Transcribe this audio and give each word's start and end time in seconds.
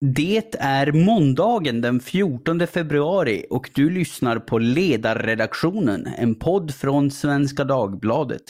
Det 0.00 0.54
är 0.60 0.92
måndagen 0.92 1.80
den 1.80 2.00
14 2.00 2.66
februari 2.66 3.44
och 3.50 3.70
du 3.74 3.90
lyssnar 3.90 4.38
på 4.38 4.58
Ledarredaktionen, 4.58 6.06
en 6.18 6.34
podd 6.34 6.74
från 6.74 7.10
Svenska 7.10 7.64
Dagbladet. 7.64 8.42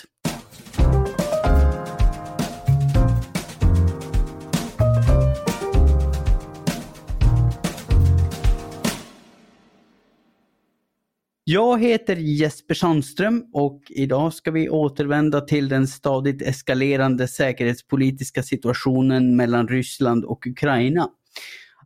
Jag 11.45 11.83
heter 11.83 12.17
Jesper 12.17 12.75
Sandström 12.75 13.45
och 13.53 13.83
idag 13.89 14.35
ska 14.35 14.51
vi 14.51 14.69
återvända 14.69 15.41
till 15.41 15.69
den 15.69 15.87
stadigt 15.87 16.43
eskalerande 16.43 17.29
säkerhetspolitiska 17.29 18.43
situationen 18.43 19.37
mellan 19.37 19.69
Ryssland 19.69 20.25
och 20.25 20.47
Ukraina. 20.47 21.09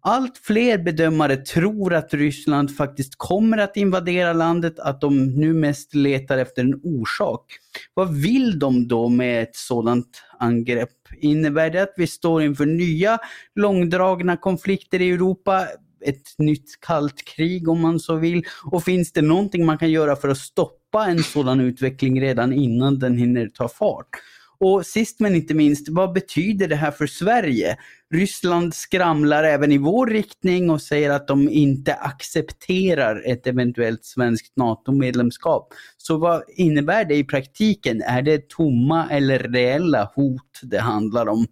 Allt 0.02 0.38
fler 0.38 0.78
bedömare 0.78 1.36
tror 1.36 1.94
att 1.94 2.14
Ryssland 2.14 2.76
faktiskt 2.76 3.14
kommer 3.16 3.58
att 3.58 3.76
invadera 3.76 4.32
landet, 4.32 4.78
att 4.78 5.00
de 5.00 5.26
nu 5.26 5.52
mest 5.54 5.94
letar 5.94 6.38
efter 6.38 6.62
en 6.62 6.80
orsak. 6.82 7.44
Vad 7.94 8.14
vill 8.14 8.58
de 8.58 8.88
då 8.88 9.08
med 9.08 9.42
ett 9.42 9.56
sådant 9.56 10.22
angrepp? 10.38 10.90
Innebär 11.20 11.70
det 11.70 11.82
att 11.82 11.94
vi 11.96 12.06
står 12.06 12.42
inför 12.42 12.66
nya 12.66 13.18
långdragna 13.54 14.36
konflikter 14.36 15.00
i 15.00 15.10
Europa? 15.10 15.66
Ett 16.06 16.38
nytt 16.38 16.80
kallt 16.80 17.24
krig 17.24 17.68
om 17.68 17.80
man 17.80 18.00
så 18.00 18.14
vill? 18.14 18.42
Och 18.64 18.84
finns 18.84 19.12
det 19.12 19.22
någonting 19.22 19.66
man 19.66 19.78
kan 19.78 19.90
göra 19.90 20.16
för 20.16 20.28
att 20.28 20.38
stoppa 20.38 21.06
en 21.06 21.22
sådan 21.22 21.60
utveckling 21.60 22.20
redan 22.20 22.52
innan 22.52 22.98
den 22.98 23.16
hinner 23.16 23.48
ta 23.48 23.68
fart? 23.68 24.08
Och 24.60 24.86
sist 24.86 25.20
men 25.20 25.34
inte 25.34 25.54
minst, 25.54 25.88
vad 25.88 26.12
betyder 26.12 26.68
det 26.68 26.76
här 26.76 26.90
för 26.90 27.06
Sverige? 27.06 27.76
Ryssland 28.14 28.74
skramlar 28.74 29.44
även 29.44 29.72
i 29.72 29.78
vår 29.78 30.06
riktning 30.06 30.70
och 30.70 30.82
säger 30.82 31.10
att 31.10 31.28
de 31.28 31.48
inte 31.48 31.94
accepterar 31.94 33.22
ett 33.26 33.46
eventuellt 33.46 34.04
svenskt 34.04 34.56
NATO-medlemskap. 34.56 35.74
Så 35.96 36.16
vad 36.16 36.42
innebär 36.56 37.04
det 37.04 37.14
i 37.14 37.24
praktiken? 37.24 38.02
Är 38.02 38.22
det 38.22 38.48
tomma 38.48 39.08
eller 39.10 39.38
reella 39.38 40.12
hot 40.14 40.60
det 40.62 40.80
handlar 40.80 41.28
om? 41.28 41.46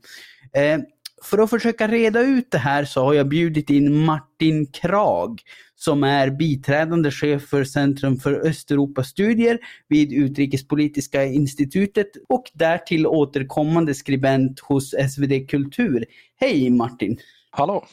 Eh, 0.53 0.79
för 1.23 1.39
att 1.39 1.51
försöka 1.51 1.89
reda 1.89 2.21
ut 2.21 2.51
det 2.51 2.59
här 2.59 2.85
så 2.85 3.05
har 3.05 3.15
jag 3.15 3.29
bjudit 3.29 3.71
in 3.71 4.05
Martin 4.05 4.67
Krag 4.67 5.41
som 5.79 6.05
är 6.05 6.31
biträdande 6.31 7.11
chef 7.11 7.43
för 7.43 7.65
Centrum 7.65 8.17
för 8.17 8.47
Östeuropastudier 8.47 9.59
vid 9.89 10.13
Utrikespolitiska 10.13 11.25
institutet 11.25 12.11
och 12.29 12.51
därtill 12.55 13.07
återkommande 13.07 13.95
skribent 13.95 14.61
hos 14.61 14.91
SvD 14.91 15.49
Kultur. 15.49 16.05
Hej 16.37 16.71
Martin! 16.71 17.19
Hallå! 17.51 17.85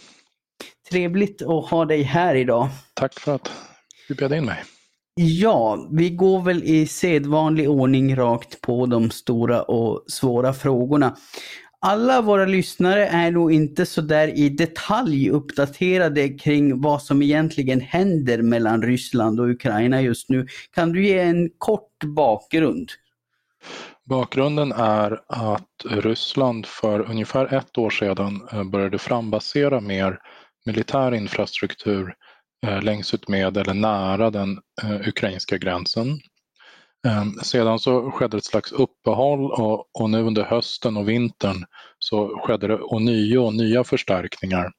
Trevligt 0.90 1.42
att 1.42 1.70
ha 1.70 1.86
dig 1.86 2.02
här 2.02 2.36
idag. 2.36 2.70
Tack 2.94 3.20
för 3.20 3.36
att 3.36 3.52
du 4.08 4.16
bjöd 4.16 4.34
in 4.34 4.46
mig. 4.46 4.64
Ja, 5.16 5.88
vi 5.92 6.10
går 6.10 6.42
väl 6.42 6.64
i 6.64 6.88
sedvanlig 6.88 7.70
ordning 7.70 8.16
rakt 8.16 8.62
på 8.62 8.86
de 8.86 9.12
stora 9.12 9.62
och 9.62 10.04
svåra 10.08 10.54
frågorna 10.54 11.16
alla 11.86 12.22
våra 12.22 12.46
lyssnare 12.46 13.08
är 13.08 13.32
nog 13.32 13.54
inte 13.54 13.86
så 13.86 14.02
där 14.02 14.28
i 14.28 14.50
detalj 14.50 15.30
uppdaterade 15.30 16.30
kring 16.30 16.82
vad 16.82 17.02
som 17.02 17.22
egentligen 17.22 17.82
händer 17.82 18.42
mellan 18.42 18.82
Ryssland 18.82 19.40
och 19.40 19.50
Ukraina 19.50 20.02
just 20.02 20.30
nu. 20.30 20.48
Kan 20.76 20.92
du 20.92 21.06
ge 21.06 21.20
en 21.20 21.50
kort 21.58 22.04
bakgrund? 22.04 22.90
Bakgrunden 24.04 24.72
är 24.72 25.20
att 25.28 25.86
Ryssland 25.86 26.66
för 26.66 27.00
ungefär 27.12 27.54
ett 27.54 27.78
år 27.78 27.90
sedan 27.90 28.48
eh, 28.52 28.64
började 28.64 28.98
frambasera 28.98 29.82
mer 29.82 30.20
militär 30.66 31.14
infrastruktur 31.14 32.14
eh, 32.68 32.82
längs 32.82 33.14
ut 33.14 33.28
med 33.28 33.58
eller 33.58 33.74
nära 33.74 34.32
den 34.32 34.60
eh, 34.84 35.08
ukrainska 35.08 35.58
gränsen. 35.58 36.20
Ehm, 37.06 37.34
sedan 37.44 37.80
så 37.80 38.12
skedde 38.12 38.38
ett 38.38 38.46
slags 38.46 38.72
uppehåll 38.72 39.52
och, 39.52 40.02
och 40.02 40.10
nu 40.10 40.22
under 40.22 40.44
hösten 40.44 40.98
och 40.98 41.10
vintern 41.10 41.66
så 42.00 42.40
skedde 42.44 42.68
det 42.68 42.80
ånyo 42.82 43.52
nya 43.52 43.84
förstärkningar. 43.84 44.72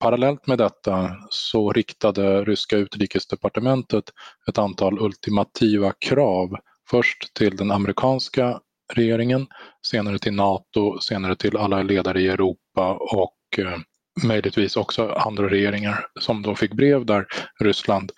Parallellt 0.00 0.46
med 0.46 0.58
detta 0.58 1.10
så 1.30 1.72
riktade 1.72 2.44
ryska 2.44 2.76
utrikesdepartementet 2.76 4.04
ett 4.48 4.58
antal 4.58 4.98
ultimativa 4.98 5.92
krav. 5.92 6.56
Först 6.90 7.34
till 7.34 7.56
den 7.56 7.70
amerikanska 7.70 8.60
regeringen, 8.94 9.46
senare 9.86 10.18
till 10.18 10.34
Nato, 10.34 10.98
senare 11.00 11.36
till 11.36 11.56
alla 11.56 11.82
ledare 11.82 12.20
i 12.20 12.28
Europa 12.28 12.94
och 12.94 13.58
eh, 13.58 13.78
möjligtvis 14.24 14.76
också 14.76 15.08
andra 15.08 15.48
regeringar 15.48 16.06
som 16.20 16.42
då 16.42 16.54
fick 16.54 16.72
brev 16.72 17.06
där 17.06 17.26
Ryssland 17.60 18.12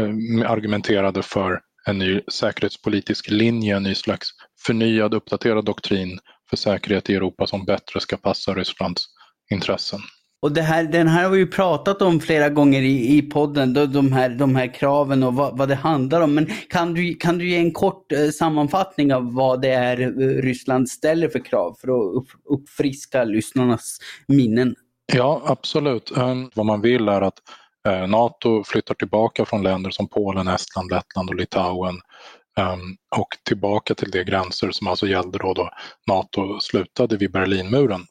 eh, 0.00 0.50
argumenterade 0.50 1.22
för 1.22 1.60
en 1.86 1.98
ny 1.98 2.20
säkerhetspolitisk 2.32 3.30
linje, 3.30 3.76
en 3.76 3.82
ny 3.82 3.94
slags 3.94 4.28
förnyad, 4.66 5.14
uppdaterad 5.14 5.64
doktrin 5.64 6.18
för 6.50 6.56
säkerhet 6.56 7.10
i 7.10 7.14
Europa 7.14 7.46
som 7.46 7.64
bättre 7.64 8.00
ska 8.00 8.16
passa 8.16 8.54
Rysslands 8.54 9.02
intressen. 9.50 10.00
Och 10.42 10.56
här, 10.56 10.84
den 10.84 11.08
här 11.08 11.22
har 11.24 11.30
vi 11.30 11.38
ju 11.38 11.46
pratat 11.46 12.02
om 12.02 12.20
flera 12.20 12.48
gånger 12.48 12.82
i, 12.82 13.16
i 13.16 13.22
podden, 13.22 13.72
de 13.72 14.12
här, 14.12 14.28
de 14.28 14.56
här 14.56 14.74
kraven 14.74 15.22
och 15.22 15.34
vad, 15.34 15.58
vad 15.58 15.68
det 15.68 15.74
handlar 15.74 16.20
om. 16.20 16.34
Men 16.34 16.46
kan 16.70 16.94
du, 16.94 17.14
kan 17.14 17.38
du 17.38 17.48
ge 17.48 17.56
en 17.56 17.72
kort 17.72 18.12
eh, 18.12 18.28
sammanfattning 18.28 19.14
av 19.14 19.34
vad 19.34 19.62
det 19.62 19.70
är 19.70 20.00
eh, 20.00 20.42
Ryssland 20.42 20.88
ställer 20.88 21.28
för 21.28 21.44
krav 21.44 21.76
för 21.80 21.88
att 21.88 22.16
upp, 22.16 22.28
uppfriska 22.50 23.24
lyssnarnas 23.24 23.98
minnen? 24.28 24.74
Ja, 25.12 25.42
absolut. 25.46 26.12
Um, 26.16 26.50
vad 26.54 26.66
man 26.66 26.80
vill 26.80 27.08
är 27.08 27.22
att 27.22 27.38
Eh, 27.86 28.06
NATO 28.06 28.64
flyttar 28.64 28.94
tillbaka 28.94 29.44
från 29.44 29.62
länder 29.62 29.90
som 29.90 30.08
Polen, 30.08 30.48
Estland, 30.48 30.90
Lettland 30.90 31.28
och 31.28 31.34
Litauen 31.34 32.00
ehm, 32.58 32.96
och 33.16 33.28
tillbaka 33.44 33.94
till 33.94 34.10
de 34.10 34.24
gränser 34.24 34.70
som 34.70 34.86
alltså 34.86 35.06
gällde 35.06 35.38
då, 35.38 35.52
då 35.52 35.70
NATO 36.06 36.60
slutade 36.60 37.16
vid 37.16 37.32
Berlinmuren. 37.32 38.06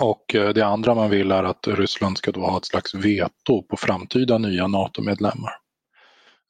Och 0.00 0.34
eh, 0.34 0.48
det 0.48 0.62
andra 0.62 0.94
man 0.94 1.10
vill 1.10 1.32
är 1.32 1.44
att 1.44 1.66
Ryssland 1.66 2.18
ska 2.18 2.32
då 2.32 2.40
ha 2.40 2.58
ett 2.58 2.66
slags 2.66 2.94
veto 2.94 3.62
på 3.62 3.76
framtida 3.76 4.38
nya 4.38 4.66
NATO-medlemmar. 4.66 5.52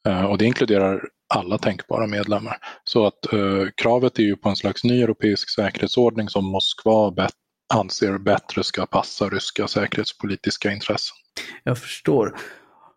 Eh, 0.07 0.25
och 0.25 0.37
det 0.37 0.45
inkluderar 0.45 1.01
alla 1.33 1.57
tänkbara 1.57 2.07
medlemmar. 2.07 2.57
Så 2.83 3.05
att 3.05 3.33
eh, 3.33 3.65
kravet 3.75 4.19
är 4.19 4.23
ju 4.23 4.35
på 4.35 4.49
en 4.49 4.55
slags 4.55 4.83
ny 4.83 5.01
europeisk 5.01 5.49
säkerhetsordning 5.49 6.29
som 6.29 6.45
Moskva 6.45 7.11
bet 7.11 7.33
anser 7.73 8.17
bättre 8.17 8.63
ska 8.63 8.85
passa 8.85 9.29
ryska 9.29 9.67
säkerhetspolitiska 9.67 10.71
intressen. 10.71 11.22
Jag 11.63 11.77
förstår. 11.77 12.35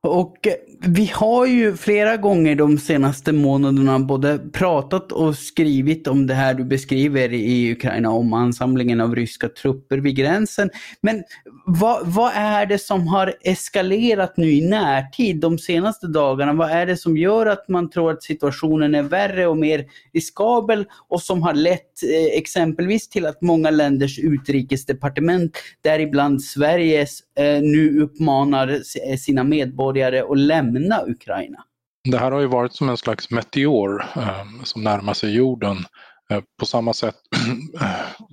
Och 0.06 0.46
eh, 0.46 0.54
vi 0.80 1.10
har 1.14 1.46
ju 1.46 1.76
flera 1.76 2.16
gånger 2.16 2.54
de 2.54 2.78
senaste 2.78 3.32
månaderna 3.32 3.98
både 3.98 4.38
pratat 4.38 5.12
och 5.12 5.36
skrivit 5.36 6.08
om 6.08 6.26
det 6.26 6.34
här 6.34 6.54
du 6.54 6.64
beskriver 6.64 7.32
i 7.32 7.72
Ukraina, 7.72 8.10
om 8.10 8.32
ansamlingen 8.32 9.00
av 9.00 9.14
ryska 9.14 9.48
trupper 9.48 9.98
vid 9.98 10.16
gränsen. 10.16 10.70
Men 11.00 11.22
vad, 11.66 12.06
vad 12.06 12.32
är 12.34 12.66
det 12.66 12.78
som 12.78 13.08
har 13.08 13.34
eskalerat 13.40 14.36
nu 14.36 14.52
i 14.52 14.68
närtid 14.68 15.40
de 15.40 15.58
senaste 15.58 16.06
dagarna? 16.06 16.52
Vad 16.52 16.70
är 16.70 16.86
det 16.86 16.96
som 16.96 17.16
gör 17.16 17.46
att 17.46 17.68
man 17.68 17.90
tror 17.90 18.10
att 18.10 18.22
situationen 18.22 18.94
är 18.94 19.02
värre 19.02 19.46
och 19.46 19.56
mer 19.56 19.84
riskabel 20.14 20.86
och 21.08 21.22
som 21.22 21.42
har 21.42 21.54
lett 21.54 22.02
eh, 22.02 22.38
exempelvis 22.38 23.08
till 23.08 23.26
att 23.26 23.42
många 23.42 23.70
länders 23.70 24.18
utrikesdepartement, 24.18 25.58
däribland 25.80 26.42
Sveriges, 26.42 27.20
Eh, 27.38 27.62
nu 27.62 28.00
uppmanar 28.00 28.68
eh, 28.68 29.16
sina 29.16 29.44
medborgare 29.44 29.96
medborgare 30.06 30.32
att 30.32 30.38
lämna 30.38 31.02
Ukraina? 31.06 31.64
Det 32.10 32.18
här 32.18 32.30
har 32.30 32.40
ju 32.40 32.46
varit 32.46 32.72
som 32.72 32.88
en 32.88 32.96
slags 32.96 33.30
meteor 33.30 34.02
eh, 34.16 34.44
som 34.64 34.82
närmar 34.82 35.14
sig 35.14 35.34
jorden 35.34 35.76
eh, 36.30 36.40
på 36.58 36.66
samma 36.66 36.94
sätt 36.94 37.14
eh, 37.80 38.26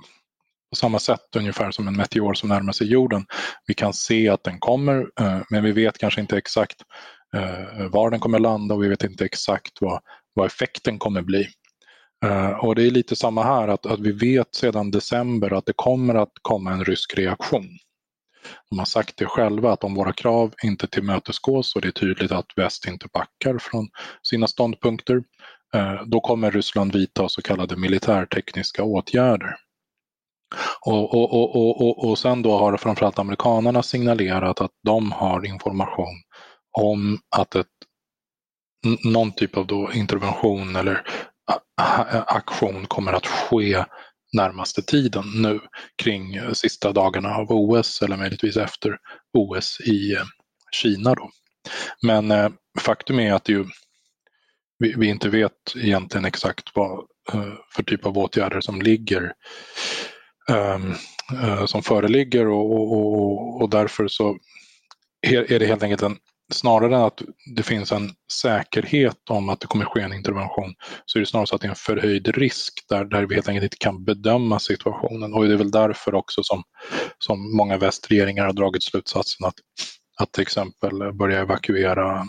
på 0.70 0.76
samma 0.76 1.00
sätt 1.00 1.36
ungefär 1.36 1.72
som 1.72 1.88
en 1.88 1.96
meteor 1.96 2.34
som 2.34 2.50
närmar 2.50 2.74
sig 2.74 2.88
jorden. 2.88 3.26
Vi 3.68 3.74
kan 3.74 3.94
se 3.94 4.30
att 4.30 4.44
den 4.44 4.60
kommer 4.60 5.06
eh, 5.20 5.42
men 5.50 5.64
vi 5.64 5.72
vet 5.72 5.98
kanske 5.98 6.22
inte 6.22 6.38
exakt 6.38 6.82
eh, 7.36 7.88
var 7.92 8.12
den 8.12 8.20
kommer 8.20 8.40
landa 8.40 8.76
och 8.76 8.84
vi 8.84 8.88
vet 8.88 9.04
inte 9.04 9.26
exakt 9.26 9.82
vad, 9.82 10.00
vad 10.34 10.46
effekten 10.46 11.00
kommer 11.00 11.22
bli. 11.22 11.48
Eh, 12.26 12.50
och 12.50 12.76
det 12.76 12.84
är 12.84 12.92
lite 12.92 13.16
samma 13.16 13.44
här, 13.44 13.68
att, 13.68 13.86
att 13.86 14.00
vi 14.00 14.12
vet 14.12 14.56
sedan 14.56 14.92
december 14.92 15.54
att 15.54 15.66
det 15.66 15.74
kommer 15.76 16.16
att 16.16 16.32
komma 16.42 16.72
en 16.72 16.86
rysk 16.86 17.18
reaktion. 17.18 17.70
De 18.70 18.80
har 18.80 18.86
sagt 18.86 19.18
det 19.18 19.26
själva 19.26 19.72
att 19.72 19.84
om 19.84 19.96
våra 19.96 20.14
krav 20.14 20.54
inte 20.64 20.88
tillmötesgås 20.88 21.76
och 21.76 21.82
det 21.82 21.88
är 21.88 21.92
tydligt 21.92 22.32
att 22.32 22.46
väst 22.56 22.88
inte 22.88 23.08
backar 23.14 23.58
från 23.58 23.90
sina 24.24 24.48
ståndpunkter, 24.48 25.24
eh, 25.74 26.02
då 26.06 26.20
kommer 26.20 26.52
Ryssland 26.52 26.94
vidta 26.94 27.30
så 27.30 27.42
kallade 27.42 27.76
militärtekniska 27.76 28.84
åtgärder. 28.84 29.56
Och, 30.86 31.14
och, 31.14 31.34
och, 31.34 31.82
och, 31.82 32.10
och 32.10 32.20
sen 32.20 32.42
då 32.42 32.58
har 32.58 32.78
framförallt 32.78 33.20
amerikanerna 33.20 33.84
signalerat 33.84 34.62
att 34.62 34.72
de 34.84 35.12
har 35.12 35.46
information 35.46 36.22
om 36.78 37.20
att 37.36 37.56
ett, 37.56 37.68
någon 39.04 39.32
typ 39.32 39.58
av 39.58 39.68
då 39.68 39.92
intervention 39.94 40.76
eller 40.76 41.04
aktion 42.28 42.86
kommer 42.86 43.14
att 43.14 43.28
ske 43.28 43.86
närmaste 44.34 44.82
tiden 44.82 45.24
nu 45.36 45.60
kring 45.96 46.36
eh, 46.36 46.52
sista 46.52 46.92
dagarna 46.92 47.36
av 47.36 47.52
OS 47.52 48.02
eller 48.02 48.18
möjligtvis 48.18 48.58
efter 48.58 48.98
OS 49.34 49.82
i 49.82 50.14
eh, 50.14 50.24
Kina. 50.72 51.16
Då. 51.16 51.30
Men 52.02 52.32
eh, 52.32 52.50
faktum 52.80 53.20
är 53.20 53.34
att 53.34 53.50
ju, 53.50 53.66
vi, 54.80 54.94
vi, 54.98 55.08
inte 55.08 55.30
vet 55.30 55.76
egentligen 55.76 56.26
exakt 56.26 56.64
vad 56.76 57.06
för 57.76 57.84
typ 57.84 58.06
av 58.06 58.18
åtgärder 58.18 58.62
som 58.62 58.82
ligger 58.82 59.34
ehm, 60.50 60.94
eh, 61.44 61.66
som 61.66 61.84
föreligger 61.84 62.48
och, 62.48 62.72
och, 62.72 62.94
och, 62.94 63.62
och, 63.62 63.70
därför 63.70 64.08
så 64.08 64.38
är 65.22 65.60
det 65.60 65.66
helt 65.66 65.84
enkelt 65.84 66.02
en 66.02 66.18
snarare 66.54 66.96
än 66.96 67.02
att 67.02 67.22
det 67.56 67.64
finns 67.64 67.92
en 67.92 68.12
säkerhet 68.42 69.30
om 69.30 69.50
att 69.50 69.60
det 69.60 69.68
kommer 69.68 69.86
ske 69.86 70.02
en 70.02 70.14
intervention 70.14 70.74
så 71.06 71.18
är 71.18 71.20
det 71.20 71.26
snarare 71.26 71.48
så 71.48 71.56
att 71.56 71.62
det 71.62 71.68
är 71.68 71.70
en 71.70 71.76
förhöjd 71.76 72.28
risk 72.38 72.74
där, 72.90 73.06
där 73.06 73.26
vi 73.26 73.36
helt 73.36 73.48
enkelt 73.48 73.64
inte 73.64 73.78
kan 73.78 74.04
bedöma 74.04 74.60
situationen 74.60 75.34
och 75.34 75.48
det 75.48 75.54
är 75.54 75.58
väl 75.58 75.72
därför 75.72 76.16
också 76.16 76.44
som, 76.44 76.64
som 77.20 77.58
många 77.58 77.78
västregeringar 77.78 78.46
har 78.46 78.54
dragit 78.54 78.84
slutsatsen 78.84 79.48
att, 79.48 79.56
att 80.20 80.32
till 80.32 80.42
exempel 80.42 81.14
börja 81.14 81.40
evakuera 81.40 82.26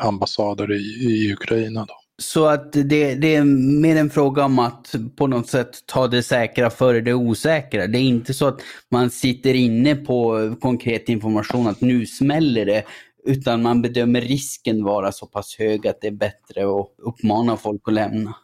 ambassader 0.00 0.72
i, 0.72 0.84
i 1.04 1.32
Ukraina. 1.32 1.84
Då. 1.84 1.94
Så 2.22 2.46
att 2.46 2.72
det, 2.72 3.14
det, 3.14 3.34
är 3.34 3.44
mer 3.80 3.96
en 3.96 4.10
fråga 4.10 4.44
om 4.44 4.58
att 4.58 4.94
på 5.16 5.26
något 5.26 5.48
sätt 5.48 5.86
ta 5.86 6.08
det 6.08 6.22
säkra 6.22 6.70
före 6.70 7.00
det 7.00 7.14
osäkra. 7.14 7.86
Det 7.86 7.98
är 7.98 8.02
inte 8.02 8.34
så 8.34 8.46
att 8.46 8.60
man 8.90 9.10
sitter 9.10 9.54
inne 9.54 9.94
på 9.94 10.38
konkret 10.60 11.08
information 11.08 11.66
att 11.66 11.80
nu 11.80 12.06
smäller 12.06 12.66
det, 12.66 12.84
utan 13.26 13.62
man 13.62 13.82
bedömer 13.82 14.20
risken 14.20 14.84
vara 14.84 15.12
så 15.12 15.26
pass 15.26 15.56
hög 15.58 15.86
att 15.86 16.00
det 16.00 16.06
är 16.06 16.12
bättre 16.12 16.62
att 16.62 16.88
uppmana 16.98 17.56
folk 17.56 17.82
att 17.86 17.94
lämna. 17.94 18.34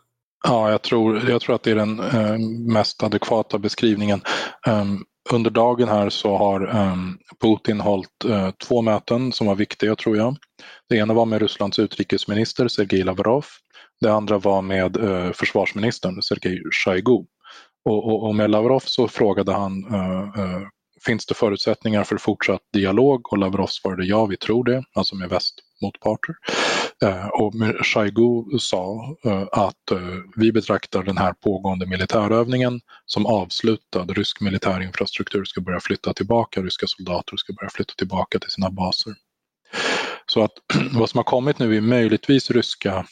Ja, 0.44 0.70
jag 0.70 0.82
tror, 0.82 1.30
jag 1.30 1.40
tror 1.40 1.54
att 1.54 1.62
det 1.62 1.70
är 1.70 1.74
den 1.74 2.00
eh, 2.00 2.38
mest 2.72 3.02
adekvata 3.02 3.58
beskrivningen. 3.58 4.20
Um, 4.66 5.04
under 5.30 5.50
dagen 5.50 5.88
här 5.88 6.10
så 6.10 6.36
har 6.36 6.76
um, 6.76 7.18
Putin 7.40 7.80
hållit 7.80 8.24
uh, 8.24 8.50
två 8.50 8.82
möten 8.82 9.32
som 9.32 9.46
var 9.46 9.54
viktiga 9.54 9.96
tror 9.96 10.16
jag. 10.16 10.36
Det 10.88 10.96
ena 10.96 11.14
var 11.14 11.26
med 11.26 11.42
Rysslands 11.42 11.78
utrikesminister 11.78 12.68
Sergej 12.68 13.02
Lavrov. 13.02 13.44
Det 14.00 14.12
andra 14.12 14.38
var 14.38 14.62
med 14.62 14.96
uh, 14.96 15.32
försvarsministern 15.32 16.22
Sergej 16.22 16.62
Shoigu. 16.84 17.24
Och, 17.84 18.06
och, 18.06 18.28
och, 18.28 18.34
med 18.34 18.50
Lavrov 18.50 18.82
så 18.84 19.08
frågade 19.08 19.52
han 19.52 19.84
uh, 19.94 20.66
finns 21.06 21.26
det 21.26 21.34
förutsättningar 21.34 22.04
för 22.04 22.16
fortsatt 22.16 22.60
dialog 22.72 23.32
och 23.32 23.38
Lavrov 23.38 23.66
svarade 23.66 24.04
ja, 24.04 24.26
vi 24.26 24.36
tror 24.36 24.64
det, 24.64 24.84
alltså 24.94 25.14
med 25.14 25.28
västmotparter. 25.28 26.34
Eh, 27.02 27.26
och 27.26 27.52
Shoigu 27.82 28.58
sa 28.58 29.16
eh, 29.24 29.46
att 29.52 29.90
eh, 29.90 29.98
vi 30.36 30.52
betraktar 30.52 31.02
den 31.02 31.18
här 31.18 31.32
pågående 31.32 31.86
militärövningen 31.86 32.80
som 33.06 33.26
avslutad. 33.26 34.04
Rysk 34.04 34.40
militär 34.40 34.80
infrastruktur 34.82 35.44
ska 35.44 35.60
börja 35.60 35.80
flytta 35.80 36.12
tillbaka, 36.12 36.62
ryska 36.62 36.86
soldater 36.86 37.36
ska 37.36 37.52
börja 37.52 37.70
flytta 37.70 37.94
tillbaka 37.94 38.38
till 38.38 38.50
sina 38.50 38.70
baser. 38.70 39.14
Så 40.26 40.42
att 40.42 40.52
vad 40.92 41.10
som 41.10 41.18
har 41.18 41.24
kommit 41.24 41.58
nu 41.58 41.76
är 41.76 41.80
möjligtvis 41.80 42.50
ryska 42.50 43.06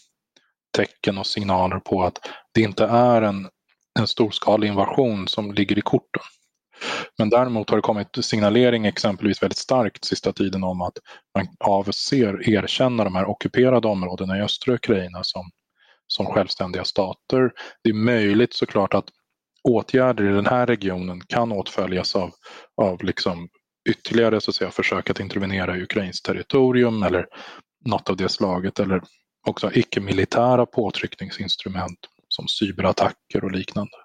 tecken 0.77 1.19
och 1.19 1.27
signaler 1.27 1.79
på 1.79 2.03
att 2.03 2.19
det 2.55 2.61
inte 2.61 2.85
är 2.85 3.23
en, 3.23 3.49
en 3.99 4.07
storskalig 4.07 4.69
invasion 4.69 5.29
som 5.29 5.55
ligger 5.55 5.79
i 5.79 5.83
korten. 5.83 6.23
Men 7.19 7.31
däremot 7.31 7.71
har 7.71 7.77
det 7.77 7.83
kommit 7.83 8.09
signalering 8.21 8.87
exempelvis 8.87 9.43
väldigt 9.43 9.59
starkt 9.59 10.05
sista 10.05 10.33
tiden 10.33 10.65
om 10.65 10.83
att 10.83 10.99
man 11.39 11.47
avser 11.61 12.49
erkänna 12.49 13.05
de 13.05 13.15
här 13.15 13.31
ockuperade 13.31 13.89
områdena 13.89 14.39
i 14.39 14.43
östra 14.43 14.75
Ukraina 14.75 15.25
som, 15.25 15.51
som 16.07 16.27
självständiga 16.27 16.85
stater. 16.85 17.53
Det 17.85 17.91
är 17.91 17.95
möjligt 17.95 18.55
såklart 18.55 18.95
att 18.95 19.09
åtgärder 19.65 20.25
i 20.25 20.35
den 20.35 20.47
här 20.47 20.67
regionen 20.67 21.21
kan 21.21 21.53
åtföljas 21.53 22.17
av, 22.17 22.31
av 22.83 23.05
liksom 23.05 23.49
ytterligare 23.89 24.41
så 24.41 24.51
att 24.51 24.55
säga, 24.55 24.71
försök 24.71 25.11
att 25.11 25.21
intervenera 25.21 25.77
i 25.77 25.83
ukrainskt 25.83 26.27
territorium 26.27 27.03
eller 27.03 27.27
något 27.85 28.11
av 28.11 28.17
det 28.17 28.29
slaget 28.29 28.79
eller 28.79 29.03
också 29.47 29.71
icke-militära 29.73 30.67
påtryckningsinstrument 30.67 31.99
som 32.29 32.49
cyberattacker 32.49 33.45
och 33.45 33.53
liknande. 33.53 33.97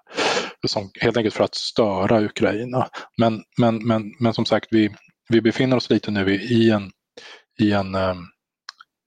Som, 0.66 0.90
helt 1.00 1.16
enkelt 1.16 1.34
för 1.34 1.44
att 1.44 1.54
störa 1.54 2.20
Ukraina. 2.20 2.88
Men, 3.18 3.42
men, 3.58 3.86
men, 3.86 4.12
men 4.20 4.34
som 4.34 4.44
sagt, 4.44 4.68
vi, 4.70 4.94
vi 5.28 5.40
befinner 5.40 5.76
oss 5.76 5.90
lite 5.90 6.10
nu 6.10 6.34
i 6.34 6.70
en, 6.70 6.90
i 7.60 7.72
en, 7.72 7.94
eh, 7.94 8.14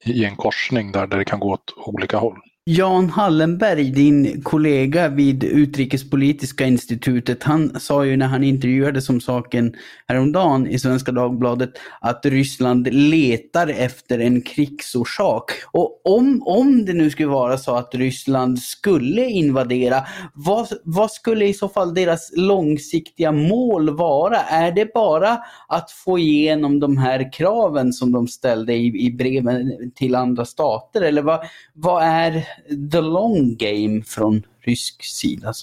i 0.05 0.25
en 0.25 0.35
korsning 0.35 0.91
där, 0.91 1.07
där 1.07 1.17
det 1.17 1.25
kan 1.25 1.39
gå 1.39 1.53
åt 1.53 1.73
olika 1.77 2.17
håll. 2.17 2.37
Jan 2.67 3.09
Hallenberg, 3.09 3.83
din 3.91 4.41
kollega 4.41 5.09
vid 5.09 5.43
Utrikespolitiska 5.43 6.65
institutet, 6.65 7.43
han 7.43 7.79
sa 7.79 8.05
ju 8.05 8.17
när 8.17 8.27
han 8.27 8.43
intervjuades 8.43 9.09
om 9.09 9.21
saken 9.21 9.75
häromdagen 10.07 10.67
i 10.67 10.79
Svenska 10.79 11.11
Dagbladet 11.11 11.69
att 12.01 12.25
Ryssland 12.25 12.87
letar 12.93 13.67
efter 13.67 14.19
en 14.19 14.41
krigsorsak. 14.41 15.51
Och 15.71 16.01
om, 16.05 16.43
om 16.45 16.85
det 16.85 16.93
nu 16.93 17.09
skulle 17.09 17.27
vara 17.27 17.57
så 17.57 17.75
att 17.75 17.95
Ryssland 17.95 18.59
skulle 18.59 19.25
invadera, 19.25 20.03
vad, 20.33 20.67
vad 20.83 21.11
skulle 21.11 21.45
i 21.45 21.53
så 21.53 21.69
fall 21.69 21.93
deras 21.93 22.31
långsiktiga 22.35 23.31
mål 23.31 23.97
vara? 23.97 24.37
Är 24.39 24.71
det 24.71 24.93
bara 24.93 25.37
att 25.67 25.91
få 25.91 26.19
igenom 26.19 26.79
de 26.79 26.97
här 26.97 27.33
kraven 27.33 27.93
som 27.93 28.11
de 28.11 28.27
ställde 28.27 28.73
i, 28.73 29.05
i 29.05 29.11
breven 29.11 29.91
till 29.95 30.15
andra 30.15 30.45
stater? 30.45 31.01
Eller 31.01 31.21
vad, 31.21 31.39
vad 31.73 32.03
är 32.03 32.54
the 32.91 33.01
long 33.01 33.55
game 33.55 34.03
från 34.03 34.45
rysk 34.61 35.03
sida? 35.03 35.53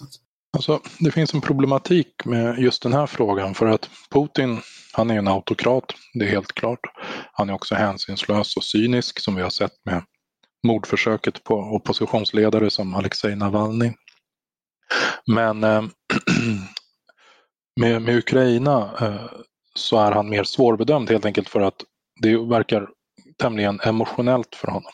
Alltså, 0.57 0.81
det 0.99 1.11
finns 1.11 1.35
en 1.35 1.41
problematik 1.41 2.25
med 2.25 2.59
just 2.59 2.83
den 2.83 2.93
här 2.93 3.07
frågan 3.07 3.55
för 3.55 3.67
att 3.67 3.91
Putin, 4.11 4.61
han 4.93 5.11
är 5.11 5.19
en 5.19 5.29
autokrat, 5.29 5.85
det 6.15 6.25
är 6.25 6.29
helt 6.29 6.53
klart. 6.53 6.81
Han 7.33 7.49
är 7.49 7.55
också 7.55 7.75
hänsynslös 7.75 8.57
och 8.57 8.65
cynisk 8.65 9.21
som 9.21 9.35
vi 9.35 9.43
har 9.43 9.51
sett 9.51 9.85
med 9.85 10.03
mordförsöket 10.67 11.45
på 11.45 11.55
oppositionsledare 11.55 12.71
som 12.71 12.95
Alexej 12.95 13.37
Navalny. 13.37 13.93
Men 15.27 15.65
äh, 15.65 15.83
med, 17.81 18.03
med 18.03 18.17
Ukraina 18.17 18.91
äh, 19.01 19.31
så 19.75 19.99
är 19.99 20.13
han 20.13 20.29
mer 20.29 20.45
svårbedömd 20.45 21.11
helt 21.11 21.25
enkelt 21.25 21.49
för 21.49 21.61
att 21.61 21.85
det 22.21 22.39
verkar 22.39 22.89
tämligen 23.39 23.81
emotionellt 23.81 24.55
för 24.55 24.69
honom. 24.69 24.93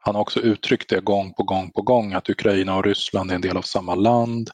Han 0.00 0.14
har 0.14 0.22
också 0.22 0.40
uttryckt 0.40 0.88
det 0.88 1.00
gång 1.00 1.32
på 1.34 1.42
gång 1.42 1.70
på 1.70 1.82
gång 1.82 2.12
att 2.12 2.30
Ukraina 2.30 2.76
och 2.76 2.84
Ryssland 2.84 3.30
är 3.30 3.34
en 3.34 3.40
del 3.40 3.56
av 3.56 3.62
samma 3.62 3.94
land, 3.94 4.50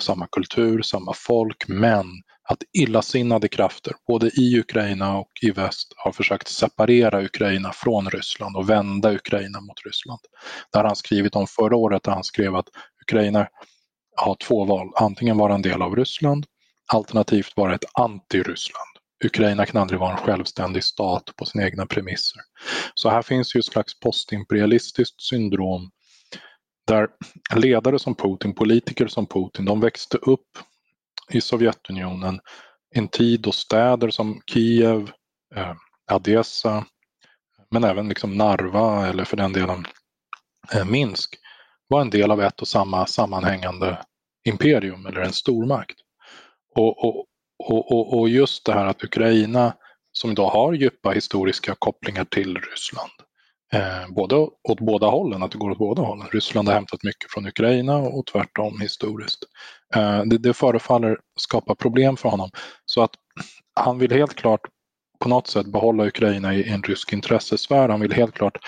samma 0.00 0.26
kultur, 0.26 0.82
samma 0.82 1.12
folk, 1.14 1.68
men 1.68 2.06
att 2.48 2.62
illasinnade 2.72 3.48
krafter, 3.48 3.92
både 4.08 4.28
i 4.28 4.58
Ukraina 4.60 5.18
och 5.18 5.30
i 5.42 5.50
väst, 5.50 5.92
har 5.96 6.12
försökt 6.12 6.48
separera 6.48 7.24
Ukraina 7.24 7.72
från 7.72 8.10
Ryssland 8.10 8.56
och 8.56 8.70
vända 8.70 9.12
Ukraina 9.12 9.60
mot 9.60 9.86
Ryssland. 9.86 10.20
Det 10.72 10.78
har 10.78 10.84
han 10.84 10.96
skrivit 10.96 11.36
om 11.36 11.46
förra 11.46 11.76
året 11.76 12.02
där 12.02 12.12
han 12.12 12.24
skrev 12.24 12.56
att 12.56 12.68
Ukraina 13.02 13.48
har 14.16 14.34
två 14.34 14.64
val, 14.64 14.88
antingen 14.96 15.36
vara 15.36 15.54
en 15.54 15.62
del 15.62 15.82
av 15.82 15.96
Ryssland 15.96 16.46
alternativt 16.92 17.56
vara 17.56 17.74
ett 17.74 17.84
anti-Ryssland. 17.98 18.97
Ukraina 19.24 19.66
kan 19.66 19.80
aldrig 19.80 20.00
vara 20.00 20.12
en 20.12 20.24
självständig 20.24 20.84
stat 20.84 21.30
på 21.36 21.44
sina 21.44 21.64
egna 21.64 21.86
premisser. 21.86 22.42
Så 22.94 23.08
här 23.08 23.22
finns 23.22 23.54
ju 23.56 23.58
ett 23.58 23.66
slags 23.66 24.00
postimperialistiskt 24.00 25.22
syndrom 25.22 25.90
där 26.86 27.08
ledare 27.54 27.98
som 27.98 28.14
Putin, 28.14 28.54
politiker 28.54 29.06
som 29.06 29.26
Putin, 29.26 29.64
de 29.64 29.80
växte 29.80 30.16
upp 30.16 30.58
i 31.30 31.40
Sovjetunionen 31.40 32.40
en 32.94 33.08
tid 33.08 33.40
då 33.40 33.52
städer 33.52 34.10
som 34.10 34.40
Kiev, 34.46 35.10
eh, 35.56 35.74
Odessa, 36.12 36.84
men 37.70 37.84
även 37.84 38.08
liksom 38.08 38.36
Narva 38.36 39.06
eller 39.06 39.24
för 39.24 39.36
den 39.36 39.52
delen 39.52 39.86
eh, 40.72 40.84
Minsk 40.84 41.38
var 41.88 42.00
en 42.00 42.10
del 42.10 42.30
av 42.30 42.42
ett 42.42 42.60
och 42.60 42.68
samma 42.68 43.06
sammanhängande 43.06 43.98
imperium 44.44 45.06
eller 45.06 45.20
en 45.20 45.32
stormakt. 45.32 45.96
Och, 46.74 47.04
och, 47.04 47.26
och, 47.58 47.92
och, 47.92 48.18
och 48.18 48.28
just 48.28 48.64
det 48.64 48.72
här 48.72 48.86
att 48.86 49.04
Ukraina, 49.04 49.74
som 50.12 50.30
idag 50.30 50.48
har 50.48 50.72
djupa 50.72 51.10
historiska 51.10 51.74
kopplingar 51.78 52.24
till 52.24 52.56
Ryssland, 52.56 53.10
eh, 53.72 54.14
både 54.14 54.36
åt 54.68 54.80
båda 54.80 55.06
hållen, 55.06 55.42
att 55.42 55.50
det 55.52 55.58
går 55.58 55.70
åt 55.70 55.78
båda 55.78 56.02
hållen. 56.02 56.26
Ryssland 56.32 56.68
har 56.68 56.74
hämtat 56.74 57.02
mycket 57.02 57.30
från 57.30 57.46
Ukraina 57.46 57.96
och 57.96 58.26
tvärtom 58.26 58.80
historiskt. 58.80 59.44
Eh, 59.94 60.22
det, 60.24 60.38
det 60.38 60.54
förefaller 60.54 61.18
skapa 61.36 61.74
problem 61.74 62.16
för 62.16 62.28
honom. 62.28 62.50
Så 62.84 63.02
att 63.02 63.14
han 63.74 63.98
vill 63.98 64.12
helt 64.12 64.34
klart 64.34 64.60
på 65.20 65.28
något 65.28 65.46
sätt 65.46 65.66
behålla 65.66 66.06
Ukraina 66.06 66.54
i 66.54 66.68
en 66.68 66.82
rysk 66.82 67.12
intressesfär. 67.12 67.88
Han 67.88 68.00
vill 68.00 68.12
helt 68.12 68.34
klart 68.34 68.58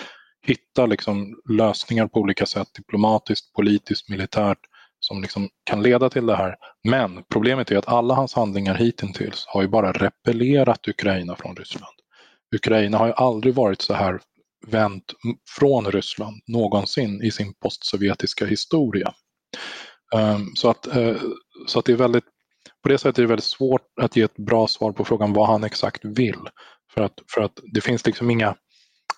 hitta 0.46 0.86
liksom 0.86 1.34
lösningar 1.48 2.06
på 2.06 2.20
olika 2.20 2.46
sätt, 2.46 2.68
diplomatiskt, 2.74 3.52
politiskt, 3.52 4.08
militärt, 4.08 4.58
som 5.10 5.22
liksom 5.22 5.48
kan 5.64 5.82
leda 5.82 6.10
till 6.10 6.26
det 6.26 6.36
här. 6.36 6.56
Men 6.88 7.22
problemet 7.32 7.70
är 7.70 7.76
att 7.76 7.88
alla 7.88 8.14
hans 8.14 8.34
handlingar 8.34 8.74
hittills 8.74 9.44
har 9.48 9.62
ju 9.62 9.68
bara 9.68 9.92
repellerat 9.92 10.88
Ukraina 10.88 11.36
från 11.36 11.56
Ryssland. 11.56 11.94
Ukraina 12.56 12.98
har 12.98 13.06
ju 13.06 13.12
aldrig 13.12 13.54
varit 13.54 13.80
så 13.80 13.94
här 13.94 14.20
vänt 14.66 15.04
från 15.58 15.86
Ryssland 15.86 16.42
någonsin 16.46 17.22
i 17.22 17.30
sin 17.30 17.54
postsovjetiska 17.54 18.46
historia. 18.46 19.12
Ehm, 20.14 20.46
så, 20.54 20.70
att, 20.70 20.86
eh, 20.86 21.16
så 21.66 21.78
att 21.78 21.84
det 21.84 21.92
är 21.92 21.96
väldigt, 21.96 22.24
på 22.82 22.88
det 22.88 22.98
sättet 22.98 23.18
är 23.18 23.22
det 23.22 23.28
väldigt 23.28 23.44
svårt 23.44 23.86
att 24.00 24.16
ge 24.16 24.22
ett 24.22 24.36
bra 24.36 24.66
svar 24.66 24.92
på 24.92 25.04
frågan 25.04 25.32
vad 25.32 25.46
han 25.46 25.64
exakt 25.64 26.04
vill. 26.04 26.48
För 26.94 27.02
att, 27.02 27.14
för 27.34 27.40
att 27.40 27.60
det 27.72 27.80
finns 27.80 28.06
liksom 28.06 28.30
inga 28.30 28.56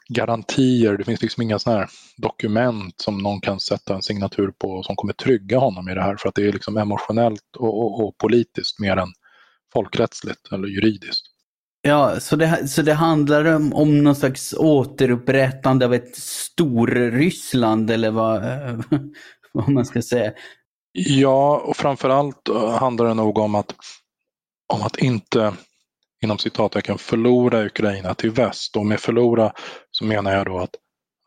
garantier, 0.09 0.97
det 0.97 1.05
finns 1.05 1.23
liksom 1.23 1.43
inga 1.43 1.59
sådana 1.59 1.81
här 1.81 1.91
dokument 2.17 2.95
som 3.01 3.19
någon 3.19 3.41
kan 3.41 3.61
sätta 3.61 3.95
en 3.95 4.03
signatur 4.03 4.53
på 4.59 4.83
som 4.83 4.97
kommer 4.97 5.13
trygga 5.13 5.59
honom 5.59 5.89
i 5.89 5.95
det 5.95 6.03
här 6.03 6.17
för 6.17 6.29
att 6.29 6.35
det 6.35 6.49
är 6.49 6.53
liksom 6.53 6.77
emotionellt 6.77 7.57
och, 7.59 7.79
och, 7.79 8.05
och 8.05 8.19
politiskt 8.19 8.79
mer 8.79 8.97
än 8.97 9.09
folkrättsligt 9.73 10.53
eller 10.53 10.69
juridiskt. 10.69 11.27
Ja, 11.83 12.21
så 12.21 12.37
det, 12.37 12.69
så 12.69 12.83
det 12.83 12.95
handlar 12.95 13.45
om, 13.45 13.73
om 13.73 14.05
någon 14.05 14.17
slags 14.17 14.53
återupprättande 14.53 15.85
av 15.85 15.95
ett 15.95 16.17
Storryssland 16.17 17.91
eller 17.91 18.11
vad, 18.11 18.43
vad 19.53 19.69
man 19.69 19.85
ska 19.85 20.03
säga. 20.03 20.33
Ja, 20.93 21.63
och 21.67 21.77
framförallt 21.77 22.49
eh, 22.49 22.71
handlar 22.71 23.07
det 23.07 23.15
nog 23.15 23.39
om 23.39 23.55
att, 23.55 23.75
om 24.73 24.83
att 24.83 24.97
inte 24.97 25.53
inom 26.23 26.39
citattecken 26.39 26.99
förlora 26.99 27.65
Ukraina 27.65 28.15
till 28.15 28.31
väst. 28.31 28.77
Och 28.77 28.87
med 28.87 29.01
förlora 29.01 29.53
så 30.03 30.07
menar 30.07 30.33
jag 30.33 30.47
då 30.47 30.59
att, 30.59 30.75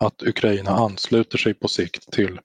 att 0.04 0.24
Ukraina 0.24 0.72
ansluter 0.72 1.38
sig 1.38 1.54
på 1.54 1.68
sikt 1.68 2.12
till 2.12 2.40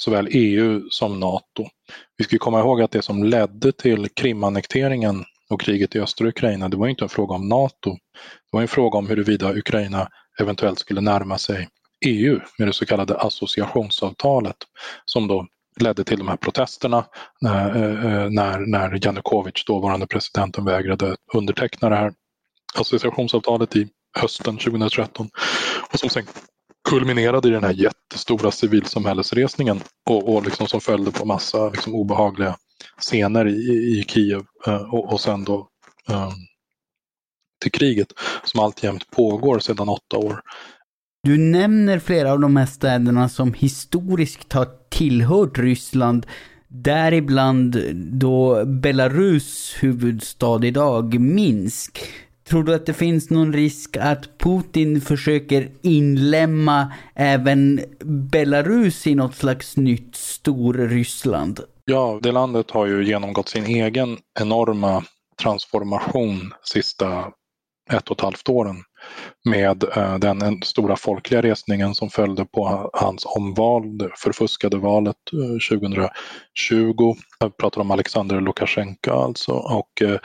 såväl 0.00 0.28
EU 0.30 0.82
som 0.90 1.20
NATO. 1.20 1.68
Vi 2.16 2.24
ska 2.24 2.38
komma 2.38 2.60
ihåg 2.60 2.82
att 2.82 2.90
det 2.90 3.02
som 3.02 3.24
ledde 3.24 3.72
till 3.72 4.08
Krimannekteringen 4.08 5.24
och 5.50 5.60
kriget 5.60 5.94
i 5.96 6.00
östra 6.00 6.28
Ukraina, 6.28 6.68
det 6.68 6.76
var 6.76 6.88
inte 6.88 7.04
en 7.04 7.08
fråga 7.08 7.34
om 7.34 7.48
NATO. 7.48 7.90
Det 7.90 8.52
var 8.52 8.62
en 8.62 8.68
fråga 8.68 8.98
om 8.98 9.08
huruvida 9.08 9.52
Ukraina 9.52 10.08
eventuellt 10.40 10.78
skulle 10.78 11.00
närma 11.00 11.38
sig 11.38 11.68
EU 12.06 12.40
med 12.58 12.68
det 12.68 12.72
så 12.72 12.86
kallade 12.86 13.16
associationsavtalet 13.16 14.56
som 15.04 15.28
då 15.28 15.46
ledde 15.80 16.04
till 16.04 16.18
de 16.18 16.28
här 16.28 16.36
protesterna 16.36 17.04
när, 17.40 17.76
eh, 17.76 18.22
eh, 18.22 18.30
när 18.66 19.06
Janukovic, 19.06 19.64
dåvarande 19.66 20.06
presidenten, 20.06 20.64
vägrade 20.64 21.16
underteckna 21.34 21.88
det 21.88 21.96
här 21.96 22.12
associationsavtalet 22.74 23.76
i 23.76 23.88
hösten 24.16 24.58
2013 24.58 25.28
och 25.92 26.00
som 26.00 26.10
sen 26.10 26.24
kulminerade 26.88 27.48
i 27.48 27.50
den 27.50 27.64
här 27.64 27.72
jättestora 27.72 28.50
civilsamhällesresningen 28.50 29.80
och, 30.10 30.34
och 30.34 30.44
liksom 30.44 30.66
som 30.66 30.80
följde 30.80 31.12
på 31.12 31.24
massa 31.24 31.68
liksom 31.68 31.94
obehagliga 31.94 32.56
scener 32.98 33.48
i, 33.48 33.98
i 33.98 34.04
Kiev 34.08 34.42
eh, 34.66 34.94
och, 34.94 35.12
och 35.12 35.20
sen 35.20 35.44
då 35.44 35.68
um, 36.08 36.32
till 37.62 37.72
kriget 37.72 38.08
som 38.44 38.60
alltjämt 38.60 39.10
pågår 39.10 39.58
sedan 39.58 39.88
åtta 39.88 40.16
år. 40.16 40.40
Du 41.22 41.38
nämner 41.38 41.98
flera 41.98 42.32
av 42.32 42.40
de 42.40 42.56
här 42.56 42.66
städerna 42.66 43.28
som 43.28 43.54
historiskt 43.54 44.52
har 44.52 44.68
tillhört 44.90 45.58
Ryssland. 45.58 46.26
Däribland 46.68 47.76
då 47.94 48.64
Belarus 48.64 49.76
huvudstad 49.80 50.66
idag, 50.66 51.20
Minsk. 51.20 51.98
Tror 52.48 52.64
du 52.64 52.74
att 52.74 52.86
det 52.86 52.94
finns 52.94 53.30
någon 53.30 53.52
risk 53.52 53.96
att 53.96 54.38
Putin 54.38 55.00
försöker 55.00 55.70
inlämna 55.82 56.92
även 57.14 57.80
Belarus 58.04 59.06
i 59.06 59.14
något 59.14 59.34
slags 59.34 59.76
nytt 59.76 60.16
Storryssland? 60.16 61.60
Ja, 61.84 62.18
det 62.22 62.32
landet 62.32 62.70
har 62.70 62.86
ju 62.86 63.04
genomgått 63.04 63.48
sin 63.48 63.66
egen 63.66 64.18
enorma 64.40 65.04
transformation 65.42 66.52
sista 66.62 67.24
ett 67.92 68.08
och 68.08 68.16
ett 68.16 68.20
halvt 68.20 68.48
åren 68.48 68.76
med 69.44 69.84
eh, 69.96 70.18
den 70.18 70.62
stora 70.62 70.96
folkliga 70.96 71.42
resningen 71.42 71.94
som 71.94 72.10
följde 72.10 72.44
på 72.44 72.90
hans 72.92 73.24
omval, 73.26 73.98
det 73.98 74.10
förfuskade 74.16 74.76
valet 74.76 75.16
eh, 75.32 75.78
2020. 75.78 77.14
Jag 77.38 77.56
pratar 77.56 77.80
om 77.80 77.90
Alexander 77.90 78.40
Lukasjenko 78.40 79.10
alltså. 79.10 79.52
Och, 79.52 80.02
eh, 80.02 80.18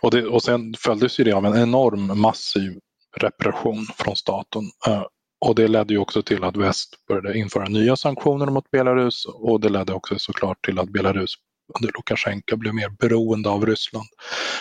och, 0.00 0.10
det, 0.10 0.26
och 0.26 0.42
sen 0.42 0.74
följdes 0.78 1.20
ju 1.20 1.24
det 1.24 1.32
av 1.32 1.46
en 1.46 1.62
enorm 1.62 2.20
massiv 2.20 2.78
repression 3.16 3.86
från 3.96 4.16
staten. 4.16 4.62
Eh, 4.86 5.04
och 5.40 5.54
det 5.54 5.68
ledde 5.68 5.94
ju 5.94 6.00
också 6.00 6.22
till 6.22 6.44
att 6.44 6.56
väst 6.56 7.06
började 7.08 7.38
införa 7.38 7.68
nya 7.68 7.96
sanktioner 7.96 8.46
mot 8.46 8.70
Belarus 8.70 9.26
och 9.26 9.60
det 9.60 9.68
ledde 9.68 9.92
också 9.92 10.18
såklart 10.18 10.64
till 10.64 10.78
att 10.78 10.88
Belarus 10.88 11.34
under 11.78 11.92
Lukasjenko 11.96 12.56
blev 12.56 12.74
mer 12.74 12.88
beroende 12.88 13.48
av 13.48 13.66
Ryssland. 13.66 14.06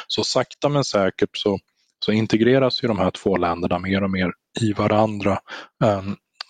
Så 0.08 0.24
sakta 0.24 0.70
men 0.70 0.84
säkert 0.84 1.38
så 1.38 1.60
så 2.00 2.12
integreras 2.12 2.84
ju 2.84 2.88
de 2.88 3.00
här 3.00 3.12
två 3.12 3.38
länderna 3.38 3.80
mer 3.80 4.04
och 4.04 4.12
mer 4.12 4.32
i 4.62 4.74
varandra. 4.74 5.40
Eh, 5.84 6.04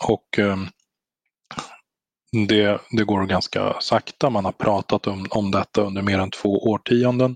och 0.08 0.39
eh, 0.39 0.58
det, 2.31 2.81
det 2.91 3.03
går 3.03 3.25
ganska 3.25 3.75
sakta. 3.79 4.29
Man 4.29 4.46
har 4.46 4.51
pratat 4.51 5.07
om, 5.07 5.25
om 5.29 5.51
detta 5.51 5.81
under 5.81 6.01
mer 6.01 6.19
än 6.19 6.31
två 6.31 6.50
årtionden. 6.50 7.36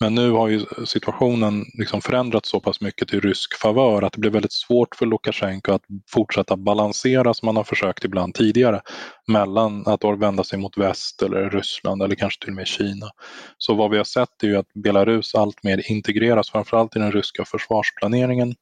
Men 0.00 0.14
nu 0.14 0.30
har 0.30 0.48
ju 0.48 0.64
situationen 0.86 1.64
liksom 1.78 2.00
förändrats 2.00 2.50
så 2.50 2.60
pass 2.60 2.80
mycket 2.80 3.08
till 3.08 3.20
rysk 3.20 3.60
favör 3.60 4.02
att 4.02 4.12
det 4.12 4.18
blir 4.18 4.30
väldigt 4.30 4.52
svårt 4.52 4.96
för 4.96 5.06
Lukasjenko 5.06 5.72
att 5.72 5.82
fortsätta 6.10 6.56
balansera 6.56 7.34
som 7.34 7.46
man 7.46 7.56
har 7.56 7.64
försökt 7.64 8.04
ibland 8.04 8.34
tidigare 8.34 8.80
mellan 9.28 9.86
att 9.86 10.04
vända 10.18 10.44
sig 10.44 10.58
mot 10.58 10.78
väst 10.78 11.22
eller 11.22 11.50
Ryssland 11.50 12.02
eller 12.02 12.14
kanske 12.14 12.40
till 12.44 12.50
och 12.50 12.56
med 12.56 12.66
Kina. 12.66 13.10
Så 13.58 13.74
vad 13.74 13.90
vi 13.90 13.96
har 13.96 14.04
sett 14.04 14.42
är 14.42 14.46
ju 14.46 14.56
att 14.56 14.72
Belarus 14.74 15.34
alltmer 15.34 15.90
integreras 15.90 16.50
framförallt 16.50 16.96
i 16.96 16.98
den 16.98 17.12
ryska 17.12 17.44
försvarsplaneringen 17.44 18.54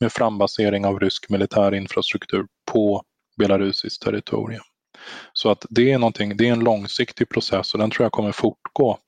med 0.00 0.12
frambasering 0.12 0.86
av 0.86 1.00
rysk 1.00 1.28
militär 1.28 1.74
infrastruktur 1.74 2.46
på 2.72 3.02
belarusiskt 3.38 4.02
territorium. 4.02 4.62
Så 5.32 5.50
att 5.50 5.66
det 5.70 5.92
är, 5.92 5.98
någonting, 5.98 6.36
det 6.36 6.48
är 6.48 6.52
en 6.52 6.64
långsiktig 6.64 7.28
process 7.28 7.74
och 7.74 7.80
den 7.80 7.90
tror 7.90 8.04
jag 8.04 8.12
kommer 8.12 8.32
fortgå 8.32 8.98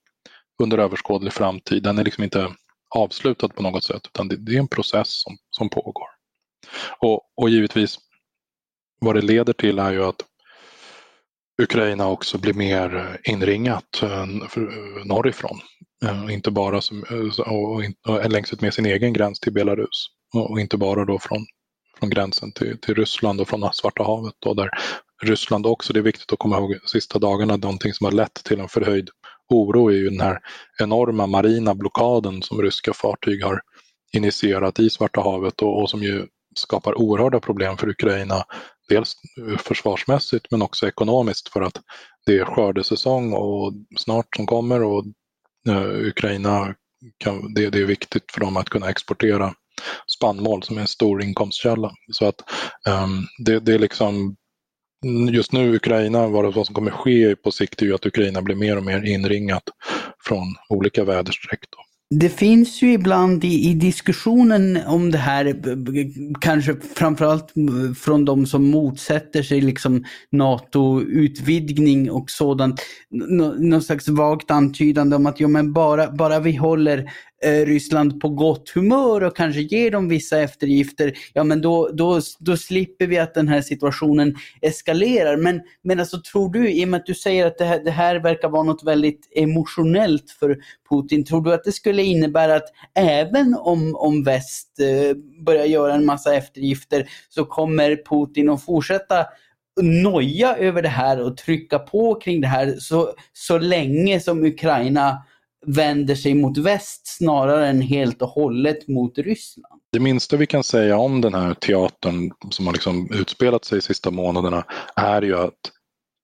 under 0.63 0.77
överskådlig 0.77 1.33
framtid. 1.33 1.83
Den 1.83 1.97
är 1.97 2.03
liksom 2.03 2.23
inte 2.23 2.51
avslutad 2.95 3.47
på 3.47 3.63
något 3.63 3.83
sätt 3.83 4.01
utan 4.05 4.27
det, 4.27 4.35
det 4.35 4.55
är 4.55 4.59
en 4.59 4.67
process 4.67 5.07
som, 5.09 5.37
som 5.49 5.69
pågår. 5.69 6.07
Och, 6.99 7.21
och 7.35 7.49
givetvis 7.49 7.99
vad 9.01 9.15
det 9.15 9.21
leder 9.21 9.53
till 9.53 9.79
är 9.79 9.91
ju 9.91 10.03
att 10.03 10.25
Ukraina 11.61 12.07
också 12.07 12.37
blir 12.37 12.53
mer 12.53 12.95
eh, 12.95 13.33
inringat 13.33 14.03
eh, 14.03 14.21
eh, 14.21 15.05
norrifrån. 15.05 15.59
Inte 16.29 16.51
bara 16.51 16.81
som, 16.81 17.03
och, 17.45 17.83
och, 18.07 18.31
längs 18.31 18.61
med 18.61 18.73
sin 18.73 18.85
egen 18.85 19.13
gräns 19.13 19.39
till 19.39 19.53
Belarus 19.53 20.07
och 20.33 20.59
inte 20.59 20.77
bara 20.77 21.05
då 21.05 21.19
från, 21.19 21.45
från 21.99 22.09
gränsen 22.09 22.51
till, 22.51 22.77
till 22.81 22.95
Ryssland 22.95 23.41
och 23.41 23.47
från 23.47 23.69
Svarta 23.73 24.03
havet 24.03 24.33
då, 24.39 24.53
där 24.53 24.69
Ryssland 25.23 25.65
också. 25.65 25.93
Det 25.93 25.99
är 25.99 26.03
viktigt 26.03 26.33
att 26.33 26.39
komma 26.39 26.57
ihåg 26.57 26.71
de 26.81 26.87
sista 26.87 27.19
dagarna, 27.19 27.57
någonting 27.57 27.93
som 27.93 28.05
har 28.05 28.11
lett 28.11 28.33
till 28.33 28.59
en 28.59 28.69
förhöjd 28.69 29.09
oro 29.49 29.89
är 29.89 29.95
ju 29.95 30.09
den 30.09 30.21
här 30.21 30.39
enorma 30.81 31.27
marina 31.27 31.75
blockaden 31.75 32.41
som 32.41 32.61
ryska 32.61 32.93
fartyg 32.93 33.43
har 33.43 33.61
initierat 34.13 34.79
i 34.79 34.89
Svarta 34.89 35.21
havet 35.21 35.61
och, 35.61 35.81
och 35.81 35.89
som 35.89 36.03
ju 36.03 36.27
skapar 36.55 36.97
oerhörda 36.97 37.39
problem 37.39 37.77
för 37.77 37.89
Ukraina. 37.89 38.45
Dels 38.89 39.15
försvarsmässigt 39.57 40.45
men 40.51 40.61
också 40.61 40.87
ekonomiskt 40.87 41.49
för 41.49 41.61
att 41.61 41.81
det 42.25 42.37
är 42.37 42.45
skördesäsong 42.45 43.33
och 43.33 43.73
snart 43.97 44.35
som 44.35 44.45
kommer 44.45 44.83
och 44.83 45.05
eh, 45.67 46.07
Ukraina 46.07 46.75
kan, 47.17 47.53
det, 47.53 47.69
det, 47.69 47.79
är 47.79 47.85
viktigt 47.85 48.31
för 48.31 48.39
dem 48.39 48.57
att 48.57 48.69
kunna 48.69 48.89
exportera 48.89 49.53
spannmål 50.17 50.63
som 50.63 50.77
är 50.77 50.81
en 50.81 50.87
stor 50.87 51.23
inkomstkälla. 51.23 51.91
Så 52.11 52.25
att 52.25 52.41
um, 52.89 53.27
det, 53.45 53.59
det 53.59 53.73
är 53.73 53.79
liksom 53.79 54.35
just 55.31 55.51
nu 55.51 55.75
Ukraina, 55.75 56.27
vad, 56.27 56.53
som 56.53 56.75
kommer 56.75 56.91
ske 56.91 57.35
på 57.35 57.51
sikt 57.51 57.81
är 57.81 57.85
ju 57.85 57.95
att 57.95 58.05
Ukraina 58.05 58.41
blir 58.41 58.55
mer 58.55 58.77
och 58.77 58.83
mer 58.83 59.05
inringat 59.05 59.63
från 60.25 60.55
olika 60.69 61.03
väderstreck. 61.03 61.59
Då. 61.69 61.83
Det 62.19 62.29
finns 62.29 62.81
ju 62.81 62.93
ibland 62.93 63.43
i, 63.43 63.69
i, 63.69 63.73
diskussionen 63.73 64.79
om 64.87 65.11
det 65.11 65.17
här, 65.17 65.55
kanske 66.41 66.75
framförallt 66.95 67.53
från 67.97 68.25
de 68.25 68.45
som 68.45 68.63
motsätter 68.63 69.43
sig 69.43 69.61
liksom 69.61 70.03
NATO-utvidgning 70.31 72.11
och 72.11 72.29
sådant, 72.29 72.81
någon 73.59 73.81
slags 73.81 74.09
vagt 74.09 74.51
antydande 74.51 75.15
om 75.15 75.25
att 75.25 75.39
ja, 75.39 75.47
men 75.47 75.73
bara, 75.73 76.11
bara 76.11 76.39
vi 76.39 76.55
håller 76.55 77.11
Eh, 77.43 77.65
Ryssland 77.65 78.21
på 78.21 78.29
gott 78.29 78.69
humör 78.69 79.23
och 79.23 79.35
kanske 79.35 79.61
ger 79.61 79.91
dem 79.91 80.09
vissa 80.09 80.41
eftergifter, 80.41 81.13
ja 81.33 81.43
men 81.43 81.61
då, 81.61 81.89
då, 81.93 82.21
då 82.39 82.57
slipper 82.57 83.07
vi 83.07 83.17
att 83.17 83.33
den 83.33 83.47
här 83.47 83.61
situationen 83.61 84.35
eskalerar. 84.61 85.37
Men, 85.37 85.61
men 85.81 85.99
alltså 85.99 86.21
tror 86.31 86.53
du, 86.53 86.71
i 86.71 86.85
och 86.85 86.89
med 86.89 86.99
att 86.99 87.05
du 87.05 87.15
säger 87.15 87.47
att 87.47 87.57
det 87.57 87.65
här, 87.65 87.83
det 87.83 87.91
här 87.91 88.15
verkar 88.15 88.49
vara 88.49 88.63
något 88.63 88.83
väldigt 88.83 89.27
emotionellt 89.35 90.31
för 90.39 90.57
Putin, 90.89 91.25
tror 91.25 91.41
du 91.41 91.53
att 91.53 91.63
det 91.63 91.71
skulle 91.71 92.03
innebära 92.03 92.55
att 92.55 92.69
även 92.95 93.55
om, 93.59 93.95
om 93.95 94.23
väst 94.23 94.79
eh, 94.79 95.17
börjar 95.45 95.65
göra 95.65 95.93
en 95.93 96.05
massa 96.05 96.35
eftergifter 96.35 97.09
så 97.29 97.45
kommer 97.45 97.95
Putin 98.09 98.49
att 98.49 98.65
fortsätta 98.65 99.25
noja 99.81 100.55
över 100.55 100.81
det 100.81 100.89
här 100.89 101.21
och 101.21 101.37
trycka 101.37 101.79
på 101.79 102.15
kring 102.15 102.41
det 102.41 102.47
här 102.47 102.75
så, 102.79 103.13
så 103.33 103.57
länge 103.57 104.19
som 104.19 104.43
Ukraina 104.43 105.23
vänder 105.65 106.15
sig 106.15 106.33
mot 106.33 106.57
väst 106.57 107.07
snarare 107.17 107.67
än 107.67 107.81
helt 107.81 108.21
och 108.21 108.29
hållet 108.29 108.87
mot 108.87 109.17
Ryssland. 109.17 109.81
Det 109.91 109.99
minsta 109.99 110.37
vi 110.37 110.47
kan 110.47 110.63
säga 110.63 110.97
om 110.97 111.21
den 111.21 111.33
här 111.33 111.53
teatern 111.53 112.31
som 112.49 112.65
har 112.65 112.73
liksom 112.73 113.09
utspelat 113.13 113.65
sig 113.65 113.77
de 113.77 113.81
sista 113.81 114.11
månaderna 114.11 114.65
är 114.95 115.21
ju 115.21 115.37
att 115.37 115.53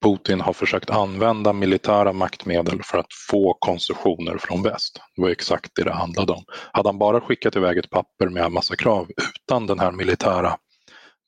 Putin 0.03 0.41
har 0.41 0.53
försökt 0.53 0.89
använda 0.89 1.53
militära 1.53 2.13
maktmedel 2.13 2.81
för 2.83 2.97
att 2.97 3.13
få 3.29 3.57
koncessioner 3.59 4.37
från 4.37 4.63
väst. 4.63 5.01
Det 5.15 5.21
var 5.21 5.29
exakt 5.29 5.71
det 5.75 5.83
det 5.83 5.93
handlade 5.93 6.33
om. 6.33 6.43
Hade 6.71 6.89
han 6.89 6.97
bara 6.99 7.21
skickat 7.21 7.55
iväg 7.55 7.77
ett 7.77 7.89
papper 7.89 8.29
med 8.29 8.43
en 8.43 8.53
massa 8.53 8.75
krav 8.75 9.07
utan 9.45 9.67
den 9.67 9.79
här 9.79 9.91
militära 9.91 10.57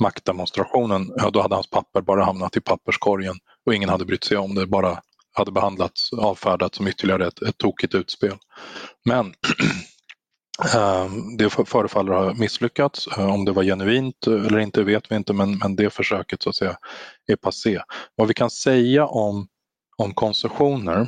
maktdemonstrationen, 0.03 1.11
ja, 1.15 1.29
då 1.29 1.41
hade 1.41 1.55
hans 1.55 1.69
papper 1.69 2.01
bara 2.01 2.23
hamnat 2.23 2.57
i 2.57 2.61
papperskorgen 2.61 3.35
och 3.65 3.75
ingen 3.75 3.89
hade 3.89 4.05
brytt 4.05 4.23
sig 4.23 4.37
om 4.37 4.55
det, 4.55 4.67
bara 4.67 5.01
hade 5.33 5.51
behandlats, 5.51 6.13
avfärdats 6.13 6.77
som 6.77 6.87
ytterligare 6.87 7.27
ett, 7.27 7.41
ett 7.41 7.57
tokigt 7.57 7.95
utspel. 7.95 8.37
Men 9.05 9.33
ehm, 10.75 11.37
det 11.37 11.49
förefaller 11.49 12.13
ha 12.13 12.33
misslyckats. 12.33 13.07
Eh, 13.07 13.33
om 13.33 13.45
det 13.45 13.51
var 13.51 13.63
genuint 13.63 14.27
eller 14.27 14.59
inte 14.59 14.83
vet 14.83 15.11
vi 15.11 15.15
inte 15.15 15.33
men, 15.33 15.57
men 15.57 15.75
det 15.75 15.89
försöket 15.89 16.43
så 16.43 16.49
att 16.49 16.55
säga 16.55 16.77
är 17.27 17.35
passé. 17.35 17.81
Vad 18.15 18.27
vi 18.27 18.33
kan 18.33 18.49
säga 18.49 19.05
om, 19.05 19.47
om 19.97 20.13
koncessioner 20.13 21.07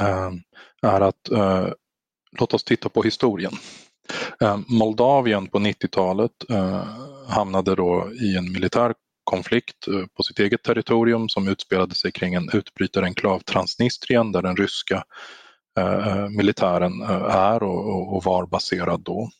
ehm, 0.00 0.40
är 0.82 1.00
att 1.00 1.28
eh, 1.28 1.68
låt 2.38 2.54
oss 2.54 2.64
titta 2.64 2.88
på 2.88 3.02
historien. 3.02 3.52
Ehm, 4.40 4.64
Moldavien 4.68 5.46
på 5.46 5.58
90-talet 5.58 6.32
eh, 6.50 6.84
hamnade 7.28 7.74
då 7.74 8.12
i 8.12 8.36
en 8.36 8.52
militär 8.52 8.94
konflikt 9.30 9.88
eh, 9.88 10.06
på 10.16 10.22
sitt 10.22 10.38
eget 10.38 10.62
territorium 10.62 11.28
som 11.28 11.48
utspelade 11.48 11.94
sig 11.94 12.12
kring 12.12 12.34
en 12.34 12.50
utbrytarenklav 12.52 13.40
Transnistrien 13.40 14.32
där 14.32 14.42
den 14.42 14.56
ryska 14.56 15.04
Eh, 15.78 16.08
eh 16.08 16.28
militären 16.28 17.02
eh, 17.02 17.34
är 17.34 17.62
och, 17.62 18.24
var 18.24 18.46
baserad 18.46 19.00
då. 19.00 19.30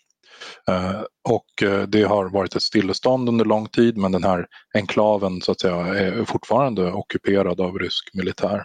Och 1.29 1.89
det 1.89 2.03
har 2.03 2.31
varit 2.31 2.57
ett 2.57 2.63
stillestånd 2.63 3.29
under 3.29 3.45
lång 3.45 3.67
tid 3.67 3.97
men 3.97 4.13
den 4.13 4.25
här 4.25 4.47
enklaven 4.75 5.41
så 5.41 5.53
att 5.53 5.61
säga 5.61 5.77
är 5.77 6.25
fortfarande 6.25 6.93
ockuperad 6.93 7.61
av 7.61 7.79
rysk 7.79 8.11
militär. 8.15 8.65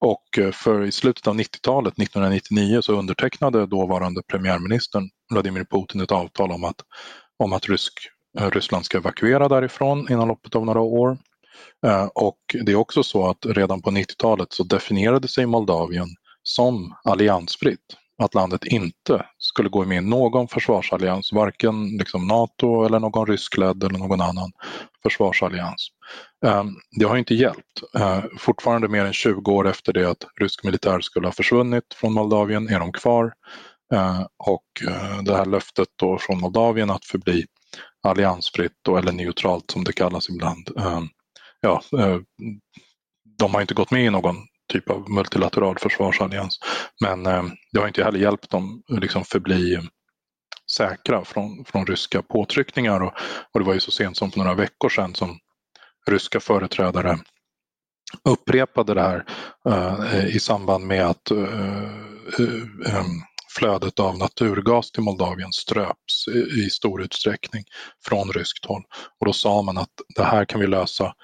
Och 0.00 0.38
för 0.52 0.84
i 0.84 0.92
slutet 0.92 1.26
av 1.26 1.34
90-talet, 1.34 1.92
1999, 1.98 2.82
så 2.82 2.98
undertecknade 2.98 3.66
dåvarande 3.66 4.22
premiärministern 4.22 5.08
Vladimir 5.30 5.64
Putin 5.64 6.00
ett 6.00 6.12
avtal 6.12 6.52
om 6.52 6.64
att, 6.64 6.80
om 7.38 7.52
att 7.52 7.68
rysk, 7.68 7.92
Eh, 8.38 8.50
Ryssland 8.50 8.84
ska 8.84 8.98
evakuera 8.98 9.48
därifrån 9.48 10.06
inom 10.10 10.28
loppet 10.28 10.54
av 10.54 10.66
några 10.66 10.80
år. 10.80 11.18
Eh, 11.86 12.04
och 12.04 12.38
det 12.64 12.72
är 12.72 12.76
också 12.76 13.02
så 13.02 13.28
att 13.28 13.46
redan 13.46 13.82
på 13.82 13.90
90-talet 13.90 14.52
så 14.52 14.62
definierade 14.62 15.28
sig 15.28 15.46
Moldavien 15.46 16.08
som 16.42 16.94
alliansfritt. 17.04 17.96
Att 18.22 18.34
landet 18.34 18.64
inte 18.64 19.26
skulle 19.38 19.68
gå 19.68 19.84
med 19.84 20.02
i 20.02 20.06
någon 20.06 20.48
försvarsallians, 20.48 21.32
varken 21.32 21.88
liksom 21.88 22.26
NATO 22.26 22.84
eller 22.84 22.98
någon 22.98 23.26
ryskledd 23.26 23.84
eller 23.84 23.98
någon 23.98 24.20
annan 24.20 24.52
försvarsallians. 25.02 25.88
Eh, 26.46 26.64
det 26.98 27.04
har 27.04 27.16
inte 27.16 27.34
hjälpt. 27.34 27.82
Fortfarande 28.38 28.88
mer 28.88 29.04
än 29.04 29.12
20 29.12 29.52
år 29.52 29.68
efter 29.68 29.92
det 29.92 30.10
att 30.10 30.24
rysk 30.40 30.64
militär 30.64 31.00
skulle 31.00 31.26
ha 31.26 31.32
försvunnit 31.32 31.94
från 31.94 32.12
Moldavien 32.12 32.68
är 32.68 32.80
de 32.80 32.92
kvar. 32.92 33.32
Och 34.38 34.64
det 35.22 35.36
här 35.36 35.44
löftet 35.44 35.88
då 35.96 36.18
från 36.18 36.40
Moldavien 36.40 36.90
att 36.90 37.04
förbli 37.04 37.46
alliansfritt 38.02 38.72
då, 38.82 38.96
eller 38.96 39.12
neutralt 39.12 39.70
som 39.70 39.84
det 39.84 39.92
kallas 39.92 40.28
ibland. 40.28 40.70
Ehm, 40.78 41.08
ja, 41.60 41.82
eh, 41.98 42.18
de 43.38 43.54
har 43.54 43.60
inte 43.60 43.74
gått 43.74 43.90
med 43.90 44.04
i 44.04 44.10
någon 44.10 44.36
typ 44.72 44.90
av 44.90 45.10
multilateral 45.10 45.78
försvarsallians. 45.78 46.58
Men 47.00 47.26
eh, 47.26 47.44
det 47.72 47.80
har 47.80 47.88
inte 47.88 48.04
heller 48.04 48.18
hjälpt 48.18 48.50
dem 48.50 48.82
att 48.92 49.00
liksom 49.00 49.24
förbli 49.24 49.78
säkra 50.76 51.24
från, 51.24 51.64
från 51.64 51.86
ryska 51.86 52.22
påtryckningar 52.22 53.00
och, 53.00 53.12
och 53.52 53.60
det 53.60 53.66
var 53.66 53.74
ju 53.74 53.80
så 53.80 53.90
sent 53.90 54.16
som 54.16 54.30
för 54.30 54.38
några 54.38 54.54
veckor 54.54 54.88
sedan 54.88 55.14
som 55.14 55.38
ryska 56.10 56.40
företrädare 56.40 57.18
upprepade 58.24 58.94
det 58.94 59.00
här 59.00 59.24
eh, 59.68 60.36
i 60.36 60.40
samband 60.40 60.86
med 60.86 61.06
att 61.06 61.30
eh, 61.30 61.38
eh, 62.38 62.94
ehm, 62.94 63.22
flödet 63.60 64.00
av 64.00 64.18
naturgas 64.18 64.90
till 64.90 65.02
Moldavien 65.02 65.52
ströps 65.52 66.28
i, 66.28 66.70
stor 66.70 67.02
utsträckning 67.02 67.64
från 68.04 68.32
ryskt 68.32 68.66
håll. 68.66 68.82
Och 69.18 69.26
då 69.26 69.32
sa 69.32 69.62
man 69.62 69.78
att 69.78 69.90
det 70.16 70.24
här 70.24 70.44
kan 70.44 70.60
vi 70.60 70.66
lösa 70.66 71.14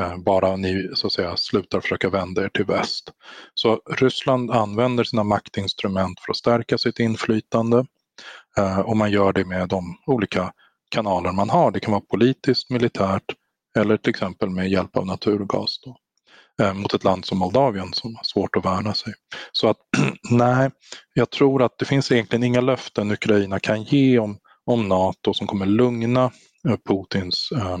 eh, 0.00 0.16
bara 0.16 0.56
ni 0.56 0.90
så 0.94 1.06
att 1.06 1.12
säga 1.12 1.36
slutar 1.36 1.80
försöka 1.80 2.10
vända 2.10 2.44
er 2.44 2.48
till 2.48 2.64
väst. 2.64 3.10
Så 3.54 3.80
Ryssland 3.90 4.50
använder 4.50 5.04
sina 5.04 5.24
maktinstrument 5.24 6.20
för 6.20 6.32
att 6.32 6.36
stärka 6.36 6.78
sitt 6.78 6.98
inflytande 6.98 7.86
eh, 8.58 8.78
och 8.78 8.96
man 8.96 9.10
gör 9.10 9.32
det 9.32 9.44
med 9.44 9.68
de 9.68 9.98
olika 10.06 10.52
kanaler 10.90 11.32
man 11.32 11.50
har. 11.50 11.70
Det 11.70 11.80
kan 11.80 11.92
vara 11.92 12.04
politiskt, 12.10 12.70
militärt 12.70 13.34
eller 13.78 13.96
till 13.96 14.10
exempel 14.10 14.50
med 14.50 14.70
hjälp 14.70 14.96
av 14.96 15.06
naturgas 15.06 15.80
då, 15.84 15.96
Eh, 16.62 16.74
mot 16.74 16.94
ett 16.94 17.04
land 17.04 17.24
som 17.24 17.38
Moldavien 17.38 17.92
som 17.92 18.16
har 18.16 18.24
svårt 18.24 18.56
att 18.56 18.64
värna 18.64 18.94
sig. 18.94 19.14
Så 19.52 19.68
att 19.68 19.76
nej, 20.30 20.70
jag 21.14 21.30
tror 21.30 21.62
att 21.62 21.78
det 21.78 21.84
finns 21.84 22.12
egentligen 22.12 22.44
inga 22.44 22.60
löften 22.60 23.10
Ukraina 23.10 23.60
kan 23.60 23.82
ge 23.82 24.18
om, 24.18 24.38
om 24.64 24.88
NATO 24.88 25.34
som 25.34 25.46
kommer 25.46 25.66
lugna 25.66 26.30
eh, 26.68 26.76
Putins 26.88 27.52
eh, 27.52 27.78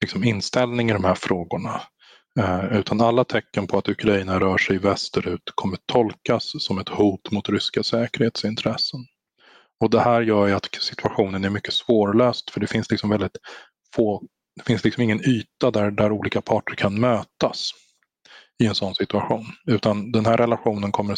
liksom 0.00 0.24
inställning 0.24 0.90
i 0.90 0.92
de 0.92 1.04
här 1.04 1.14
frågorna. 1.14 1.80
Eh, 2.40 2.64
utan 2.78 3.00
alla 3.00 3.24
tecken 3.24 3.66
på 3.66 3.78
att 3.78 3.88
Ukraina 3.88 4.40
rör 4.40 4.58
sig 4.58 4.78
västerut 4.78 5.52
kommer 5.54 5.78
tolkas 5.86 6.52
som 6.58 6.78
ett 6.78 6.88
hot 6.88 7.30
mot 7.30 7.48
ryska 7.48 7.82
säkerhetsintressen. 7.82 9.00
Och 9.80 9.90
det 9.90 10.00
här 10.00 10.22
gör 10.22 10.46
ju 10.46 10.54
att 10.54 10.68
situationen 10.80 11.44
är 11.44 11.50
mycket 11.50 11.74
svårlöst 11.74 12.50
för 12.50 12.60
det 12.60 12.66
finns 12.66 12.90
liksom 12.90 13.10
väldigt 13.10 13.36
få, 13.94 14.22
det 14.56 14.62
finns 14.62 14.84
liksom 14.84 15.02
ingen 15.02 15.28
yta 15.28 15.70
där, 15.70 15.90
där 15.90 16.12
olika 16.12 16.40
parter 16.40 16.74
kan 16.74 17.00
mötas 17.00 17.70
i 18.62 18.66
en 18.66 18.74
sån 18.74 18.94
situation. 18.94 19.44
Utan 19.66 20.12
den 20.12 20.26
här 20.26 20.36
relationen 20.36 20.92
kommer 20.92 21.16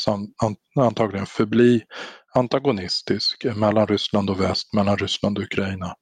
antagligen 0.81 1.27
förbli 1.27 1.83
antagonistisk 2.35 3.47
mellan 3.57 3.87
Ryssland 3.87 4.31
och 4.31 4.41
väst, 4.41 4.75
mellan 4.75 4.97
Ryssland 4.97 5.39
och 5.39 5.45
Ukraina 5.45 5.95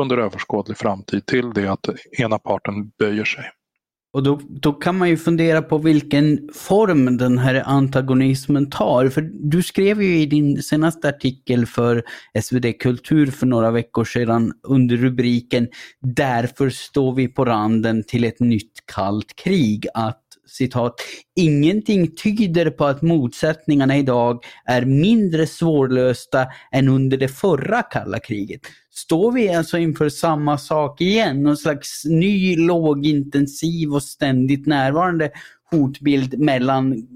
under 0.00 0.18
överskådlig 0.18 0.76
framtid 0.76 1.26
till 1.26 1.52
det 1.54 1.66
att 1.66 1.88
ena 2.18 2.38
parten 2.38 2.90
böjer 2.98 3.24
sig. 3.24 3.44
Och 4.12 4.22
då, 4.22 4.40
då 4.48 4.72
kan 4.72 4.98
man 4.98 5.08
ju 5.08 5.16
fundera 5.16 5.62
på 5.62 5.78
vilken 5.78 6.48
form 6.54 7.16
den 7.16 7.38
här 7.38 7.62
antagonismen 7.66 8.70
tar. 8.70 9.08
För 9.08 9.30
du 9.50 9.62
skrev 9.62 10.02
ju 10.02 10.18
i 10.18 10.26
din 10.26 10.62
senaste 10.62 11.08
artikel 11.08 11.66
för 11.66 12.02
SvD 12.42 12.78
Kultur 12.80 13.30
för 13.30 13.46
några 13.46 13.70
veckor 13.70 14.04
sedan 14.04 14.52
under 14.62 14.96
rubriken 14.96 15.68
Därför 16.00 16.70
står 16.70 17.14
vi 17.14 17.28
på 17.28 17.44
randen 17.44 18.04
till 18.04 18.24
ett 18.24 18.40
nytt 18.40 18.72
kallt 18.94 19.36
krig 19.36 19.86
att 19.94 20.25
citat, 20.46 20.94
ingenting 21.36 22.16
tyder 22.16 22.70
på 22.70 22.84
att 22.84 23.02
motsättningarna 23.02 23.96
idag 23.96 24.44
är 24.64 24.84
mindre 24.84 25.46
svårlösta 25.46 26.46
än 26.72 26.88
under 26.88 27.16
det 27.16 27.28
förra 27.28 27.82
kalla 27.82 28.18
kriget. 28.18 28.60
Står 28.90 29.32
vi 29.32 29.48
alltså 29.48 29.78
inför 29.78 30.08
samma 30.08 30.58
sak 30.58 31.00
igen? 31.00 31.42
Någon 31.42 31.56
slags 31.56 32.04
ny 32.04 32.56
lågintensiv 32.56 33.94
och 33.94 34.02
ständigt 34.02 34.66
närvarande 34.66 35.30
hotbild 35.70 36.38
mellan, 36.38 37.08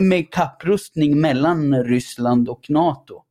med 0.00 0.30
kapprustning 0.30 1.20
mellan 1.20 1.84
Ryssland 1.84 2.48
och 2.48 2.70
NATO? 2.70 3.22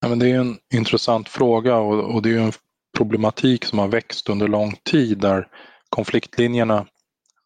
Ja, 0.00 0.08
men 0.08 0.18
det 0.18 0.30
är 0.30 0.38
en 0.38 0.56
intressant 0.74 1.28
fråga 1.28 1.76
och, 1.76 2.14
och 2.14 2.22
det 2.22 2.30
är 2.30 2.38
en 2.38 2.52
problematik 2.96 3.64
som 3.64 3.78
har 3.78 3.88
växt 3.88 4.28
under 4.28 4.48
lång 4.48 4.74
tid 4.90 5.18
där 5.18 5.46
konfliktlinjerna 5.88 6.86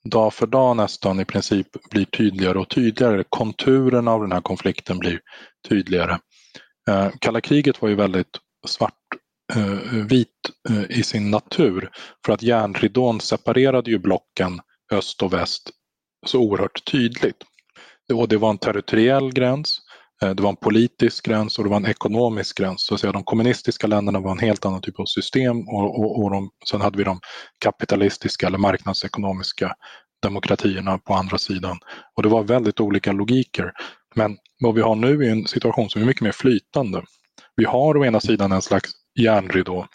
dag 0.05 0.35
för 0.35 0.47
dag 0.47 0.77
nästan 0.77 1.21
i 1.21 1.25
princip 1.25 1.91
blir 1.91 2.05
tydligare 2.05 2.59
och 2.59 2.69
tydligare. 2.69 3.25
Konturerna 3.29 4.11
av 4.11 4.21
den 4.21 4.33
här 4.33 4.41
konflikten 4.41 4.99
blir 4.99 5.21
tydligare. 5.69 6.19
Eh, 6.89 7.09
kalla 7.21 7.41
kriget 7.41 7.83
var 7.83 7.89
ju 7.89 7.95
väldigt 7.95 8.39
svartvit 8.67 10.29
eh, 10.71 10.77
eh, 10.77 10.99
i 10.99 11.03
sin 11.03 11.31
natur 11.31 11.91
för 12.27 12.33
att 12.33 12.43
järnridån 12.43 13.21
separerade 13.21 13.91
ju 13.91 13.99
blocken 13.99 14.61
öst 14.93 15.23
och 15.23 15.33
väst 15.33 15.71
så 16.27 16.41
oerhört 16.41 16.85
tydligt. 16.85 17.45
Och 18.13 18.29
det 18.29 18.37
var 18.37 18.51
en 18.51 18.59
territoriell 18.59 19.33
gräns 19.33 19.81
Eh, 20.23 20.31
det 20.31 20.43
var 20.43 20.51
en 20.51 20.57
politisk 20.57 21.27
gräns 21.27 21.59
och 21.59 21.65
det 21.65 21.71
var 21.71 21.77
en 21.77 21.87
ekonomisk 21.87 22.59
gräns. 22.59 22.87
Så 22.87 22.95
att 22.95 23.01
säga, 23.01 23.13
de 23.13 23.25
kommunistiska 23.25 23.87
länderna 23.87 24.21
var 24.21 24.31
en 24.31 24.39
helt 24.39 24.67
annan 24.67 24.81
typ 24.81 25.01
av 25.01 25.05
system 25.05 25.69
och, 25.69 25.99
och, 25.99 26.23
och 26.23 26.31
de, 26.31 26.51
sen 26.71 26.81
hade 26.81 26.99
vi 26.99 27.05
de 27.05 27.21
kapitalistiska 27.59 28.47
eller 28.47 28.59
marknadsekonomiska 28.59 29.75
demokratierna 30.23 30.99
på 30.99 31.15
andra 31.15 31.39
sidan. 31.39 31.79
Och 32.17 32.23
det 32.23 32.29
var 32.29 32.43
väldigt 32.43 32.81
olika 32.81 33.13
logiker. 33.13 33.73
Men 34.15 34.37
vad 34.61 34.75
vi 34.75 34.81
har 34.81 34.95
nu 34.97 35.25
är 35.25 35.31
en 35.31 35.47
situation 35.47 35.91
som 35.91 36.03
är 36.03 36.07
mycket 36.07 36.23
mer 36.23 36.33
flytande. 36.33 37.03
Vi 37.57 37.65
har 37.65 37.97
å 37.97 38.05
ena 38.05 38.21
sidan 38.21 38.53
en 38.53 38.63
slags 38.63 38.91
järnridå 39.21 39.87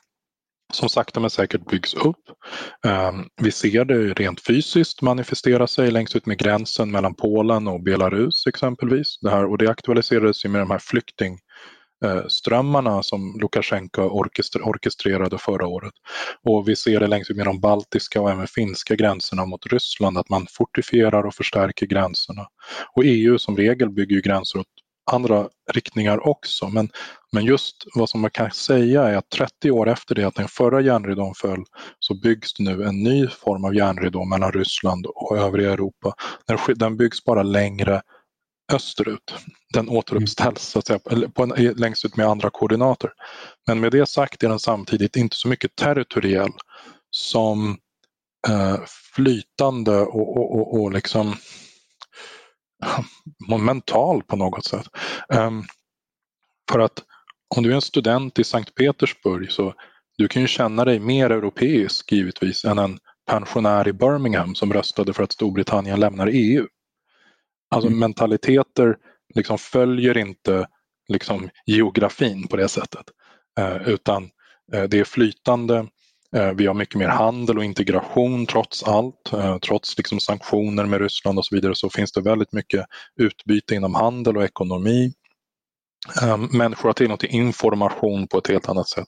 som 0.73 0.89
sakta 0.89 1.19
men 1.19 1.29
säkert 1.29 1.65
byggs 1.65 1.93
upp. 1.93 2.23
Ehm, 2.87 3.25
vi 3.41 3.51
ser 3.51 3.85
det 3.85 4.13
rent 4.13 4.41
fysiskt 4.41 5.01
manifestera 5.01 5.67
sig 5.67 5.91
längs 5.91 6.15
ut 6.15 6.25
med 6.25 6.37
gränsen 6.37 6.91
mellan 6.91 7.13
Polen 7.13 7.67
och 7.67 7.83
Belarus 7.83 8.47
exempelvis. 8.47 9.19
Det 9.21 9.29
här, 9.29 9.45
och 9.45 9.57
det 9.57 9.69
aktualiserades 9.69 10.45
med 10.45 10.61
de 10.61 10.71
här 10.71 10.79
flykting 10.79 11.39
eh, 12.05 12.27
strömmarna 12.27 13.03
som 13.03 13.39
Lukasjenko 13.41 14.01
orkestrerade 14.63 15.37
förra 15.37 15.67
året. 15.67 15.93
Och 16.43 16.69
vi 16.69 16.75
ser 16.75 16.99
det 16.99 17.07
längs 17.07 17.29
med 17.29 17.45
de 17.45 17.59
baltiska 17.59 18.21
och 18.21 18.31
även 18.31 18.47
finska 18.47 18.95
gränserna 18.95 19.45
mot 19.45 19.65
Ryssland, 19.65 20.17
att 20.17 20.29
man 20.29 20.47
fortifierar 20.51 21.23
och 21.23 21.35
förstärker 21.35 21.85
gränserna. 21.85 22.47
Och 22.95 23.03
EU 23.05 23.37
som 23.37 23.57
regel 23.57 23.89
bygger 23.89 24.15
ju 24.15 24.21
gränser 24.21 24.59
åt 24.59 24.67
andra 25.09 25.49
riktningar 25.71 26.27
också. 26.27 26.67
Men, 26.67 26.89
men 27.31 27.45
just 27.45 27.75
vad 27.95 28.09
som 28.09 28.21
man 28.21 28.31
kan 28.31 28.51
säga 28.51 29.03
är 29.03 29.17
att 29.17 29.29
30 29.29 29.71
år 29.71 29.89
efter 29.89 30.15
det 30.15 30.23
att 30.23 30.35
den 30.35 30.47
förra 30.47 30.81
järnridån 30.81 31.33
föll 31.35 31.63
så 31.99 32.13
byggs 32.13 32.53
det 32.53 32.63
nu 32.63 32.83
en 32.83 33.03
ny 33.03 33.27
form 33.27 33.65
av 33.65 33.75
järnridå 33.75 34.25
mellan 34.25 34.51
Ryssland 34.51 35.05
och 35.05 35.37
övriga 35.37 35.71
Europa. 35.71 36.13
Den, 36.47 36.57
den 36.75 36.97
byggs 36.97 37.23
bara 37.23 37.43
längre 37.43 38.01
österut. 38.71 39.35
Den 39.73 39.89
återuppställs 39.89 40.61
så 40.61 40.79
att 40.79 40.87
säga, 40.87 40.99
på 41.33 41.43
en, 41.43 41.73
längst 41.77 42.05
ut 42.05 42.17
med 42.17 42.27
andra 42.27 42.49
koordinater. 42.49 43.11
Men 43.67 43.79
med 43.79 43.91
det 43.91 44.09
sagt 44.09 44.43
är 44.43 44.49
den 44.49 44.59
samtidigt 44.59 45.15
inte 45.15 45.35
så 45.35 45.47
mycket 45.47 45.75
territoriell 45.75 46.51
som 47.11 47.77
eh, 48.47 48.79
flytande 49.15 49.99
och, 50.01 50.37
och, 50.37 50.55
och, 50.55 50.81
och 50.81 50.91
liksom 50.91 51.35
mental 53.59 54.23
på 54.23 54.35
något 54.35 54.65
sätt. 54.65 54.87
Um, 55.33 55.63
för 56.71 56.79
att 56.79 57.03
om 57.55 57.63
du 57.63 57.71
är 57.71 57.75
en 57.75 57.81
student 57.81 58.39
i 58.39 58.43
Sankt 58.43 58.75
Petersburg 58.75 59.51
så 59.51 59.73
du 60.17 60.27
kan 60.27 60.41
ju 60.41 60.47
känna 60.47 60.85
dig 60.85 60.99
mer 60.99 61.29
europeisk 61.29 62.11
givetvis 62.11 62.65
än 62.65 62.77
en 62.77 62.99
pensionär 63.27 63.87
i 63.87 63.93
Birmingham 63.93 64.55
som 64.55 64.73
röstade 64.73 65.13
för 65.13 65.23
att 65.23 65.31
Storbritannien 65.31 65.99
lämnar 65.99 66.27
EU. 66.33 66.67
Alltså 67.71 67.87
mm. 67.87 67.99
mentaliteter 67.99 68.97
liksom 69.35 69.57
följer 69.57 70.17
inte 70.17 70.67
liksom 71.07 71.49
geografin 71.65 72.47
på 72.47 72.57
det 72.57 72.67
sättet. 72.67 73.05
Eh, 73.59 73.87
utan 73.87 74.29
eh, 74.73 74.83
det 74.83 74.99
är 74.99 75.03
flytande. 75.03 75.87
Eh, 76.35 76.51
vi 76.51 76.67
har 76.67 76.73
mycket 76.73 76.95
mer 76.95 77.07
handel 77.07 77.57
och 77.57 77.63
integration 77.63 78.45
trots 78.45 78.83
allt. 78.83 79.33
Eh, 79.33 79.57
trots 79.57 79.97
liksom 79.97 80.19
sanktioner 80.19 80.85
med 80.85 81.01
Ryssland 81.01 81.37
och 81.37 81.45
så 81.45 81.55
vidare 81.55 81.75
så 81.75 81.89
finns 81.89 82.11
det 82.11 82.21
väldigt 82.21 82.53
mycket 82.53 82.85
utbyte 83.19 83.75
inom 83.75 83.95
handel 83.95 84.37
och 84.37 84.43
ekonomi. 84.43 85.13
Eh, 86.21 86.37
människor 86.37 86.89
har 86.89 86.93
tillgång 86.93 87.17
till 87.17 87.35
information 87.35 88.27
på 88.27 88.37
ett 88.37 88.47
helt 88.47 88.69
annat 88.69 88.87
sätt. 88.87 89.07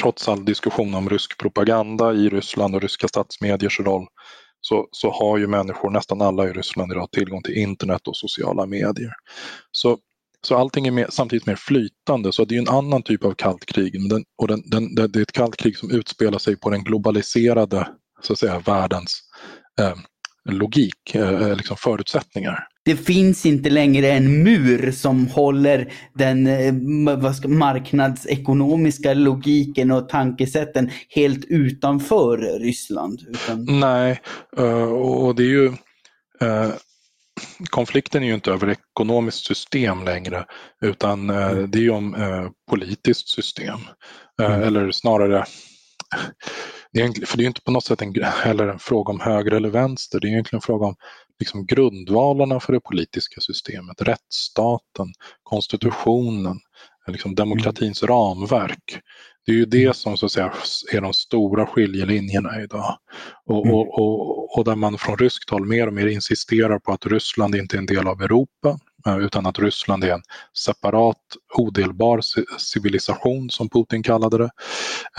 Trots 0.00 0.28
all 0.28 0.44
diskussion 0.44 0.94
om 0.94 1.08
rysk 1.08 1.38
propaganda 1.38 2.12
i 2.12 2.28
Ryssland 2.28 2.74
och 2.74 2.82
ryska 2.82 3.08
statsmediers 3.08 3.80
roll 3.80 4.06
så, 4.60 4.88
så 4.90 5.10
har 5.10 5.38
ju 5.38 5.46
människor, 5.46 5.90
nästan 5.90 6.22
alla 6.22 6.48
i 6.48 6.52
Ryssland 6.52 6.92
idag, 6.92 7.10
tillgång 7.10 7.42
till 7.42 7.58
internet 7.58 8.08
och 8.08 8.16
sociala 8.16 8.66
medier. 8.66 9.12
Så, 9.72 9.98
så 10.46 10.56
allting 10.56 10.86
är 10.86 10.90
mer, 10.90 11.06
samtidigt 11.10 11.46
mer 11.46 11.56
flytande, 11.56 12.32
så 12.32 12.44
det 12.44 12.54
är 12.54 12.58
en 12.58 12.68
annan 12.68 13.02
typ 13.02 13.24
av 13.24 13.34
kallt 13.34 13.66
krig. 13.66 14.10
Den, 14.10 14.24
och 14.38 14.48
den, 14.48 14.62
den, 14.70 14.94
det 14.94 15.18
är 15.18 15.22
ett 15.22 15.32
kallt 15.32 15.56
krig 15.56 15.76
som 15.76 15.90
utspelar 15.90 16.38
sig 16.38 16.56
på 16.56 16.70
den 16.70 16.84
globaliserade 16.84 17.88
så 18.22 18.32
att 18.32 18.38
säga, 18.38 18.58
världens 18.58 19.20
eh, 19.80 19.94
logik, 20.48 21.14
eh, 21.14 21.56
liksom 21.56 21.76
förutsättningar. 21.76 22.68
Det 22.84 22.96
finns 22.96 23.46
inte 23.46 23.70
längre 23.70 24.12
en 24.12 24.42
mur 24.42 24.92
som 24.92 25.26
håller 25.26 25.92
den 26.14 26.46
eh, 26.46 27.32
ska, 27.32 27.48
marknadsekonomiska 27.48 29.14
logiken 29.14 29.90
och 29.90 30.08
tankesätten 30.08 30.90
helt 31.08 31.44
utanför 31.44 32.58
Ryssland. 32.60 33.20
Utan... 33.28 33.80
Nej, 33.80 34.20
eh, 34.56 34.92
och 34.92 35.34
det 35.34 35.42
är 35.42 35.46
ju 35.46 35.66
eh, 36.40 36.70
konflikten 37.70 38.22
är 38.22 38.26
ju 38.26 38.34
inte 38.34 38.50
över 38.50 38.70
ekonomiskt 38.70 39.46
system 39.46 40.04
längre 40.04 40.44
utan 40.80 41.30
mm. 41.30 41.70
det 41.70 41.78
är 41.78 41.82
ju 41.82 41.90
om 41.90 42.16
politiskt 42.70 43.28
system. 43.28 43.78
Mm. 44.42 44.62
Eller 44.62 44.90
snarare 44.90 45.44
det 46.92 47.00
är, 47.00 47.26
för 47.26 47.38
det 47.38 47.44
är 47.44 47.46
inte 47.46 47.62
på 47.62 47.70
något 47.70 47.84
sätt 47.84 48.02
en, 48.02 48.14
heller 48.22 48.68
en 48.68 48.78
fråga 48.78 49.12
om 49.12 49.20
höger 49.20 49.50
eller 49.50 49.68
vänster, 49.68 50.20
det 50.20 50.26
är 50.26 50.30
egentligen 50.30 50.58
en 50.58 50.62
fråga 50.62 50.86
om 50.86 50.94
liksom 51.38 51.66
grundvalarna 51.66 52.60
för 52.60 52.72
det 52.72 52.80
politiska 52.80 53.40
systemet, 53.40 54.02
rättsstaten, 54.02 55.06
konstitutionen, 55.42 56.56
liksom 57.06 57.34
demokratins 57.34 58.02
mm. 58.02 58.14
ramverk. 58.14 59.00
Det 59.48 59.52
är 59.52 59.56
ju 59.56 59.64
det 59.64 59.82
mm. 59.82 59.94
som 59.94 60.16
så 60.16 60.26
att 60.26 60.32
säga, 60.32 60.52
är 60.92 61.00
de 61.00 61.12
stora 61.12 61.66
skiljelinjerna 61.66 62.62
idag. 62.62 62.98
Och, 63.46 63.66
mm. 63.66 63.74
och, 63.76 63.98
och, 63.98 64.58
och, 64.58 64.64
där 64.64 64.74
man 64.74 64.98
från 64.98 65.16
ryskt 65.16 65.50
håll 65.50 65.66
mer 65.66 65.86
och 65.86 65.92
mer 65.92 66.06
insisterar 66.06 66.78
på 66.78 66.92
att 66.92 67.06
Ryssland 67.06 67.54
inte 67.54 67.76
är 67.76 67.78
en 67.78 67.86
del 67.86 68.06
av 68.06 68.22
Europa 68.22 68.78
eh, 69.06 69.18
utan 69.18 69.46
att 69.46 69.58
Ryssland 69.58 70.04
är 70.04 70.12
en 70.12 70.22
separat 70.58 71.16
odelbar 71.54 72.20
civilisation 72.58 73.50
som 73.50 73.68
Putin 73.68 74.02
kallade 74.02 74.38
det. 74.38 74.50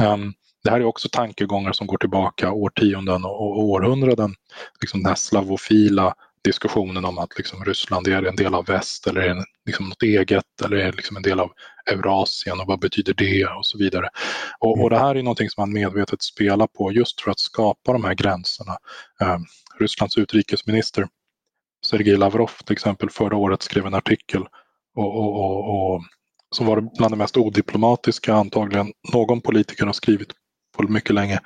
Um, 0.03 0.33
det 0.63 0.69
här 0.69 0.79
är 0.79 0.85
också 0.85 1.09
tankegångar 1.11 1.71
som 1.71 1.87
går 1.87 1.97
tillbaka 1.97 2.51
årtionden 2.51 3.25
och 3.25 3.59
århundraden. 3.59 4.35
Liksom 4.81 4.99
den 4.99 5.09
här 5.09 5.15
slavofila 5.15 6.13
diskussionen 6.43 7.05
om 7.05 7.17
att 7.17 7.37
liksom 7.37 7.65
Ryssland 7.65 8.07
är 8.07 8.23
en 8.23 8.35
del 8.35 8.55
av 8.55 8.65
väst 8.65 9.07
eller 9.07 9.21
är 9.21 9.45
liksom 9.65 9.89
något 9.89 10.03
eget 10.03 10.61
eller 10.65 10.77
är 10.77 10.91
liksom 10.91 11.17
en 11.17 11.23
del 11.23 11.39
av 11.39 11.51
Eurasien 11.91 12.59
och 12.59 12.67
vad 12.67 12.79
betyder 12.79 13.13
det 13.13 13.45
och 13.45 13.65
så 13.65 13.77
vidare. 13.77 14.09
Och, 14.59 14.83
och 14.83 14.89
det 14.89 14.99
här 14.99 15.15
är 15.15 15.23
någonting 15.23 15.49
som 15.49 15.61
man 15.61 15.73
medvetet 15.73 16.21
spelar 16.21 16.67
på 16.67 16.91
just 16.91 17.21
för 17.21 17.31
att 17.31 17.39
skapa 17.39 17.93
de 17.93 18.03
här 18.03 18.13
gränserna. 18.13 18.77
Eh, 19.21 19.37
Rysslands 19.79 20.17
utrikesminister 20.17 21.07
Sergej 21.85 22.17
Lavrov 22.17 22.51
till 22.65 22.73
exempel 22.73 23.09
förra 23.09 23.37
året 23.37 23.61
skrev 23.61 23.85
en 23.85 23.93
artikel 23.93 24.41
och, 24.95 25.17
och, 25.17 25.33
och, 25.39 25.93
och 25.95 26.03
som 26.55 26.65
var 26.65 26.81
bland 26.97 27.13
det 27.13 27.17
mest 27.17 27.37
odiplomatiska 27.37 28.33
antagligen 28.33 28.93
någon 29.13 29.41
politiker 29.41 29.85
har 29.85 29.93
skrivit 29.93 30.31
på 30.77 30.83
mycket 30.83 31.15
länge. 31.15 31.39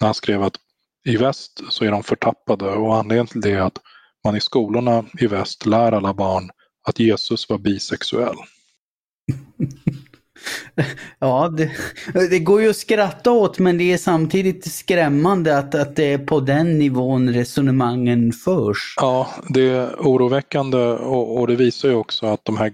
När 0.00 0.08
han 0.08 0.14
skrev 0.14 0.42
att 0.42 0.56
i 1.04 1.16
väst 1.16 1.60
så 1.70 1.84
är 1.84 1.90
de 1.90 2.02
förtappade 2.02 2.70
och 2.70 2.96
anledningen 2.96 3.26
till 3.26 3.40
det 3.40 3.50
är 3.50 3.60
att 3.60 3.78
man 4.24 4.36
i 4.36 4.40
skolorna 4.40 5.04
i 5.18 5.26
väst 5.26 5.66
lär 5.66 5.92
alla 5.92 6.14
barn 6.14 6.50
att 6.88 6.98
Jesus 6.98 7.48
var 7.48 7.58
bisexuell. 7.58 8.36
Ja, 11.18 11.48
det, 11.48 11.70
det, 12.30 12.38
går 12.38 12.62
ju 12.62 12.70
att 12.70 12.76
skratta 12.76 13.30
åt 13.30 13.58
men 13.58 13.78
det 13.78 13.92
är 13.92 13.98
samtidigt 13.98 14.72
skrämmande 14.72 15.58
att, 15.58 15.74
att 15.74 15.96
det 15.96 16.12
är 16.12 16.18
på 16.18 16.40
den 16.40 16.78
nivån 16.78 17.34
resonemangen 17.34 18.32
förs. 18.32 18.94
Ja, 18.96 19.30
det 19.48 19.68
är 19.68 19.94
oroväckande 19.98 20.78
och, 20.78 21.40
och 21.40 21.46
det 21.46 21.56
visar 21.56 21.88
ju 21.88 21.94
också 21.94 22.26
att 22.26 22.44
de 22.44 22.56
här 22.56 22.72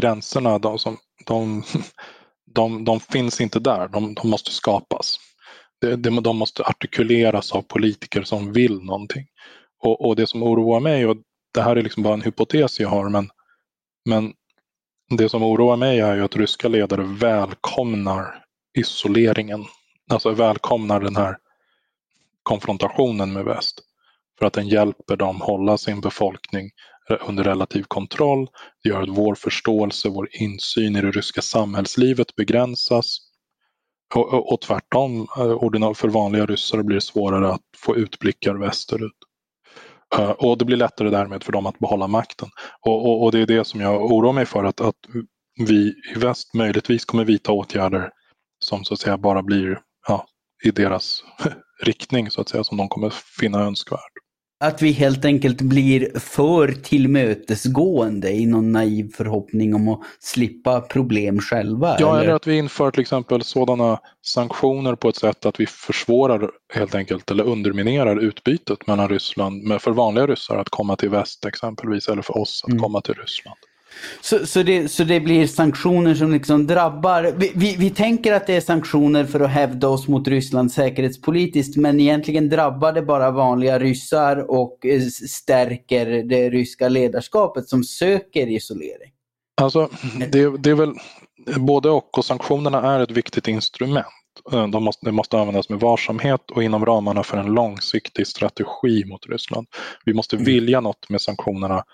gränserna, 0.00 0.58
de, 0.58 0.78
som, 0.78 0.96
de, 1.26 1.62
de, 2.54 2.84
de 2.84 3.00
finns 3.00 3.40
inte 3.40 3.60
där, 3.60 3.88
de, 3.88 4.14
de 4.14 4.30
måste 4.30 4.50
skapas. 4.50 5.16
De, 5.80 6.22
de, 6.22 6.36
måste 6.36 6.62
artikuleras 6.62 7.52
av 7.52 7.62
politiker 7.62 8.22
som 8.22 8.52
vill 8.52 8.82
någonting. 8.82 9.26
Och, 9.84 10.06
och, 10.08 10.16
det 10.16 10.26
som 10.26 10.42
oroar 10.42 10.80
mig, 10.80 11.06
och 11.06 11.16
det 11.54 11.62
här 11.62 11.76
är 11.76 11.82
liksom 11.82 12.02
bara 12.02 12.14
en 12.14 12.22
hypotes 12.22 12.80
jag 12.80 12.88
har, 12.88 13.08
men, 13.08 13.30
men 14.04 14.32
det 15.18 15.28
som 15.28 15.42
oroar 15.42 15.76
mig 15.76 16.00
är 16.00 16.16
ju 16.16 16.24
att 16.24 16.36
ryska 16.36 16.68
ledare 16.68 17.02
välkomnar 17.02 18.44
isoleringen. 18.78 19.64
Alltså 20.10 20.30
välkomnar 20.30 21.00
den 21.00 21.16
här 21.16 21.36
konfrontationen 22.42 23.32
med 23.32 23.44
väst. 23.44 23.80
För 24.38 24.46
att 24.46 24.52
den 24.52 24.68
hjälper 24.68 25.16
dem 25.16 25.40
hålla 25.40 25.78
sin 25.78 26.00
befolkning 26.00 26.70
under 27.26 27.44
relativ 27.44 27.82
kontroll. 27.82 28.48
Det 28.82 28.88
gör 28.88 29.02
att 29.02 29.08
vår 29.08 29.34
förståelse, 29.34 30.08
vår 30.08 30.28
insyn 30.32 30.96
i 30.96 31.00
det 31.00 31.10
ryska 31.10 31.42
samhällslivet 31.42 32.36
begränsas. 32.36 33.18
Och, 34.14 34.34
och, 34.34 34.52
och 34.52 34.60
tvärtom, 34.60 35.26
eh, 35.38 35.94
för 35.94 36.08
vanliga 36.08 36.46
ryssar 36.46 36.82
blir 36.82 36.94
det 36.94 37.00
svårare 37.00 37.52
att 37.52 37.62
få 37.76 37.96
utblickar 37.96 38.54
västerut. 38.54 39.23
Eh, 40.18 40.30
och 40.30 40.58
det 40.58 40.64
blir 40.64 40.76
lättare 40.76 41.10
därmed 41.10 41.44
för 41.44 41.52
dem 41.52 41.66
att 41.66 41.78
behålla 41.78 42.06
makten. 42.06 42.48
Och, 42.80 43.06
och, 43.06 43.22
och 43.24 43.32
det 43.32 43.38
är 43.38 43.46
det 43.46 43.64
som 43.64 43.80
jag 43.80 44.04
oroar 44.04 44.32
mig 44.32 44.46
för, 44.46 44.64
att, 44.64 44.80
att 44.80 44.96
vi 45.68 45.94
i 46.14 46.18
väst 46.18 46.54
möjligtvis 46.54 47.04
kommer 47.04 47.24
vidta 47.24 47.52
åtgärder 47.52 48.10
som 48.58 48.84
så 48.84 48.94
att 48.94 49.00
säga 49.00 49.18
bara 49.18 49.42
blir 49.42 49.80
ja, 50.08 50.26
i 50.64 50.70
deras 50.70 51.24
riktning, 51.84 52.30
så 52.30 52.40
att 52.40 52.48
säga, 52.48 52.64
som 52.64 52.76
de 52.76 52.88
kommer 52.88 53.10
finna 53.40 53.60
önskvärt. 53.60 54.23
Att 54.60 54.82
vi 54.82 54.92
helt 54.92 55.24
enkelt 55.24 55.60
blir 55.60 56.18
för 56.18 56.72
tillmötesgående 56.72 58.30
i 58.32 58.46
någon 58.46 58.72
naiv 58.72 59.12
förhoppning 59.14 59.74
om 59.74 59.88
att 59.88 60.00
slippa 60.20 60.80
problem 60.80 61.40
själva? 61.40 61.96
Ja, 62.00 62.12
eller, 62.12 62.24
eller 62.24 62.34
att 62.34 62.46
vi 62.46 62.56
inför 62.56 62.90
till 62.90 63.00
exempel 63.00 63.42
sådana 63.42 64.00
sanktioner 64.22 64.94
på 64.94 65.08
ett 65.08 65.16
sätt 65.16 65.46
att 65.46 65.60
vi 65.60 65.66
försvårar 65.66 66.50
helt 66.74 66.94
enkelt 66.94 67.30
eller 67.30 67.44
underminerar 67.44 68.16
utbytet 68.16 68.86
mellan 68.86 69.08
Ryssland, 69.08 69.82
för 69.82 69.90
vanliga 69.90 70.26
ryssar 70.26 70.56
att 70.56 70.68
komma 70.68 70.96
till 70.96 71.10
väst 71.10 71.44
exempelvis, 71.44 72.08
eller 72.08 72.22
för 72.22 72.38
oss 72.38 72.62
att 72.64 72.70
mm. 72.70 72.82
komma 72.82 73.00
till 73.00 73.14
Ryssland. 73.14 73.58
Så, 74.20 74.46
så, 74.46 74.62
det, 74.62 74.88
så 74.88 75.04
det 75.04 75.20
blir 75.20 75.46
sanktioner 75.46 76.14
som 76.14 76.32
liksom 76.32 76.66
drabbar, 76.66 77.34
vi, 77.36 77.52
vi, 77.54 77.76
vi, 77.78 77.90
tänker 77.90 78.32
att 78.32 78.46
det 78.46 78.56
är 78.56 78.60
sanktioner 78.60 79.24
för 79.24 79.40
att 79.40 79.50
hävda 79.50 79.88
oss 79.88 80.08
mot 80.08 80.28
Ryssland 80.28 80.72
säkerhetspolitiskt 80.72 81.76
men 81.76 82.00
egentligen 82.00 82.48
drabbar 82.48 82.92
det 82.92 83.02
bara 83.02 83.30
vanliga 83.30 83.78
ryssar 83.78 84.50
och 84.50 84.86
eh, 84.86 85.00
stärker 85.28 86.06
det 86.06 86.50
ryska 86.50 86.88
ledarskapet 86.88 87.68
som 87.68 87.84
söker 87.84 88.46
isolering. 88.46 89.10
Alltså, 89.60 89.88
det, 90.32 90.58
det 90.58 90.70
är 90.70 90.74
väl 90.74 90.94
både 91.58 91.90
och, 91.90 92.18
och 92.18 92.24
sanktionerna 92.24 92.94
är 92.94 93.00
ett 93.00 93.10
viktigt 93.10 93.48
instrument. 93.48 94.06
Eh, 94.52 94.68
de 94.68 94.84
måste, 94.84 95.06
de 95.06 95.12
måste 95.12 95.38
användas 95.38 95.68
med 95.68 95.80
varsamhet 95.80 96.50
och 96.50 96.62
inom 96.62 96.86
ramarna 96.86 97.22
för 97.22 97.36
en 97.36 97.46
långsiktig 97.46 98.26
strategi 98.26 99.04
mot 99.06 99.26
Ryssland. 99.26 99.66
Vi 100.04 100.14
måste 100.14 100.36
mm. 100.36 100.46
vilja 100.46 100.80
något 100.80 101.08
med 101.08 101.20
sanktionerna 101.20 101.84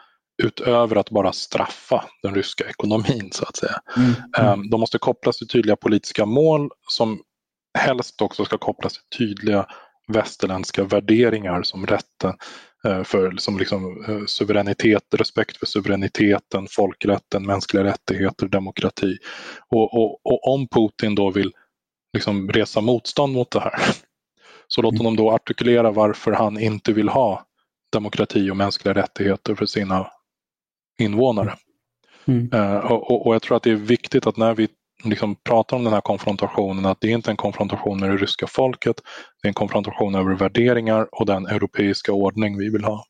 utöver 0.45 0.97
att 0.97 1.11
bara 1.11 1.33
straffa 1.33 2.05
den 2.23 2.35
ryska 2.35 2.65
ekonomin 2.65 3.31
så 3.33 3.45
att 3.45 3.57
säga. 3.57 3.81
Mm. 3.97 4.13
Mm. 4.39 4.71
De 4.71 4.81
måste 4.81 4.99
kopplas 4.99 5.39
till 5.39 5.49
tydliga 5.49 5.77
politiska 5.77 6.27
mål 6.27 6.71
som 6.89 7.23
helst 7.79 8.23
också 8.23 8.45
ska 8.45 8.59
kopplas 8.59 8.93
till 8.93 9.19
tydliga 9.19 9.67
västerländska 10.09 10.85
värderingar 10.85 11.63
som 11.63 11.87
rätten 11.87 12.35
eh, 12.85 13.03
för 13.03 13.37
som 13.37 13.59
liksom, 13.59 14.05
eh, 14.09 14.27
suveränitet, 14.27 15.03
respekt 15.17 15.57
för 15.57 15.67
suveräniteten, 15.67 16.67
folkrätten, 16.71 17.47
mänskliga 17.47 17.85
rättigheter, 17.85 18.49
demokrati. 18.49 19.17
Och, 19.69 19.95
och, 19.95 20.27
och 20.27 20.55
om 20.55 20.69
Putin 20.69 21.15
då 21.15 21.31
vill 21.31 21.53
liksom 22.13 22.49
resa 22.49 22.81
motstånd 22.81 23.33
mot 23.33 23.51
det 23.51 23.61
här 23.61 23.81
så 24.69 24.83
låt 24.83 24.93
mm. 24.93 24.99
honom 24.99 25.17
då 25.17 25.31
artikulera 25.31 25.91
varför 25.91 26.33
han 26.33 26.61
inte 26.61 26.93
vill 26.93 27.09
ha 27.09 27.47
demokrati 27.93 28.51
och 28.51 28.57
mänskliga 28.57 28.95
rättigheter 28.95 29.55
för 29.55 29.67
sina 29.67 30.07
invånare. 31.01 31.55
Mm. 32.25 32.51
Uh, 32.55 32.77
och, 32.77 33.27
och, 33.27 33.35
jag 33.35 33.43
tror 33.43 33.57
att 33.57 33.63
det 33.63 33.71
är 33.71 33.77
viktigt 33.77 34.27
att 34.27 34.37
när 34.37 34.55
vi 34.55 34.69
liksom 35.05 35.37
pratar 35.37 35.77
om 35.77 35.85
den 35.85 35.93
här 35.93 36.01
konfrontationen, 36.01 36.87
att 36.87 37.01
det 37.01 37.09
är 37.09 37.15
inte 37.15 37.31
en 37.31 37.37
konfrontation 37.37 38.01
med 38.01 38.11
det 38.11 38.17
ryska 38.17 38.47
folket, 38.47 38.97
det 39.43 39.47
är 39.47 39.51
en 39.51 39.55
konfrontation 39.55 40.15
över 40.15 40.35
värderingar 40.35 41.09
och 41.13 41.27
den 41.27 41.47
europeiska 41.47 42.13
ordning 42.13 42.59
vi 42.59 42.69
vill 42.69 42.85
ha. 42.85 43.05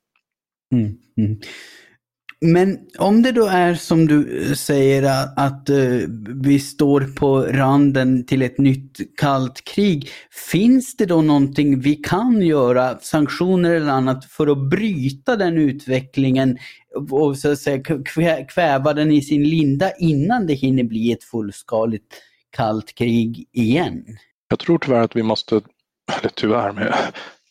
Mm. 0.74 0.96
Mm. 1.18 1.40
Men 2.40 2.78
om 2.98 3.22
det 3.22 3.32
då 3.32 3.46
är 3.46 3.74
som 3.74 4.06
du 4.06 4.52
säger 4.56 5.02
att, 5.02 5.38
att 5.38 5.70
uh, 5.70 6.08
vi 6.42 6.58
står 6.58 7.00
på 7.00 7.42
randen 7.42 8.26
till 8.26 8.42
ett 8.42 8.58
nytt 8.58 8.98
kallt 9.16 9.64
krig. 9.64 10.08
Finns 10.50 10.96
det 10.96 11.06
då 11.06 11.22
någonting 11.22 11.80
vi 11.80 11.94
kan 11.94 12.42
göra, 12.42 12.98
sanktioner 12.98 13.70
eller 13.70 13.92
annat, 13.92 14.24
för 14.24 14.46
att 14.46 14.70
bryta 14.70 15.36
den 15.36 15.58
utvecklingen 15.58 16.58
och 17.10 17.38
så 17.38 17.52
att 17.52 17.58
säga 17.58 17.82
kväva 18.44 18.92
den 18.92 19.12
i 19.12 19.22
sin 19.22 19.42
linda 19.42 19.92
innan 19.98 20.46
det 20.46 20.54
hinner 20.54 20.84
bli 20.84 21.12
ett 21.12 21.24
fullskaligt 21.24 22.14
kallt 22.50 22.94
krig 22.94 23.48
igen? 23.52 24.04
Jag 24.48 24.58
tror 24.58 24.78
tyvärr 24.78 25.00
att 25.00 25.16
vi 25.16 25.22
måste, 25.22 25.54
eller 26.18 26.30
tyvärr, 26.34 26.72
men 26.72 26.92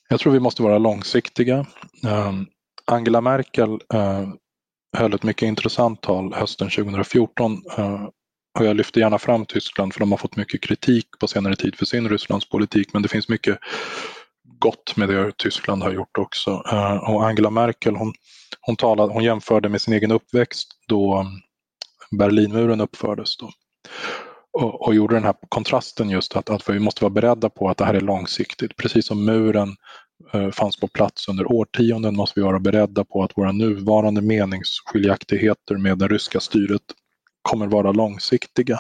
jag 0.10 0.19
tror 0.19 0.34
vi 0.34 0.39
måste 0.39 0.63
vara 0.63 0.78
långsiktiga. 0.78 1.65
Um, 2.28 2.47
Angela 2.86 3.21
Merkel 3.21 3.69
uh, 3.71 4.30
höll 4.97 5.13
ett 5.13 5.23
mycket 5.23 5.47
intressant 5.47 6.02
tal 6.02 6.34
hösten 6.34 6.69
2014 6.69 7.52
uh, 7.52 7.86
eh, 7.86 8.04
och 8.60 8.65
jag 8.65 8.75
lyfter 8.75 9.02
gärna 9.02 9.19
fram 9.19 9.45
Tyskland 9.45 9.93
för 9.93 9.99
de 9.99 10.12
har 10.12 10.17
fått 10.17 10.36
mycket 10.36 10.62
kritik 10.62 11.08
på 11.19 11.28
senare 11.28 11.56
tid 11.56 11.75
för 11.75 11.86
sin 11.86 12.10
Rysslandspolitik 12.10 12.93
men 12.93 13.02
det 13.02 13.08
finns 13.08 13.30
mycket 13.30 13.60
gott 14.59 14.95
med 14.95 15.09
det 15.09 15.37
Tyskland 15.37 15.83
har 15.83 15.91
gjort 15.91 16.17
också. 16.17 16.51
Uh, 16.51 17.09
och 17.09 17.27
Angela 17.27 17.49
Merkel 17.49 17.95
hon, 17.95 18.13
hon, 18.61 18.75
talade, 18.75 19.13
hon 19.13 19.23
jämförde 19.23 19.69
med 19.69 19.81
sin 19.81 19.93
egen 19.93 20.11
uppväxt 20.11 20.67
då 20.87 21.15
mm, 21.15 21.31
Berlinmuren 22.11 22.81
uppfördes. 22.81 23.37
Då. 23.37 23.51
Och, 24.51 24.87
och, 24.87 24.95
gjorde 24.95 25.15
den 25.15 25.23
här 25.23 25.35
kontrasten 25.49 26.09
just 26.09 26.35
att, 26.35 26.49
att 26.49 26.69
vi 26.69 26.79
måste 26.79 27.03
vara 27.03 27.13
beredda 27.13 27.49
på 27.49 27.69
att 27.69 27.77
det 27.77 27.85
här 27.85 27.93
är 27.93 28.01
långsiktigt. 28.01 28.77
Precis 28.77 29.07
som 29.07 29.25
muren 29.25 29.75
eh, 30.33 30.51
fanns 30.51 30.79
på 30.79 30.87
plats 30.87 31.27
under 31.27 31.51
årtionden 31.51 32.15
måste 32.15 32.39
vi 32.39 32.43
vara 32.43 32.59
beredda 32.59 33.05
på 33.05 33.23
att 33.23 33.37
våra 33.37 33.51
nuvarande 33.51 34.21
meningsskiljaktigheter 34.21 35.77
med 35.77 35.97
det 35.97 36.07
ryska 36.07 36.39
styret 36.39 36.81
kommer 37.41 37.67
vara 37.67 37.91
långsiktiga. 37.91 38.79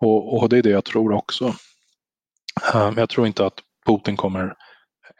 Och, 0.00 0.42
och 0.42 0.48
det 0.48 0.58
är 0.58 0.62
det 0.62 0.70
jag 0.70 0.84
tror 0.84 1.12
också. 1.12 1.54
Eh, 2.74 2.92
jag 2.96 3.08
tror 3.08 3.26
inte 3.26 3.46
att 3.46 3.58
Putin 3.86 4.16
kommer 4.16 4.54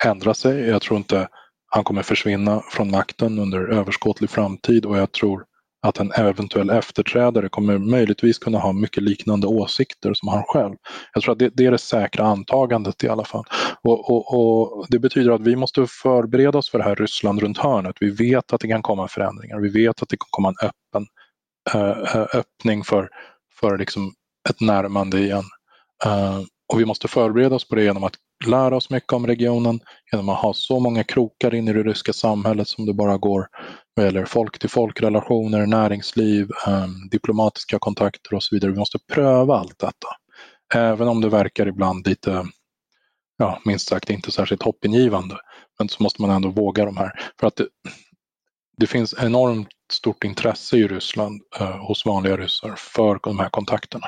ändra 0.04 0.34
sig. 0.34 0.60
Jag 0.68 0.82
tror 0.82 0.98
inte 0.98 1.28
han 1.66 1.84
kommer 1.84 2.02
försvinna 2.02 2.62
från 2.70 2.90
makten 2.90 3.38
under 3.38 3.60
överskådlig 3.60 4.30
framtid 4.30 4.86
och 4.86 4.98
jag 4.98 5.12
tror 5.12 5.44
att 5.86 5.98
en 5.98 6.12
eventuell 6.12 6.70
efterträdare 6.70 7.48
kommer 7.48 7.78
möjligtvis 7.78 8.38
kunna 8.38 8.58
ha 8.58 8.72
mycket 8.72 9.02
liknande 9.02 9.46
åsikter 9.46 10.14
som 10.14 10.28
han 10.28 10.42
själv. 10.46 10.76
Jag 11.14 11.22
tror 11.22 11.32
att 11.32 11.38
det, 11.38 11.50
det 11.54 11.66
är 11.66 11.70
det 11.70 11.78
säkra 11.78 12.24
antagandet 12.24 13.04
i 13.04 13.08
alla 13.08 13.24
fall. 13.24 13.44
Och, 13.82 14.10
och, 14.10 14.34
och, 14.34 14.86
Det 14.88 14.98
betyder 14.98 15.30
att 15.30 15.40
vi 15.40 15.56
måste 15.56 15.86
förbereda 16.02 16.58
oss 16.58 16.70
för 16.70 16.78
det 16.78 16.84
här 16.84 16.96
Ryssland 16.96 17.40
runt 17.40 17.58
hörnet. 17.58 17.96
Vi 18.00 18.10
vet 18.10 18.52
att 18.52 18.60
det 18.60 18.68
kan 18.68 18.82
komma 18.82 19.08
förändringar, 19.08 19.60
vi 19.60 19.68
vet 19.68 20.02
att 20.02 20.08
det 20.08 20.16
kan 20.16 20.28
komma 20.30 20.48
en 20.48 20.68
öppen 20.68 21.06
äh, 21.74 22.38
öppning 22.38 22.84
för, 22.84 23.08
för 23.60 23.78
liksom 23.78 24.12
ett 24.48 24.60
närmande 24.60 25.18
igen. 25.18 25.44
Eh, 26.04 26.40
och 26.72 26.80
vi 26.80 26.84
måste 26.84 27.08
förbereda 27.08 27.54
oss 27.54 27.68
på 27.68 27.74
det 27.74 27.84
genom 27.84 28.04
att 28.04 28.14
lära 28.46 28.76
oss 28.76 28.90
mycket 28.90 29.12
om 29.12 29.26
regionen, 29.26 29.80
genom 30.12 30.28
att 30.28 30.38
ha 30.38 30.54
så 30.54 30.80
många 30.80 31.04
krokar 31.04 31.54
in 31.54 31.68
i 31.68 31.72
det 31.72 31.82
ryska 31.82 32.12
samhället 32.12 32.68
som 32.68 32.86
det 32.86 32.94
bara 32.94 33.16
går 33.16 33.46
vad 33.94 34.06
gäller 34.06 34.24
folk 34.24 34.58
till 34.58 34.70
folk-relationer, 34.70 35.66
näringsliv, 35.66 36.50
eh, 36.66 36.88
diplomatiska 37.10 37.78
kontakter 37.78 38.34
och 38.34 38.42
så 38.42 38.54
vidare. 38.54 38.70
Vi 38.72 38.78
måste 38.78 38.98
pröva 39.12 39.58
allt 39.58 39.78
detta. 39.78 40.08
Även 40.74 41.08
om 41.08 41.20
det 41.20 41.28
verkar 41.28 41.66
ibland 41.66 42.06
lite, 42.06 42.46
ja, 43.36 43.60
minst 43.64 43.88
sagt 43.88 44.10
inte 44.10 44.32
särskilt 44.32 44.62
hoppingivande. 44.62 45.36
Men 45.78 45.88
så 45.88 46.02
måste 46.02 46.22
man 46.22 46.30
ändå 46.30 46.48
våga 46.48 46.84
de 46.84 46.96
här. 46.96 47.12
För 47.40 47.46
att 47.46 47.56
det, 47.56 47.66
det 48.76 48.86
finns 48.86 49.14
enormt 49.18 49.68
stort 49.92 50.24
intresse 50.24 50.76
i 50.76 50.88
Ryssland 50.88 51.42
eh, 51.60 51.86
hos 51.86 52.06
vanliga 52.06 52.36
ryssar 52.36 52.74
för 52.76 53.20
de 53.22 53.38
här 53.38 53.48
kontakterna. 53.48 54.06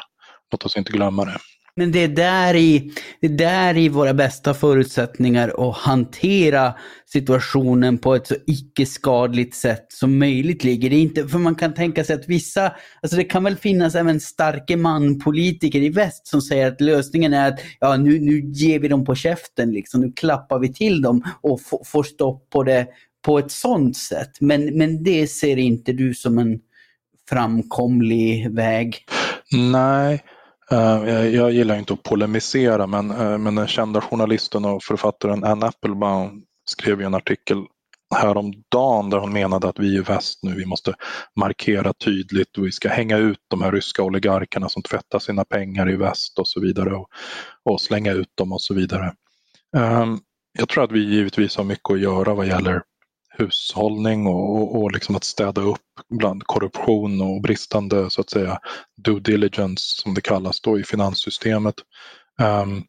Låt 0.50 0.64
oss 0.64 0.76
inte 0.76 0.92
glömma 0.92 1.24
det. 1.24 1.38
Men 1.76 1.92
det 1.92 2.02
är, 2.02 2.08
där 2.08 2.54
i, 2.54 2.92
det 3.20 3.26
är 3.26 3.30
där 3.30 3.76
i 3.76 3.88
våra 3.88 4.14
bästa 4.14 4.54
förutsättningar 4.54 5.68
att 5.68 5.76
hantera 5.76 6.74
situationen 7.06 7.98
på 7.98 8.14
ett 8.14 8.26
så 8.26 8.34
icke-skadligt 8.46 9.54
sätt 9.54 9.86
som 9.88 10.18
möjligt 10.18 10.64
ligger. 10.64 10.90
Det 10.90 10.96
inte, 10.96 11.28
för 11.28 11.38
man 11.38 11.54
kan 11.54 11.74
tänka 11.74 12.04
sig 12.04 12.16
att 12.16 12.28
vissa, 12.28 12.72
alltså 13.02 13.16
det 13.16 13.24
kan 13.24 13.44
väl 13.44 13.56
finnas 13.56 13.94
även 13.94 14.20
starke 14.20 14.76
man-politiker 14.76 15.78
i 15.78 15.88
väst 15.88 16.26
som 16.26 16.42
säger 16.42 16.68
att 16.68 16.80
lösningen 16.80 17.34
är 17.34 17.48
att 17.48 17.60
ja, 17.80 17.96
nu, 17.96 18.20
nu 18.20 18.40
ger 18.40 18.78
vi 18.78 18.88
dem 18.88 19.04
på 19.04 19.14
käften, 19.14 19.70
liksom. 19.70 20.00
nu 20.00 20.12
klappar 20.12 20.58
vi 20.58 20.72
till 20.72 21.02
dem 21.02 21.24
och 21.40 21.60
får 21.84 22.02
stopp 22.02 22.50
på 22.50 22.62
det 22.62 22.86
på 23.24 23.38
ett 23.38 23.50
sånt 23.50 23.96
sätt. 23.96 24.30
Men, 24.40 24.78
men 24.78 25.02
det 25.02 25.26
ser 25.26 25.56
inte 25.56 25.92
du 25.92 26.14
som 26.14 26.38
en 26.38 26.60
framkomlig 27.28 28.50
väg? 28.50 28.96
Nej, 29.72 30.22
Eh, 30.70 31.28
jag, 31.34 31.52
gillar 31.52 31.76
inte 31.76 31.92
att 31.92 32.02
polemisera 32.02 32.86
men, 32.86 33.10
eh, 33.10 33.38
men 33.38 33.54
den 33.54 33.66
kända 33.66 34.00
journalisten 34.00 34.64
och 34.64 34.82
författaren 34.82 35.44
Anne 35.44 35.66
Applebaum 35.66 36.42
skrev 36.70 37.00
en 37.00 37.14
artikel 37.14 37.58
häromdagen 38.14 39.10
där 39.10 39.18
hon 39.18 39.32
menade 39.32 39.68
att 39.68 39.78
vi 39.78 39.96
i 39.96 40.00
väst 40.00 40.38
nu 40.42 40.54
vi 40.54 40.66
måste 40.66 40.94
markera 41.40 41.92
tydligt 41.92 42.58
och 42.58 42.66
vi 42.66 42.72
ska 42.72 42.88
hänga 42.88 43.16
ut 43.18 43.38
de 43.50 43.62
här 43.62 43.72
ryska 43.72 44.02
oligarkerna 44.02 44.68
som 44.68 44.82
tvättar 44.82 45.18
sina 45.18 45.44
pengar 45.44 45.90
i 45.90 45.96
väst 45.96 46.38
och 46.38 46.48
så 46.48 46.60
vidare 46.60 46.94
och, 46.94 47.08
och 47.64 47.80
slänga 47.80 48.12
ut 48.12 48.30
dem 48.34 48.52
och 48.52 48.62
så 48.62 48.74
vidare. 48.74 49.12
Ehm, 49.76 50.18
jag 50.58 50.68
tror 50.68 50.84
att 50.84 50.92
vi 50.92 51.00
givetvis 51.00 51.56
har 51.56 51.64
mycket 51.64 51.90
att 51.90 52.00
göra 52.00 52.34
vad 52.34 52.46
gäller 52.46 52.82
hushållning 53.38 54.26
och, 54.26 54.56
och, 54.56 54.82
och 54.82 54.92
liksom 54.92 55.16
att 55.16 55.24
städa 55.24 55.60
upp 55.60 55.80
bland 56.10 56.42
korruption 56.46 57.20
och 57.20 57.42
bristande 57.42 58.10
så 58.10 58.20
att 58.20 58.30
säga 58.30 58.58
due 58.96 59.20
diligence 59.20 60.02
som 60.02 60.14
det 60.14 60.20
kallas 60.20 60.60
då 60.60 60.78
i 60.78 60.84
finanssystemet. 60.84 61.74
Um, 62.42 62.84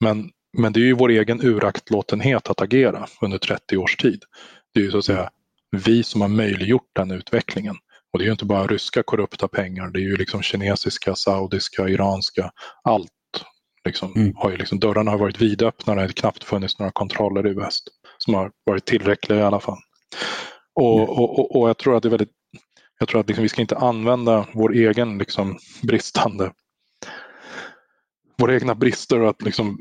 men, 0.00 0.30
men 0.58 0.72
det 0.72 0.80
är 0.80 0.84
ju 0.84 0.94
vår 0.94 1.08
egen 1.08 1.40
uraktlåtenhet 1.40 2.50
att 2.50 2.60
agera 2.60 3.06
under 3.20 3.38
30 3.38 3.76
års 3.76 3.96
tid. 3.96 4.22
Det 4.74 4.80
är 4.80 4.84
ju 4.84 4.90
så 4.90 4.98
att 4.98 5.04
säga 5.04 5.30
vi 5.76 6.02
som 6.02 6.20
har 6.20 6.28
möjliggjort 6.28 6.90
den 6.92 7.10
utvecklingen. 7.10 7.76
Och 8.12 8.18
det 8.18 8.22
är 8.22 8.26
ju 8.26 8.32
inte 8.32 8.44
bara 8.44 8.66
ryska 8.66 9.02
korrupta 9.02 9.48
pengar, 9.48 9.90
det 9.90 9.98
är 9.98 10.02
ju 10.02 10.16
liksom 10.16 10.42
kinesiska, 10.42 11.14
saudiska, 11.14 11.88
iranska, 11.88 12.50
allt. 12.84 13.10
Liksom, 13.84 14.12
mm. 14.16 14.32
har 14.36 14.50
ju 14.50 14.56
liksom, 14.56 14.78
dörrarna 14.80 15.10
har 15.10 15.18
varit 15.18 15.40
vidöppna, 15.40 15.94
det 15.94 16.00
har 16.00 16.08
knappt 16.08 16.44
funnits 16.44 16.78
några 16.78 16.92
kontroller 16.92 17.46
i 17.46 17.54
väst 17.54 17.88
som 18.24 18.34
har 18.34 18.50
varit 18.64 18.84
tillräckliga 18.84 19.38
i 19.38 19.42
alla 19.42 19.60
fall. 19.60 19.78
Och, 20.74 21.08
och, 21.08 21.38
och, 21.38 21.60
och 21.60 21.68
jag 21.68 21.78
tror 21.78 21.96
att 21.96 22.02
det 22.02 22.08
är 22.08 22.10
väldigt 22.10 22.32
jag 22.98 23.08
tror 23.08 23.20
att 23.20 23.28
liksom, 23.28 23.42
vi 23.42 23.48
ska 23.48 23.60
inte 23.60 23.76
använda 23.76 24.46
vår 24.52 24.74
egen 24.74 25.18
liksom, 25.18 25.58
bristande 25.82 26.52
våra 28.40 28.54
egna 28.54 28.74
brister 28.74 29.20
och 29.20 29.30
att 29.30 29.42
liksom, 29.42 29.78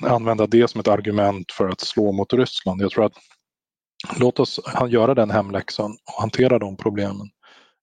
använda 0.00 0.46
det 0.46 0.68
som 0.68 0.80
ett 0.80 0.88
argument 0.88 1.52
för 1.52 1.68
att 1.68 1.80
slå 1.80 2.12
mot 2.12 2.32
Ryssland. 2.32 2.82
Jag 2.82 2.90
tror 2.90 3.04
att 3.04 3.12
låt 4.18 4.40
oss 4.40 4.60
göra 4.88 5.14
den 5.14 5.30
hemläxan 5.30 5.90
och 5.90 6.20
hantera 6.20 6.58
de 6.58 6.76
problemen. 6.76 7.30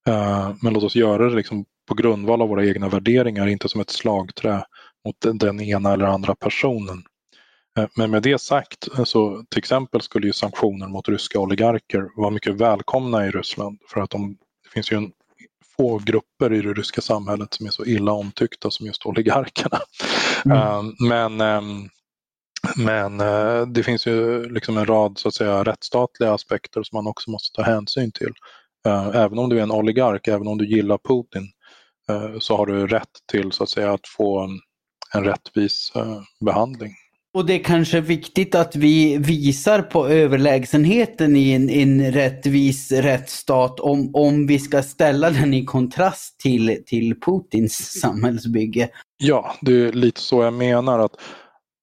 Uh, 0.10 0.56
men 0.62 0.74
låt 0.74 0.84
oss 0.84 0.96
göra 0.96 1.30
det 1.30 1.36
liksom 1.36 1.66
på 1.88 1.94
grundval 1.94 2.42
av 2.42 2.50
våra 2.50 2.66
egna 2.66 2.90
värderingar, 2.90 3.48
inte 3.48 3.70
som 3.70 3.82
ett 3.82 3.90
slagträ 3.90 4.64
mot 5.06 5.40
den 5.40 5.62
ena 5.62 5.94
eller 5.94 6.06
andra 6.06 6.36
personen. 6.36 7.04
Eh, 7.80 7.88
men 7.96 8.12
med 8.12 8.24
det 8.24 8.42
sagt 8.42 8.88
eh, 8.98 9.04
så 9.04 9.44
till 9.50 9.60
exempel 9.60 10.02
skulle 10.02 10.28
ju 10.28 10.34
sanktioner 10.34 10.88
mot 10.88 11.10
ryska 11.10 11.40
oligarker 11.40 12.10
vara 12.16 12.30
mycket 12.30 12.56
välkomna 12.56 13.28
i 13.28 13.32
Ryssland 13.32 13.80
för 13.90 14.02
att 14.02 14.10
de, 14.10 14.38
det 14.64 14.70
finns 14.74 14.92
ju 14.92 14.98
en 14.98 15.12
få 15.78 15.98
grupper 15.98 16.54
i 16.54 16.62
det 16.62 16.74
ryska 16.74 17.02
samhället 17.02 17.54
som 17.54 17.66
är 17.66 17.72
så 17.72 17.86
illa 17.86 18.12
omtyckta 18.12 18.72
som 18.72 18.86
just 18.86 19.06
oligarkerna. 19.06 19.80
Mm. 20.46 20.78
Um, 20.78 20.96
men 21.00 21.42
um, 21.42 21.90
men 22.78 23.18
det 23.74 23.84
finns 23.84 24.08
ju 24.08 24.50
liksom 24.50 24.78
en 24.78 24.86
rad 24.86 25.18
så 25.18 25.28
att 25.28 25.34
säga, 25.34 25.64
rättsstatliga 25.64 26.34
aspekter 26.34 26.84
som 26.84 26.96
man 26.98 27.08
också 27.08 27.32
måste 27.32 27.56
ta 27.56 27.62
hänsyn 27.62 28.12
till. 28.12 28.34
Även 29.14 29.40
om 29.40 29.50
du 29.50 29.60
är 29.60 29.64
en 29.64 29.72
oligark, 29.72 30.28
även 30.28 30.48
om 30.48 30.58
du 30.58 30.66
gillar 30.66 30.98
Putin, 30.98 31.52
så 32.40 32.58
har 32.58 32.66
du 32.66 32.88
rätt 32.88 33.10
till 33.32 33.52
så 33.52 33.64
att 33.64 33.70
säga 33.70 33.94
att 33.94 34.08
få 34.08 34.50
en 35.14 35.24
rättvis 35.24 35.94
behandling. 36.46 36.94
Och 37.34 37.46
det 37.46 37.54
är 37.54 37.64
kanske 37.64 38.02
viktigt 38.02 38.56
att 38.56 38.76
vi 38.76 39.18
visar 39.18 39.82
på 39.82 40.08
överlägsenheten 40.08 41.36
i 41.36 41.52
en, 41.52 41.70
en 41.70 42.12
rättvis 42.12 42.92
rättsstat 42.92 43.80
om, 43.80 44.12
om 44.14 44.48
vi 44.48 44.60
ska 44.60 44.84
ställa 44.84 45.30
den 45.30 45.54
i 45.54 45.66
kontrast 45.66 46.40
till, 46.40 46.84
till 46.86 47.20
Putins 47.20 48.00
samhällsbygge. 48.02 48.90
Ja, 49.18 49.56
det 49.62 49.72
är 49.72 49.92
lite 49.92 50.22
så 50.22 50.44
jag 50.44 50.54
menar. 50.54 51.00
att 51.00 51.12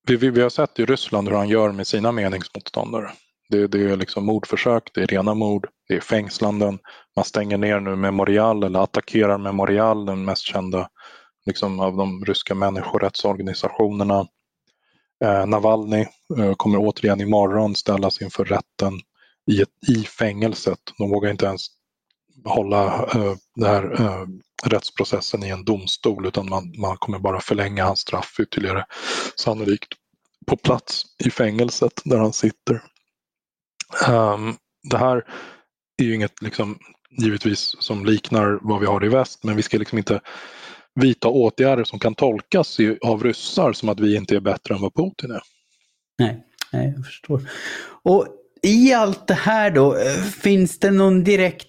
Vi, 0.06 0.16
vi, 0.16 0.30
vi 0.30 0.42
har 0.42 0.50
sett 0.50 0.78
i 0.78 0.84
Ryssland 0.84 1.28
hur 1.28 1.36
han 1.36 1.48
gör 1.48 1.72
med 1.72 1.86
sina 1.86 2.12
meningsmotståndare. 2.12 3.10
Det, 3.48 3.66
det 3.66 3.90
är 3.90 3.96
liksom 3.96 4.26
mordförsök, 4.26 4.90
det 4.94 5.02
är 5.02 5.06
rena 5.06 5.34
mord, 5.34 5.68
det 5.88 5.94
är 5.94 6.00
fängslanden. 6.00 6.78
Man 7.16 7.24
stänger 7.24 7.58
ner 7.58 7.80
nu 7.80 7.96
Memorial 7.96 8.62
eller 8.62 8.80
attackerar 8.80 9.38
Memorial, 9.38 10.06
den 10.06 10.24
mest 10.24 10.42
kända 10.42 10.88
liksom, 11.46 11.80
av 11.80 11.96
de 11.96 12.24
ryska 12.24 12.54
människorättsorganisationerna. 12.54 14.26
Eh, 15.24 15.46
Navalny 15.46 16.06
eh, 16.38 16.54
kommer 16.56 16.78
återigen 16.78 17.20
imorgon 17.20 17.74
ställas 17.74 18.22
inför 18.22 18.44
rätten 18.44 19.00
i, 19.50 19.62
ett, 19.62 19.88
i 19.88 20.04
fängelset. 20.04 20.78
De 20.98 21.10
vågar 21.10 21.30
inte 21.30 21.46
ens 21.46 21.66
hålla 22.44 23.04
eh, 23.04 23.34
den 23.56 23.68
här 23.68 24.00
eh, 24.00 24.26
rättsprocessen 24.64 25.44
i 25.44 25.48
en 25.48 25.64
domstol 25.64 26.26
utan 26.26 26.48
man, 26.48 26.74
man 26.80 26.96
kommer 26.96 27.18
bara 27.18 27.40
förlänga 27.40 27.84
hans 27.84 28.00
straff 28.00 28.36
ytterligare, 28.40 28.86
sannolikt 29.36 29.92
på 30.46 30.56
plats 30.56 31.04
i 31.24 31.30
fängelset 31.30 32.02
där 32.04 32.18
han 32.18 32.32
sitter. 32.32 32.82
Um, 34.08 34.56
det 34.90 34.98
här 34.98 35.24
är 36.02 36.04
ju 36.04 36.14
inget 36.14 36.42
liksom, 36.42 36.78
givetvis 37.10 37.76
som 37.78 38.06
liknar 38.06 38.58
vad 38.62 38.80
vi 38.80 38.86
har 38.86 39.04
i 39.04 39.08
väst 39.08 39.44
men 39.44 39.56
vi 39.56 39.62
ska 39.62 39.78
liksom 39.78 39.98
inte 39.98 40.20
vidta 40.94 41.28
åtgärder 41.28 41.84
som 41.84 41.98
kan 41.98 42.14
tolkas 42.14 42.78
av 43.00 43.24
ryssar 43.24 43.72
som 43.72 43.88
att 43.88 44.00
vi 44.00 44.16
inte 44.16 44.36
är 44.36 44.40
bättre 44.40 44.74
än 44.74 44.80
vad 44.80 44.94
Putin 44.94 45.30
är. 45.30 45.42
Nej, 46.18 46.44
nej 46.72 46.92
jag 46.96 47.06
förstår. 47.06 47.42
Och 48.02 48.26
i 48.62 48.92
allt 48.92 49.26
det 49.26 49.34
här 49.34 49.70
då, 49.70 49.96
eh, 49.96 50.22
finns 50.22 50.78
det 50.78 50.90
någon 50.90 51.24
direkt 51.24 51.66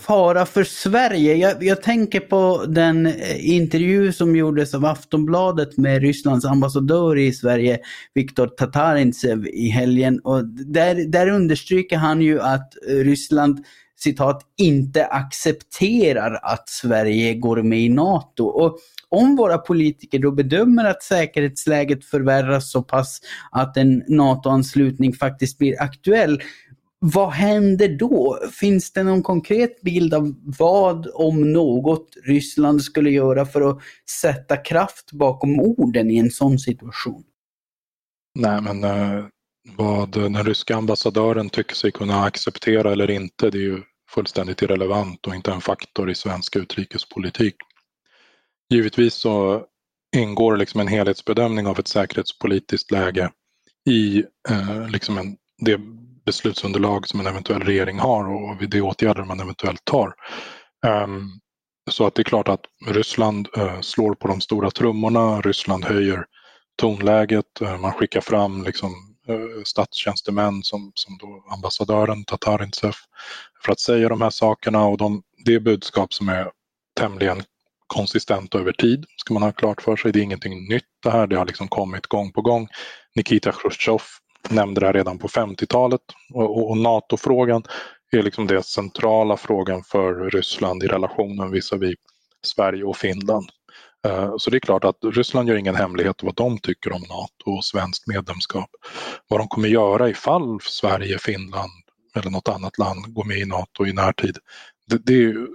fara 0.00 0.46
för 0.46 0.64
Sverige? 0.64 1.34
Jag, 1.34 1.64
jag, 1.64 1.82
tänker 1.82 2.20
på 2.20 2.64
den 2.68 3.06
eh, 3.06 3.48
intervju 3.48 4.12
som 4.12 4.36
gjordes 4.36 4.74
av 4.74 4.84
Aftonbladet 4.84 5.76
med 5.76 6.02
Rysslands 6.02 6.44
ambassadör 6.44 7.18
i 7.18 7.32
Sverige, 7.32 7.78
Viktor 8.14 8.46
Tatarintsev 8.46 9.46
i 9.46 9.68
helgen. 9.68 10.20
Och 10.24 10.44
där, 10.46 10.94
där 10.94 11.28
understryker 11.28 11.96
han 11.96 12.22
ju 12.22 12.40
att 12.40 12.74
Ryssland 12.88 13.64
citat, 14.04 14.42
inte 14.56 15.06
accepterar 15.06 16.40
att 16.42 16.68
Sverige 16.68 17.34
går 17.34 17.62
med 17.62 17.80
i 17.80 17.88
NATO. 17.88 18.44
Och 18.44 18.78
om 19.08 19.36
våra 19.36 19.58
politiker 19.58 20.18
då 20.18 20.30
bedömer 20.30 20.84
att 20.84 21.02
säkerhetsläget 21.02 22.04
förvärras 22.04 22.70
så 22.70 22.82
pass 22.82 23.20
att 23.50 23.76
en 23.76 24.02
NATO-anslutning 24.08 25.12
faktiskt 25.12 25.58
blir 25.58 25.82
aktuell, 25.82 26.42
vad 27.06 27.30
händer 27.30 27.88
då? 27.98 28.38
Finns 28.60 28.92
det 28.92 29.02
någon 29.02 29.22
konkret 29.22 29.82
bild 29.82 30.14
av 30.14 30.34
vad, 30.58 31.06
om 31.14 31.52
något, 31.52 32.08
Ryssland 32.24 32.82
skulle 32.82 33.10
göra 33.10 33.46
för 33.46 33.70
att 33.70 33.78
sätta 34.22 34.56
kraft 34.56 35.12
bakom 35.12 35.60
orden 35.60 36.10
i 36.10 36.16
en 36.16 36.30
sån 36.30 36.58
situation? 36.58 37.22
Nej, 38.38 38.60
men 38.62 38.84
eh, 38.84 39.24
vad 39.76 40.12
den 40.12 40.44
ryska 40.44 40.76
ambassadören 40.76 41.50
tycker 41.50 41.74
sig 41.74 41.92
kunna 41.92 42.24
acceptera 42.24 42.92
eller 42.92 43.10
inte, 43.10 43.50
det 43.50 43.58
är 43.58 43.62
ju 43.62 43.82
fullständigt 44.14 44.62
irrelevant 44.62 45.26
och 45.26 45.34
inte 45.34 45.52
en 45.52 45.60
faktor 45.60 46.10
i 46.10 46.14
svensk 46.14 46.56
utrikespolitik. 46.56 47.54
Givetvis 48.70 49.14
så 49.14 49.64
ingår 50.16 50.56
liksom 50.56 50.80
en 50.80 50.88
helhetsbedömning 50.88 51.66
av 51.66 51.78
ett 51.78 51.88
säkerhetspolitiskt 51.88 52.90
läge 52.90 53.30
i 53.90 54.24
eh, 54.48 54.88
liksom 54.88 55.18
en, 55.18 55.36
det 55.58 55.80
beslutsunderlag 56.26 57.08
som 57.08 57.20
en 57.20 57.26
eventuell 57.26 57.62
regering 57.62 57.98
har 57.98 58.24
och 58.24 58.62
vid 58.62 58.70
de 58.70 58.80
åtgärder 58.80 59.24
man 59.24 59.40
eventuellt 59.40 59.84
tar. 59.84 60.14
Um, 60.86 61.40
så 61.90 62.06
att 62.06 62.14
det 62.14 62.22
är 62.22 62.24
klart 62.24 62.48
att 62.48 62.60
Ryssland 62.86 63.48
uh, 63.58 63.80
slår 63.80 64.14
på 64.14 64.28
de 64.28 64.40
stora 64.40 64.70
trummorna, 64.70 65.40
Ryssland 65.40 65.84
höjer 65.84 66.26
tonläget, 66.76 67.62
uh, 67.62 67.78
man 67.78 67.92
skickar 67.92 68.20
fram 68.20 68.64
liksom, 68.64 69.13
Eh, 69.28 69.62
statstjänstemän 69.64 70.62
som, 70.62 70.92
som 70.94 71.18
då 71.18 71.44
ambassadören 71.50 72.24
Tatarintsev 72.24 72.94
för 73.64 73.72
att 73.72 73.80
säga 73.80 74.08
de 74.08 74.20
här 74.20 74.30
sakerna 74.30 74.86
och 74.86 74.98
de, 74.98 75.22
det 75.44 75.54
är 75.54 75.60
budskap 75.60 76.12
som 76.12 76.28
är 76.28 76.50
tämligen 77.00 77.42
konsistent 77.86 78.54
över 78.54 78.72
tid, 78.72 79.04
ska 79.16 79.34
man 79.34 79.42
ha 79.42 79.52
klart 79.52 79.82
för 79.82 79.96
sig. 79.96 80.12
Det 80.12 80.18
är 80.18 80.22
ingenting 80.22 80.68
nytt 80.68 80.84
det 81.02 81.10
här, 81.10 81.26
det 81.26 81.36
har 81.36 81.46
liksom 81.46 81.68
kommit 81.68 82.06
gång 82.06 82.32
på 82.32 82.42
gång. 82.42 82.68
Nikita 83.14 83.52
Khrushchev 83.52 84.02
nämnde 84.48 84.80
det 84.80 84.86
här 84.86 84.92
redan 84.92 85.18
på 85.18 85.28
50-talet 85.28 86.00
och, 86.34 86.56
och, 86.56 86.70
och 86.70 86.76
NATO-frågan 86.76 87.62
är 88.12 88.22
liksom 88.22 88.46
den 88.46 88.62
centrala 88.62 89.36
frågan 89.36 89.84
för 89.84 90.30
Ryssland 90.30 90.82
i 90.82 90.86
relationen 90.86 91.50
visavi 91.50 91.94
Sverige 92.42 92.84
och 92.84 92.96
Finland. 92.96 93.48
Eh, 94.04 94.34
så 94.38 94.50
det 94.50 94.56
är 94.56 94.60
klart 94.60 94.84
att 94.84 94.98
Ryssland 95.02 95.48
gör 95.48 95.56
ingen 95.56 95.74
hemlighet 95.74 96.22
av 96.22 96.26
vad 96.26 96.34
de 96.34 96.58
tycker 96.58 96.92
om 96.92 97.02
NATO 97.02 97.56
och 97.56 97.64
svenskt 97.64 98.06
medlemskap. 98.06 98.70
Vad 99.28 99.40
de 99.40 99.48
kommer 99.48 99.68
göra 99.68 100.08
ifall 100.08 100.60
Sverige, 100.60 101.18
Finland 101.18 101.72
eller 102.16 102.30
något 102.30 102.48
annat 102.48 102.78
land 102.78 103.14
går 103.14 103.24
med 103.24 103.38
i 103.38 103.44
NATO 103.44 103.86
i 103.86 103.92
närtid, 103.92 104.38
det, 104.86 105.06
det 105.06 105.24
är 105.24 105.46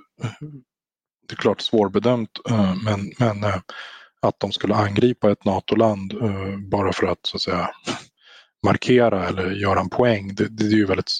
det 1.27 1.33
är 1.33 1.37
klart 1.37 1.61
svårbedömt 1.61 2.29
eh, 2.49 2.75
men, 2.83 3.11
men 3.19 3.43
eh, 3.43 3.59
att 4.21 4.39
de 4.39 4.51
skulle 4.51 4.75
angripa 4.75 5.31
ett 5.31 5.45
NATO-land 5.45 6.13
bara 6.69 6.93
för 6.93 7.07
att 7.07 7.19
så 7.21 7.37
att 7.37 7.41
säga 7.41 7.69
markera 8.65 9.27
eller 9.27 9.51
göra 9.51 9.79
en 9.79 9.89
poäng, 9.89 10.35
det, 10.35 10.47
det 10.47 10.63
är 10.63 10.77
ju 10.77 10.85
väldigt 10.85 11.11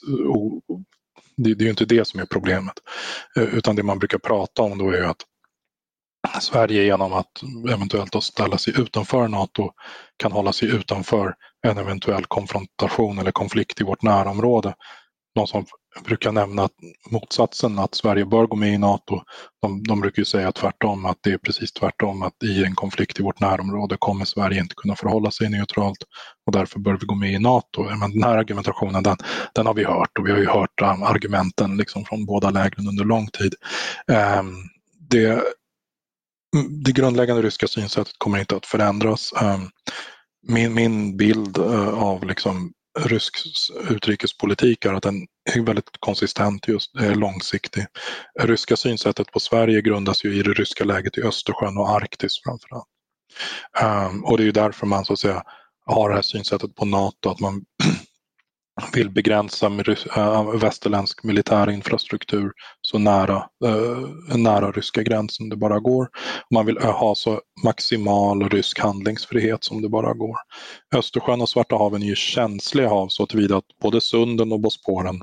det, 1.37 1.51
är 1.51 1.61
ju 1.61 1.69
inte 1.69 1.85
det 1.85 2.05
som 2.05 2.19
är 2.19 2.25
problemet. 2.25 2.73
Utan 3.35 3.75
det 3.75 3.83
man 3.83 3.99
brukar 3.99 4.17
prata 4.17 4.61
om 4.61 4.77
då 4.77 4.91
är 4.91 5.01
att 5.01 5.25
Sverige 6.41 6.83
genom 6.83 7.13
att 7.13 7.43
eventuellt 7.73 8.23
ställa 8.23 8.57
sig 8.57 8.73
utanför 8.81 9.27
NATO 9.27 9.71
kan 10.17 10.31
hålla 10.31 10.53
sig 10.53 10.67
utanför 10.69 11.33
en 11.67 11.77
eventuell 11.77 12.25
konfrontation 12.25 13.19
eller 13.19 13.31
konflikt 13.31 13.81
i 13.81 13.83
vårt 13.83 14.01
närområde 14.01 14.73
de 15.35 15.47
som 15.47 15.65
brukar 16.05 16.31
nämna 16.31 16.69
motsatsen, 17.11 17.79
att 17.79 17.95
Sverige 17.95 18.25
bör 18.25 18.47
gå 18.47 18.55
med 18.55 18.73
i 18.73 18.77
NATO, 18.77 19.21
de, 19.61 19.83
de 19.83 20.01
brukar 20.01 20.23
säga 20.23 20.51
tvärtom, 20.51 21.05
att 21.05 21.17
det 21.21 21.31
är 21.31 21.37
precis 21.37 21.71
tvärtom, 21.71 22.23
att 22.23 22.43
i 22.43 22.63
en 22.63 22.75
konflikt 22.75 23.19
i 23.19 23.23
vårt 23.23 23.39
närområde 23.39 23.97
kommer 23.99 24.25
Sverige 24.25 24.59
inte 24.59 24.75
kunna 24.75 24.95
förhålla 24.95 25.31
sig 25.31 25.49
neutralt 25.49 25.97
och 26.45 26.53
därför 26.53 26.79
bör 26.79 26.97
vi 27.01 27.05
gå 27.05 27.15
med 27.15 27.31
i 27.31 27.39
NATO. 27.39 27.83
Men 27.83 28.11
den 28.11 28.23
här 28.23 28.37
argumentationen, 28.37 29.03
den, 29.03 29.17
den 29.53 29.65
har 29.65 29.73
vi 29.73 29.83
hört 29.83 30.17
och 30.19 30.27
vi 30.27 30.31
har 30.31 30.39
ju 30.39 30.47
hört 30.49 30.81
um, 30.81 31.03
argumenten 31.03 31.77
liksom 31.77 32.05
från 32.05 32.25
båda 32.25 32.49
lägren 32.49 32.87
under 32.87 33.05
lång 33.05 33.27
tid. 33.27 33.53
Um, 34.39 34.55
det, 35.09 35.43
Mm, 36.55 36.83
det 36.83 36.91
grundläggande 36.91 37.41
ryska 37.41 37.67
synsättet 37.67 38.13
kommer 38.17 38.39
inte 38.39 38.55
att 38.55 38.65
förändras. 38.65 39.33
Ehm, 39.41 39.69
min, 40.47 40.73
min 40.73 41.17
bild 41.17 41.57
eh, 41.57 42.03
av 42.03 42.25
liksom 42.25 42.73
rysk 42.99 43.37
utrikespolitik 43.89 44.85
är 44.85 44.93
att 44.93 45.03
den 45.03 45.27
är 45.55 45.61
väldigt 45.61 45.89
konsistent, 45.99 46.67
just 46.67 46.95
är 46.95 47.15
långsiktig. 47.15 47.85
Det 48.39 48.47
ryska 48.47 48.75
synsättet 48.75 49.31
på 49.31 49.39
Sverige 49.39 49.81
grundas 49.81 50.25
ju 50.25 50.35
i 50.35 50.43
det 50.43 50.53
ryska 50.53 50.83
läget 50.83 51.17
i 51.17 51.21
Östersjön 51.21 51.77
och 51.77 51.89
Arktis 51.89 52.41
framförallt. 52.43 52.87
Um, 53.81 54.25
och 54.25 54.37
det 54.37 54.43
är 54.43 54.45
ju 54.45 54.51
därför 54.51 54.85
man 54.85 55.05
så 55.05 55.13
att 55.13 55.19
säga 55.19 55.43
har 55.85 56.09
det 56.09 56.15
här 56.15 56.21
synsättet 56.21 56.75
på 56.75 56.85
NATO, 56.85 57.29
att 57.29 57.39
man 57.39 57.65
vill 58.93 59.09
begränsa 59.09 59.67
eh, 60.15 60.51
västerländsk 60.51 61.23
militär 61.23 61.69
infrastruktur 61.69 62.51
så 62.81 62.97
nära, 62.97 63.45
eh, 63.65 64.37
nära 64.37 64.71
ryska 64.71 65.03
gränsen 65.03 65.49
det 65.49 65.55
bara 65.55 65.79
går. 65.79 66.07
Man 66.53 66.65
vill 66.65 66.77
eh, 66.77 66.99
ha 66.99 67.15
så 67.15 67.41
maximal 67.63 68.49
rysk 68.49 68.79
handlingsfrihet 68.79 69.63
som 69.63 69.81
det 69.81 69.89
bara 69.89 70.13
går. 70.13 70.35
Östersjön 70.95 71.41
och 71.41 71.49
Svarta 71.49 71.75
haven 71.75 72.03
är 72.03 72.07
ju 72.07 72.15
känsliga 72.15 72.89
hav 72.89 73.07
så 73.07 73.25
tillvida 73.25 73.57
att 73.57 73.77
både 73.81 74.01
sunden 74.01 74.51
och 74.51 74.59
Bosporen 74.59 75.21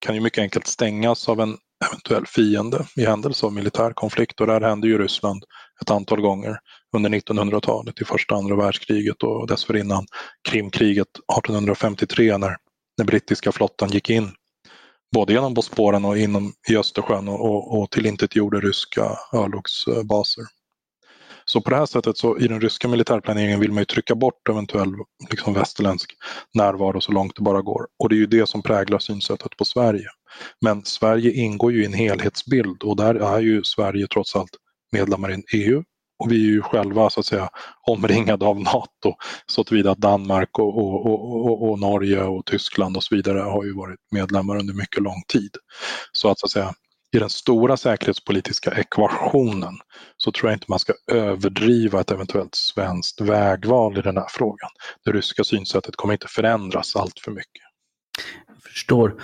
kan 0.00 0.14
ju 0.14 0.20
mycket 0.20 0.42
enkelt 0.42 0.66
stängas 0.66 1.28
av 1.28 1.40
en 1.40 1.56
eventuell 1.86 2.26
fiende 2.26 2.86
i 2.96 3.06
händelse 3.06 3.46
av 3.46 3.52
militär 3.52 3.92
konflikt 3.92 4.40
och 4.40 4.46
där 4.46 4.60
hände 4.60 4.88
ju 4.88 4.98
Ryssland 4.98 5.44
ett 5.82 5.90
antal 5.90 6.20
gånger 6.20 6.58
under 6.96 7.10
1900-talet 7.10 8.00
i 8.00 8.04
första 8.04 8.34
och 8.34 8.40
andra 8.40 8.56
världskriget 8.56 9.22
och 9.22 9.46
dessförinnan 9.46 10.06
Krimkriget 10.48 11.08
1853 11.38 12.38
när, 12.38 12.56
den 12.96 13.06
brittiska 13.06 13.52
flottan 13.52 13.90
gick 13.90 14.10
in 14.10 14.30
både 15.14 15.32
genom 15.32 15.54
Bosporen 15.54 16.04
och 16.04 16.18
inom 16.18 16.52
i 16.70 16.76
Östersjön 16.76 17.28
och, 17.28 17.44
och, 17.44 17.78
och 17.78 17.90
tillintetgjorde 17.90 18.60
ryska 18.60 19.18
örlogsbaser. 19.32 20.44
Så 21.44 21.60
på 21.60 21.70
det 21.70 21.76
här 21.76 21.86
sättet 21.86 22.18
så 22.18 22.38
i 22.38 22.48
den 22.48 22.60
ryska 22.60 22.88
militärplaneringen 22.88 23.60
vill 23.60 23.72
man 23.72 23.78
ju 23.78 23.84
trycka 23.84 24.14
bort 24.14 24.48
eventuell 24.48 24.92
liksom 25.30 25.54
västerländsk 25.54 26.10
närvaro 26.54 27.00
så 27.00 27.12
långt 27.12 27.36
det 27.36 27.42
bara 27.42 27.62
går. 27.62 27.86
Och 27.98 28.08
det 28.08 28.14
är 28.14 28.18
ju 28.18 28.26
det 28.26 28.48
som 28.48 28.62
präglar 28.62 28.98
synsättet 28.98 29.56
på 29.56 29.64
Sverige. 29.64 30.06
Men 30.60 30.84
Sverige 30.84 31.32
ingår 31.32 31.72
ju 31.72 31.82
i 31.82 31.86
en 31.86 31.92
helhetsbild 31.92 32.82
och 32.82 32.96
där 32.96 33.14
är 33.14 33.40
ju 33.40 33.64
Sverige 33.64 34.06
trots 34.06 34.36
allt 34.36 34.50
medlemmar 34.92 35.30
i 35.32 35.42
EU 35.54 35.82
och 36.18 36.32
vi 36.32 36.36
är 36.36 36.50
ju 36.50 36.62
själva 36.62 37.10
så 37.10 37.20
att 37.20 37.26
säga 37.26 37.48
omringade 37.86 38.46
av 38.46 38.60
NATO 38.60 39.14
så 39.46 39.64
tillvida 39.64 39.90
att 39.90 39.98
Danmark 39.98 40.58
och, 40.58 40.78
och, 40.78 41.06
och, 41.06 41.70
och, 41.70 41.78
Norge 41.78 42.22
och 42.22 42.46
Tyskland 42.46 42.96
och 42.96 43.02
så 43.02 43.14
vidare 43.14 43.38
har 43.38 43.64
ju 43.64 43.74
varit 43.74 43.98
medlemmar 44.10 44.56
under 44.56 44.74
mycket 44.74 45.02
lång 45.02 45.22
tid. 45.28 45.50
Så 46.12 46.30
att, 46.30 46.38
så 46.38 46.46
att 46.46 46.50
säga 46.50 46.74
i 47.12 47.18
den 47.18 47.30
stora 47.30 47.76
säkerhetspolitiska 47.76 48.70
ekvationen 48.70 49.74
så 50.16 50.32
tror 50.32 50.50
jag 50.50 50.56
inte 50.56 50.66
man 50.68 50.78
ska 50.78 50.92
överdriva 51.12 52.00
ett 52.00 52.10
eventuellt 52.10 52.54
svenskt 52.54 53.20
vägval 53.20 53.98
i 53.98 54.02
den 54.02 54.16
här 54.16 54.28
frågan. 54.30 54.70
Det 55.04 55.12
ryska 55.12 55.44
synsättet 55.44 55.96
kommer 55.96 56.14
inte 56.14 56.28
förändras 56.28 56.96
allt 56.96 57.18
för 57.20 57.30
mycket. 57.30 57.62
Jag 58.46 58.62
förstår. 58.62 59.22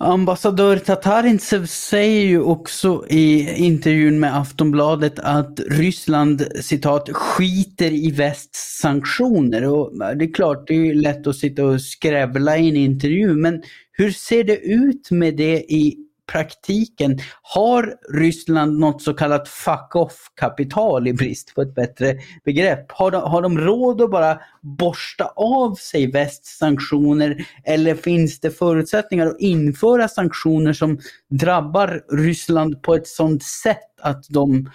Ambassadör 0.00 0.76
Tatarintsev 0.76 1.66
säger 1.66 2.22
ju 2.22 2.40
också 2.40 3.04
i 3.08 3.54
intervjun 3.56 4.20
med 4.20 4.36
Aftonbladet 4.36 5.18
att 5.18 5.60
Ryssland 5.60 6.46
citat 6.60 7.08
skiter 7.12 7.92
i 7.92 8.10
västs 8.10 8.78
sanktioner. 8.82 9.64
Och 9.64 9.92
det 10.16 10.24
är 10.24 10.34
klart, 10.34 10.68
det 10.68 10.74
är 10.74 10.94
lätt 10.94 11.26
att 11.26 11.36
sitta 11.36 11.64
och 11.64 11.80
skrävla 11.80 12.58
i 12.58 12.68
en 12.68 12.76
intervju, 12.76 13.34
men 13.34 13.62
hur 13.92 14.10
ser 14.10 14.44
det 14.44 14.56
ut 14.56 15.10
med 15.10 15.36
det 15.36 15.58
i 15.58 15.96
praktiken 16.32 17.18
har 17.42 17.94
Ryssland 18.14 18.78
något 18.78 19.02
så 19.02 19.14
kallat 19.14 19.48
fuck-off-kapital 19.48 21.08
i 21.08 21.12
brist 21.12 21.54
på 21.54 21.62
ett 21.62 21.74
bättre 21.74 22.18
begrepp? 22.44 22.92
Har 22.92 23.10
de, 23.10 23.22
har 23.22 23.42
de 23.42 23.58
råd 23.58 24.02
att 24.02 24.10
bara 24.10 24.40
borsta 24.62 25.24
av 25.36 25.74
sig 25.74 26.10
västs 26.10 26.58
sanktioner 26.58 27.46
eller 27.64 27.94
finns 27.94 28.40
det 28.40 28.50
förutsättningar 28.50 29.26
att 29.26 29.40
införa 29.40 30.08
sanktioner 30.08 30.72
som 30.72 30.98
drabbar 31.30 32.02
Ryssland 32.12 32.82
på 32.82 32.94
ett 32.94 33.06
sådant 33.06 33.42
sätt 33.42 34.00
att 34.00 34.24
de 34.28 34.70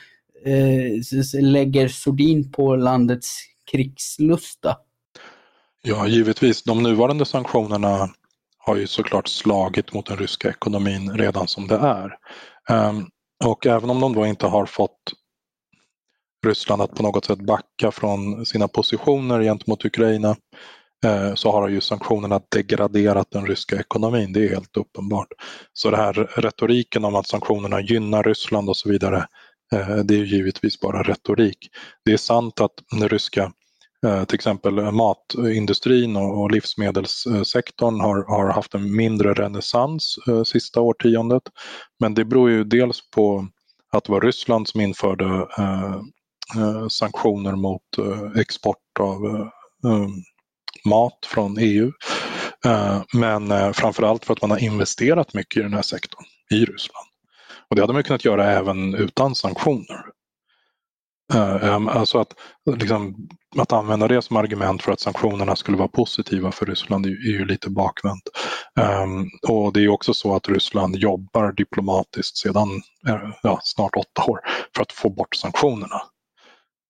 eh, 0.45 1.41
lägger 1.41 1.87
sordin 1.87 2.51
på 2.51 2.75
landets 2.75 3.39
krigslusta? 3.71 4.77
Ja, 5.81 6.07
givetvis. 6.07 6.63
De 6.63 6.83
nuvarande 6.83 7.25
sanktionerna 7.25 8.09
har 8.65 8.75
ju 8.75 8.87
såklart 8.87 9.27
slagit 9.27 9.93
mot 9.93 10.05
den 10.05 10.17
ryska 10.17 10.49
ekonomin 10.49 11.17
redan 11.17 11.47
som 11.47 11.67
det 11.67 11.75
är. 11.75 12.17
Ehm, 12.69 13.05
och 13.45 13.65
även 13.65 13.89
om 13.89 13.99
de 13.99 14.13
då 14.13 14.25
inte 14.25 14.47
har 14.47 14.65
fått 14.65 15.13
Ryssland 16.45 16.81
att 16.81 16.95
på 16.95 17.03
något 17.03 17.25
sätt 17.25 17.39
backa 17.39 17.91
från 17.91 18.45
sina 18.45 18.67
positioner 18.67 19.41
gentemot 19.41 19.85
Ukraina 19.85 20.35
eh, 21.05 21.33
så 21.33 21.51
har 21.51 21.69
ju 21.69 21.81
sanktionerna 21.81 22.41
degraderat 22.51 23.31
den 23.31 23.45
ryska 23.45 23.79
ekonomin, 23.79 24.33
det 24.33 24.45
är 24.45 24.49
helt 24.49 24.77
uppenbart. 24.77 25.27
Så 25.73 25.91
den 25.91 25.99
här 25.99 26.13
retoriken 26.13 27.05
om 27.05 27.15
att 27.15 27.27
sanktionerna 27.27 27.81
gynnar 27.81 28.23
Ryssland 28.23 28.69
och 28.69 28.77
så 28.77 28.89
vidare, 28.89 29.27
eh, 29.73 29.95
det 29.95 30.15
är 30.15 30.23
givetvis 30.23 30.79
bara 30.79 31.03
retorik. 31.03 31.69
Det 32.05 32.13
är 32.13 32.17
sant 32.17 32.61
att 32.61 32.73
den 32.91 33.09
ryska 33.09 33.51
Eh, 34.03 34.23
till 34.23 34.35
exempel 34.35 34.91
matindustrin 34.91 36.15
och 36.15 36.51
livsmedelssektorn 36.51 37.99
har, 37.99 38.23
har 38.27 38.53
haft 38.53 38.73
en 38.73 38.95
mindre 38.95 39.33
renässans 39.33 40.15
eh, 40.27 40.43
sista 40.43 40.81
årtiondet. 40.81 41.43
Men 41.99 42.13
det 42.13 42.25
beror 42.25 42.49
ju 42.49 42.63
dels 42.63 43.09
på 43.09 43.47
att 43.91 44.03
det 44.03 44.11
var 44.11 44.21
Ryssland 44.21 44.67
som 44.67 44.81
införde 44.81 45.47
eh, 45.57 45.93
eh 46.57 46.87
sanktioner 46.87 47.55
mot 47.55 47.97
eh, 47.97 48.41
export 48.41 48.99
av 48.99 49.49
mat 50.85 51.25
från 51.25 51.57
EU. 51.59 51.91
Men 53.13 53.73
framförallt 53.73 54.25
för 54.25 54.33
att 54.33 54.41
man 54.41 54.51
har 54.51 54.63
investerat 54.63 55.33
mycket 55.33 55.57
i 55.57 55.63
den 55.63 55.73
här 55.73 55.81
sektorn 55.81 56.23
i 56.51 56.55
Ryssland. 56.55 57.07
Och 57.69 57.75
det 57.75 57.81
hade 57.81 57.93
man 57.93 58.03
kunnat 58.03 58.25
göra 58.25 58.51
även 58.51 58.95
utan 58.95 59.35
sanktioner. 59.35 60.12
Eh, 61.33 61.73
ehm, 61.73 61.87
alltså 61.87 62.19
att, 62.19 62.33
liksom, 62.77 63.15
att 63.57 63.71
använda 63.71 64.07
det 64.07 64.21
som 64.21 64.37
argument 64.37 64.83
för 64.83 64.91
att 64.91 64.99
sanktionerna 64.99 65.55
skulle 65.55 65.77
vara 65.77 65.87
positiva 65.87 66.51
för 66.51 66.65
Ryssland 66.65 67.05
är, 67.05 67.09
ju 67.09 67.45
lite 67.45 67.69
bakvänt. 67.69 68.23
Ehm, 68.79 69.29
och 69.47 69.73
det 69.73 69.83
är 69.83 69.89
också 69.89 70.13
så 70.13 70.35
att 70.35 70.49
Ryssland 70.49 70.95
jobbar 70.95 71.51
diplomatiskt 71.51 72.37
sedan 72.37 72.69
eh, 73.07 73.29
ja, 73.43 73.59
snart 73.63 73.95
åtta 73.95 74.31
år 74.31 74.39
för 74.75 74.81
att 74.81 74.91
få 74.91 75.09
bort 75.09 75.35
sanktionerna. 75.35 76.01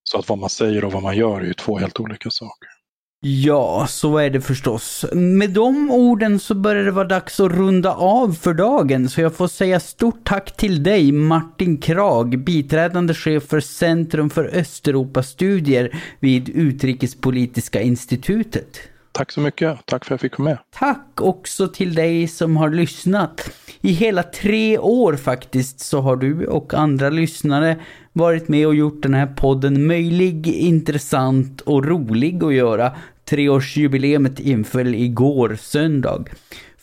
Så 0.04 0.20
att 0.20 0.30
vad 0.30 0.38
man 0.38 0.50
säger 0.50 0.86
och 0.86 0.91
vad 0.91 1.04
man 1.04 1.18
gör 1.18 1.41
är 1.41 1.46
ju 1.46 1.54
två 1.54 1.78
helt 1.78 2.00
olika 2.00 2.30
saker. 2.30 2.70
Ja, 3.26 3.88
så 3.89 4.17
är 4.17 4.30
det 4.30 4.41
förstås. 4.41 5.05
Med 5.13 5.49
de 5.49 5.91
orden 5.91 6.39
så 6.39 6.55
börjar 6.55 6.84
det 6.84 6.91
vara 6.91 7.07
dags 7.07 7.39
att 7.39 7.51
runda 7.51 7.93
av 7.93 8.34
för 8.34 8.53
dagen, 8.53 9.09
så 9.09 9.21
jag 9.21 9.34
får 9.34 9.47
säga 9.47 9.80
stort 9.80 10.19
tack 10.24 10.57
till 10.57 10.84
dig 10.84 11.11
Martin 11.11 11.78
Krag, 11.78 12.39
biträdande 12.43 13.13
chef 13.13 13.43
för 13.43 13.59
Centrum 13.59 14.30
för 14.30 14.45
Östeuropastudier 14.53 15.95
vid 16.19 16.49
Utrikespolitiska 16.49 17.82
institutet. 17.82 18.80
Tack 19.11 19.32
så 19.32 19.41
mycket. 19.41 19.86
Tack 19.86 20.05
för 20.05 20.15
att 20.15 20.24
jag 20.24 20.32
fick 20.32 20.38
med. 20.38 20.57
Tack 20.80 21.21
också 21.21 21.67
till 21.67 21.95
dig 21.95 22.28
som 22.28 22.57
har 22.57 22.69
lyssnat. 22.69 23.49
I 23.82 23.91
hela 23.91 24.24
tre 24.24 24.78
år 24.78 25.15
faktiskt 25.15 25.80
så 25.80 26.01
har 26.01 26.15
du 26.15 26.47
och 26.47 26.74
andra 26.74 27.09
lyssnare 27.09 27.78
varit 28.13 28.47
med 28.47 28.67
och 28.67 28.76
gjort 28.76 29.03
den 29.03 29.13
här 29.13 29.28
podden 29.28 29.88
möjlig, 29.88 30.47
intressant 30.47 31.61
och 31.61 31.86
rolig 31.86 32.43
att 32.43 32.53
göra 32.53 32.91
Treårsjubileumet 33.26 34.39
inföll 34.39 34.95
igår 34.95 35.57
söndag. 35.61 36.26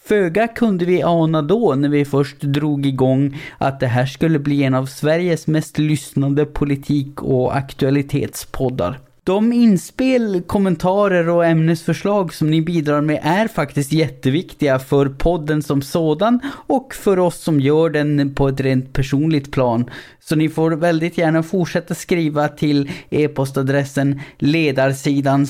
Föga 0.04 0.48
kunde 0.48 0.84
vi 0.84 1.02
ana 1.02 1.42
då 1.42 1.74
när 1.74 1.88
vi 1.88 2.04
först 2.04 2.40
drog 2.40 2.86
igång 2.86 3.38
att 3.58 3.80
det 3.80 3.86
här 3.86 4.06
skulle 4.06 4.38
bli 4.38 4.62
en 4.62 4.74
av 4.74 4.86
Sveriges 4.86 5.46
mest 5.46 5.78
lyssnade 5.78 6.46
politik 6.46 7.22
och 7.22 7.56
aktualitetspoddar. 7.56 8.98
De 9.30 9.52
inspel, 9.52 10.42
kommentarer 10.46 11.28
och 11.28 11.46
ämnesförslag 11.46 12.34
som 12.34 12.50
ni 12.50 12.62
bidrar 12.62 13.00
med 13.00 13.20
är 13.22 13.48
faktiskt 13.48 13.92
jätteviktiga 13.92 14.78
för 14.78 15.08
podden 15.08 15.62
som 15.62 15.82
sådan 15.82 16.40
och 16.66 16.94
för 16.94 17.18
oss 17.18 17.36
som 17.40 17.60
gör 17.60 17.90
den 17.90 18.34
på 18.34 18.48
ett 18.48 18.60
rent 18.60 18.92
personligt 18.92 19.52
plan. 19.52 19.90
Så 20.20 20.36
ni 20.36 20.48
får 20.48 20.70
väldigt 20.70 21.18
gärna 21.18 21.42
fortsätta 21.42 21.94
skriva 21.94 22.48
till 22.48 22.90
e-postadressen 23.10 24.20
ledarsidan 24.38 25.46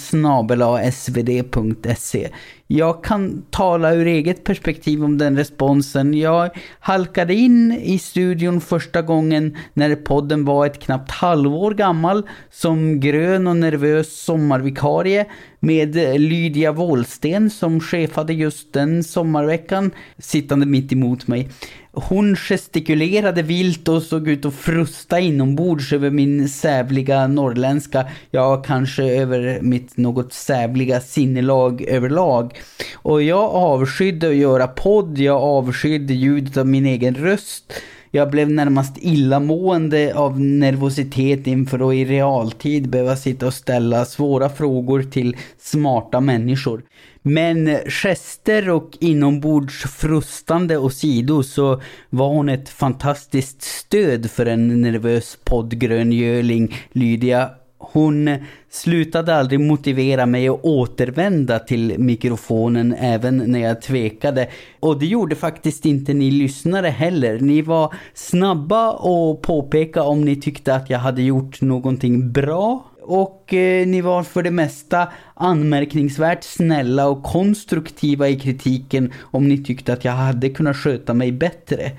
svd.se. 0.92 2.28
Jag 2.72 3.04
kan 3.04 3.42
tala 3.50 3.94
ur 3.94 4.06
eget 4.06 4.44
perspektiv 4.44 5.04
om 5.04 5.18
den 5.18 5.36
responsen. 5.36 6.14
Jag 6.14 6.50
halkade 6.80 7.34
in 7.34 7.72
i 7.72 7.98
studion 7.98 8.60
första 8.60 9.02
gången 9.02 9.56
när 9.74 9.96
podden 9.96 10.44
var 10.44 10.66
ett 10.66 10.78
knappt 10.78 11.10
halvår 11.10 11.74
gammal 11.74 12.28
som 12.50 13.00
grön 13.00 13.46
och 13.46 13.56
nervös 13.56 14.22
sommarvikarie 14.22 15.26
med 15.60 15.96
eh, 15.96 16.18
Lydia 16.18 16.72
Wåhlsten 16.72 17.50
som 17.50 17.80
chefade 17.80 18.32
just 18.32 18.72
den 18.72 19.04
sommarveckan 19.04 19.90
sittande 20.18 20.66
mitt 20.66 20.92
emot 20.92 21.26
mig. 21.26 21.48
Hon 21.92 22.36
gestikulerade 22.36 23.42
vilt 23.42 23.88
och 23.88 24.02
såg 24.02 24.28
ut 24.28 24.44
att 24.44 24.54
frusta 24.54 25.20
inombords 25.20 25.92
över 25.92 26.10
min 26.10 26.48
sävliga 26.48 27.26
norrländska, 27.26 28.06
ja 28.30 28.62
kanske 28.66 29.02
över 29.02 29.58
mitt 29.62 29.96
något 29.96 30.32
sävliga 30.32 31.00
sinnelag 31.00 31.82
överlag. 31.82 32.58
Och 32.94 33.22
jag 33.22 33.50
avskydde 33.50 34.28
att 34.28 34.34
göra 34.34 34.68
podd, 34.68 35.18
jag 35.18 35.42
avskydde 35.42 36.14
ljudet 36.14 36.56
av 36.56 36.66
min 36.66 36.86
egen 36.86 37.14
röst. 37.14 37.72
Jag 38.12 38.30
blev 38.30 38.50
närmast 38.50 38.98
illamående 39.00 40.14
av 40.14 40.40
nervositet 40.40 41.46
inför 41.46 41.88
att 41.88 41.94
i 41.94 42.04
realtid 42.04 42.88
behöva 42.88 43.16
sitta 43.16 43.46
och 43.46 43.54
ställa 43.54 44.04
svåra 44.04 44.48
frågor 44.48 45.02
till 45.02 45.36
smarta 45.58 46.20
människor. 46.20 46.82
Men 47.22 47.78
gester 47.86 48.70
och 48.70 48.90
inombords 49.00 49.82
frustande 49.82 50.78
åsido 50.78 51.42
så 51.42 51.80
var 52.10 52.28
hon 52.28 52.48
ett 52.48 52.68
fantastiskt 52.68 53.62
stöd 53.62 54.30
för 54.30 54.46
en 54.46 54.80
nervös 54.80 55.38
poddgröngöling, 55.44 56.74
Lydia 56.92 57.50
hon 57.80 58.36
slutade 58.70 59.34
aldrig 59.34 59.60
motivera 59.60 60.26
mig 60.26 60.48
att 60.48 60.64
återvända 60.64 61.58
till 61.58 61.98
mikrofonen 61.98 62.94
även 62.98 63.36
när 63.36 63.58
jag 63.58 63.82
tvekade. 63.82 64.48
Och 64.80 64.98
det 64.98 65.06
gjorde 65.06 65.36
faktiskt 65.36 65.86
inte 65.86 66.14
ni 66.14 66.30
lyssnare 66.30 66.88
heller. 66.88 67.40
Ni 67.40 67.62
var 67.62 67.94
snabba 68.14 68.90
att 68.90 69.42
påpeka 69.42 70.02
om 70.02 70.24
ni 70.24 70.36
tyckte 70.36 70.74
att 70.74 70.90
jag 70.90 70.98
hade 70.98 71.22
gjort 71.22 71.60
någonting 71.60 72.32
bra 72.32 72.90
och 73.02 73.54
eh, 73.54 73.86
ni 73.86 74.00
var 74.00 74.22
för 74.22 74.42
det 74.42 74.50
mesta 74.50 75.08
anmärkningsvärt 75.34 76.44
snälla 76.44 77.08
och 77.08 77.22
konstruktiva 77.22 78.28
i 78.28 78.40
kritiken 78.40 79.12
om 79.20 79.48
ni 79.48 79.64
tyckte 79.64 79.92
att 79.92 80.04
jag 80.04 80.12
hade 80.12 80.50
kunnat 80.50 80.76
sköta 80.76 81.14
mig 81.14 81.32
bättre. 81.32 81.92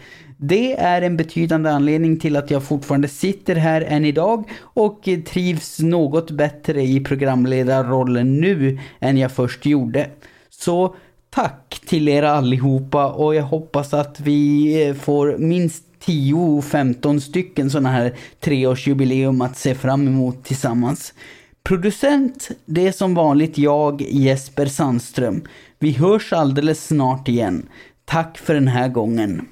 Det 0.43 0.79
är 0.79 1.01
en 1.01 1.17
betydande 1.17 1.69
anledning 1.69 2.19
till 2.19 2.35
att 2.35 2.51
jag 2.51 2.63
fortfarande 2.63 3.07
sitter 3.07 3.55
här 3.55 3.81
än 3.81 4.05
idag 4.05 4.51
och 4.61 5.09
trivs 5.25 5.79
något 5.79 6.31
bättre 6.31 6.81
i 6.81 6.99
programledarrollen 6.99 8.39
nu 8.41 8.79
än 8.99 9.17
jag 9.17 9.31
först 9.31 9.65
gjorde. 9.65 10.09
Så 10.49 10.95
tack 11.29 11.81
till 11.85 12.07
er 12.07 12.23
allihopa 12.23 13.11
och 13.11 13.35
jag 13.35 13.43
hoppas 13.43 13.93
att 13.93 14.19
vi 14.19 14.73
eh, 14.87 14.93
får 14.93 15.37
minst 15.37 15.83
10-15 16.05 17.19
stycken 17.19 17.69
sådana 17.69 17.91
här 17.91 18.13
treårsjubileum 18.39 19.41
att 19.41 19.57
se 19.57 19.75
fram 19.75 20.07
emot 20.07 20.43
tillsammans. 20.43 21.13
Producent, 21.63 22.49
det 22.65 22.87
är 22.87 22.91
som 22.91 23.13
vanligt 23.13 23.57
jag, 23.57 24.01
Jesper 24.01 24.65
Sandström. 24.65 25.41
Vi 25.79 25.91
hörs 25.91 26.33
alldeles 26.33 26.85
snart 26.85 27.27
igen. 27.27 27.65
Tack 28.05 28.37
för 28.37 28.53
den 28.53 28.67
här 28.67 28.87
gången. 28.87 29.47